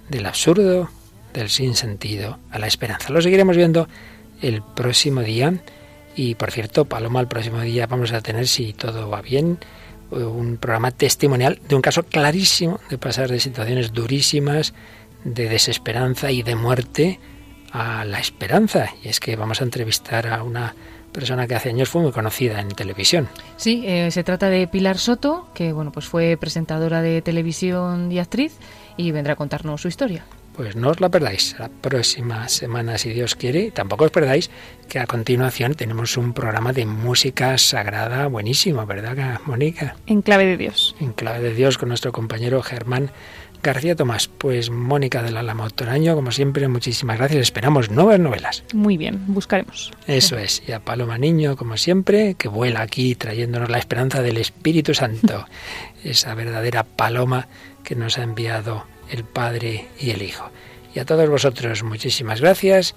del 0.08 0.26
absurdo, 0.26 0.90
del 1.32 1.50
sinsentido, 1.50 2.38
a 2.50 2.58
la 2.58 2.66
esperanza. 2.66 3.12
Lo 3.12 3.20
seguiremos 3.20 3.56
viendo 3.56 3.88
el 4.42 4.62
próximo 4.62 5.22
día. 5.22 5.54
Y 6.14 6.34
por 6.36 6.50
cierto, 6.50 6.84
Paloma, 6.84 7.20
el 7.20 7.28
próximo 7.28 7.60
día 7.62 7.86
vamos 7.86 8.12
a 8.12 8.20
tener, 8.20 8.46
si 8.46 8.72
todo 8.72 9.08
va 9.08 9.22
bien, 9.22 9.58
un 10.10 10.58
programa 10.58 10.90
testimonial 10.90 11.58
de 11.68 11.74
un 11.74 11.82
caso 11.82 12.02
clarísimo 12.04 12.80
de 12.90 12.98
pasar 12.98 13.30
de 13.30 13.40
situaciones 13.40 13.92
durísimas, 13.92 14.74
de 15.24 15.48
desesperanza 15.48 16.30
y 16.30 16.42
de 16.42 16.56
muerte 16.56 17.20
a 17.72 18.04
la 18.04 18.18
esperanza. 18.18 18.90
Y 19.02 19.08
es 19.08 19.20
que 19.20 19.36
vamos 19.36 19.60
a 19.60 19.64
entrevistar 19.64 20.26
a 20.28 20.42
una 20.42 20.74
persona 21.12 21.46
que 21.46 21.54
hace 21.54 21.68
años 21.68 21.88
fue 21.88 22.02
muy 22.02 22.12
conocida 22.12 22.60
en 22.60 22.68
televisión. 22.68 23.28
Sí, 23.56 23.84
eh, 23.86 24.10
se 24.10 24.24
trata 24.24 24.48
de 24.48 24.66
Pilar 24.66 24.98
Soto, 24.98 25.48
que 25.54 25.72
bueno, 25.72 25.92
pues 25.92 26.06
fue 26.06 26.36
presentadora 26.38 27.02
de 27.02 27.22
televisión 27.22 28.10
y 28.10 28.18
actriz 28.18 28.56
y 28.96 29.10
vendrá 29.12 29.34
a 29.34 29.36
contarnos 29.36 29.82
su 29.82 29.88
historia. 29.88 30.24
Pues 30.54 30.76
no 30.76 30.90
os 30.90 31.00
la 31.00 31.08
perdáis 31.08 31.56
la 31.58 31.70
próxima 31.70 32.46
semana, 32.48 32.98
si 32.98 33.10
Dios 33.10 33.34
quiere. 33.34 33.70
Tampoco 33.70 34.04
os 34.04 34.10
perdáis 34.10 34.50
que 34.86 34.98
a 34.98 35.06
continuación 35.06 35.72
tenemos 35.72 36.18
un 36.18 36.34
programa 36.34 36.74
de 36.74 36.84
música 36.84 37.56
sagrada 37.56 38.26
buenísimo, 38.26 38.84
¿verdad, 38.84 39.40
Mónica? 39.46 39.96
En 40.06 40.20
clave 40.20 40.44
de 40.44 40.58
Dios. 40.58 40.94
En 41.00 41.12
clave 41.12 41.40
de 41.40 41.54
Dios 41.54 41.78
con 41.78 41.88
nuestro 41.88 42.12
compañero 42.12 42.62
Germán 42.62 43.10
García 43.62 43.94
Tomás. 43.94 44.28
Pues 44.28 44.70
Mónica 44.70 45.22
del 45.22 45.36
Álamo 45.36 45.70
Toraño, 45.70 46.14
como 46.14 46.32
siempre, 46.32 46.66
muchísimas 46.68 47.18
gracias. 47.18 47.42
Esperamos 47.42 47.90
nuevas 47.90 48.18
novelas. 48.18 48.64
Muy 48.74 48.96
bien, 48.96 49.24
buscaremos. 49.28 49.92
Eso 50.06 50.36
es. 50.36 50.62
Y 50.66 50.72
a 50.72 50.80
Paloma 50.80 51.18
Niño, 51.18 51.56
como 51.56 51.76
siempre, 51.76 52.34
que 52.34 52.48
vuela 52.48 52.82
aquí 52.82 53.14
trayéndonos 53.14 53.70
la 53.70 53.78
esperanza 53.78 54.22
del 54.22 54.36
Espíritu 54.36 54.94
Santo. 54.94 55.46
Esa 56.04 56.34
verdadera 56.34 56.84
paloma 56.84 57.48
que 57.84 57.94
nos 57.94 58.18
ha 58.18 58.22
enviado 58.22 58.84
el 59.10 59.24
Padre 59.24 59.88
y 59.98 60.10
el 60.10 60.22
Hijo. 60.22 60.50
Y 60.94 60.98
a 60.98 61.04
todos 61.04 61.28
vosotros, 61.28 61.82
muchísimas 61.82 62.40
gracias. 62.40 62.94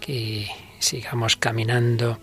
Que 0.00 0.48
sigamos 0.78 1.36
caminando 1.36 2.18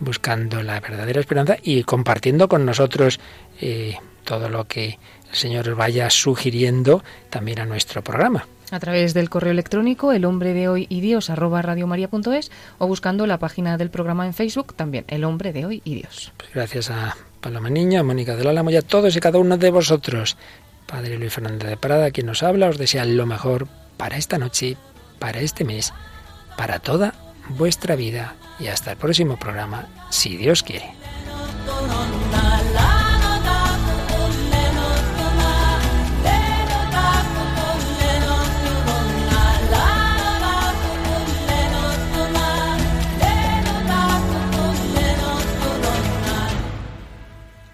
buscando 0.00 0.62
la 0.62 0.80
verdadera 0.80 1.20
esperanza 1.20 1.56
y 1.62 1.84
compartiendo 1.84 2.48
con 2.48 2.64
nosotros 2.64 3.20
eh, 3.60 3.98
todo 4.24 4.48
lo 4.48 4.66
que 4.66 4.98
el 5.30 5.36
Señor 5.36 5.74
vaya 5.74 6.10
sugiriendo 6.10 7.02
también 7.30 7.60
a 7.60 7.66
nuestro 7.66 8.02
programa. 8.02 8.46
A 8.70 8.78
través 8.78 9.14
del 9.14 9.30
correo 9.30 9.50
electrónico 9.50 10.12
el 10.12 10.24
hombre 10.24 10.54
de 10.54 10.68
hoy 10.68 10.86
y 10.88 11.00
Dios 11.00 11.28
arroba 11.28 11.60
radiomaria.es 11.60 12.50
o 12.78 12.86
buscando 12.86 13.26
la 13.26 13.38
página 13.38 13.76
del 13.76 13.90
programa 13.90 14.26
en 14.26 14.34
Facebook 14.34 14.74
también, 14.74 15.04
el 15.08 15.24
hombre 15.24 15.52
de 15.52 15.66
hoy 15.66 15.82
y 15.84 15.96
Dios. 15.96 16.32
Pues 16.36 16.50
gracias 16.54 16.90
a 16.90 17.16
Paloma 17.40 17.70
Niño, 17.70 18.00
a 18.00 18.04
Mónica 18.04 18.36
del 18.36 18.46
Álamo 18.46 18.70
y 18.70 18.76
a 18.76 18.82
todos 18.82 19.16
y 19.16 19.20
cada 19.20 19.38
uno 19.38 19.56
de 19.56 19.70
vosotros. 19.70 20.36
Padre 20.86 21.18
Luis 21.18 21.32
Fernández 21.32 21.68
de 21.68 21.76
Prada, 21.76 22.10
quien 22.10 22.26
nos 22.26 22.42
habla, 22.42 22.68
os 22.68 22.78
desea 22.78 23.04
lo 23.04 23.26
mejor 23.26 23.66
para 23.96 24.16
esta 24.16 24.38
noche, 24.38 24.76
para 25.18 25.40
este 25.40 25.64
mes, 25.64 25.92
para 26.56 26.78
toda 26.78 27.14
vuestra 27.48 27.96
vida 27.96 28.34
y 28.58 28.68
hasta 28.68 28.92
el 28.92 28.96
próximo 28.96 29.36
programa, 29.36 29.88
si 30.10 30.36
Dios 30.36 30.62
quiere. 30.62 30.92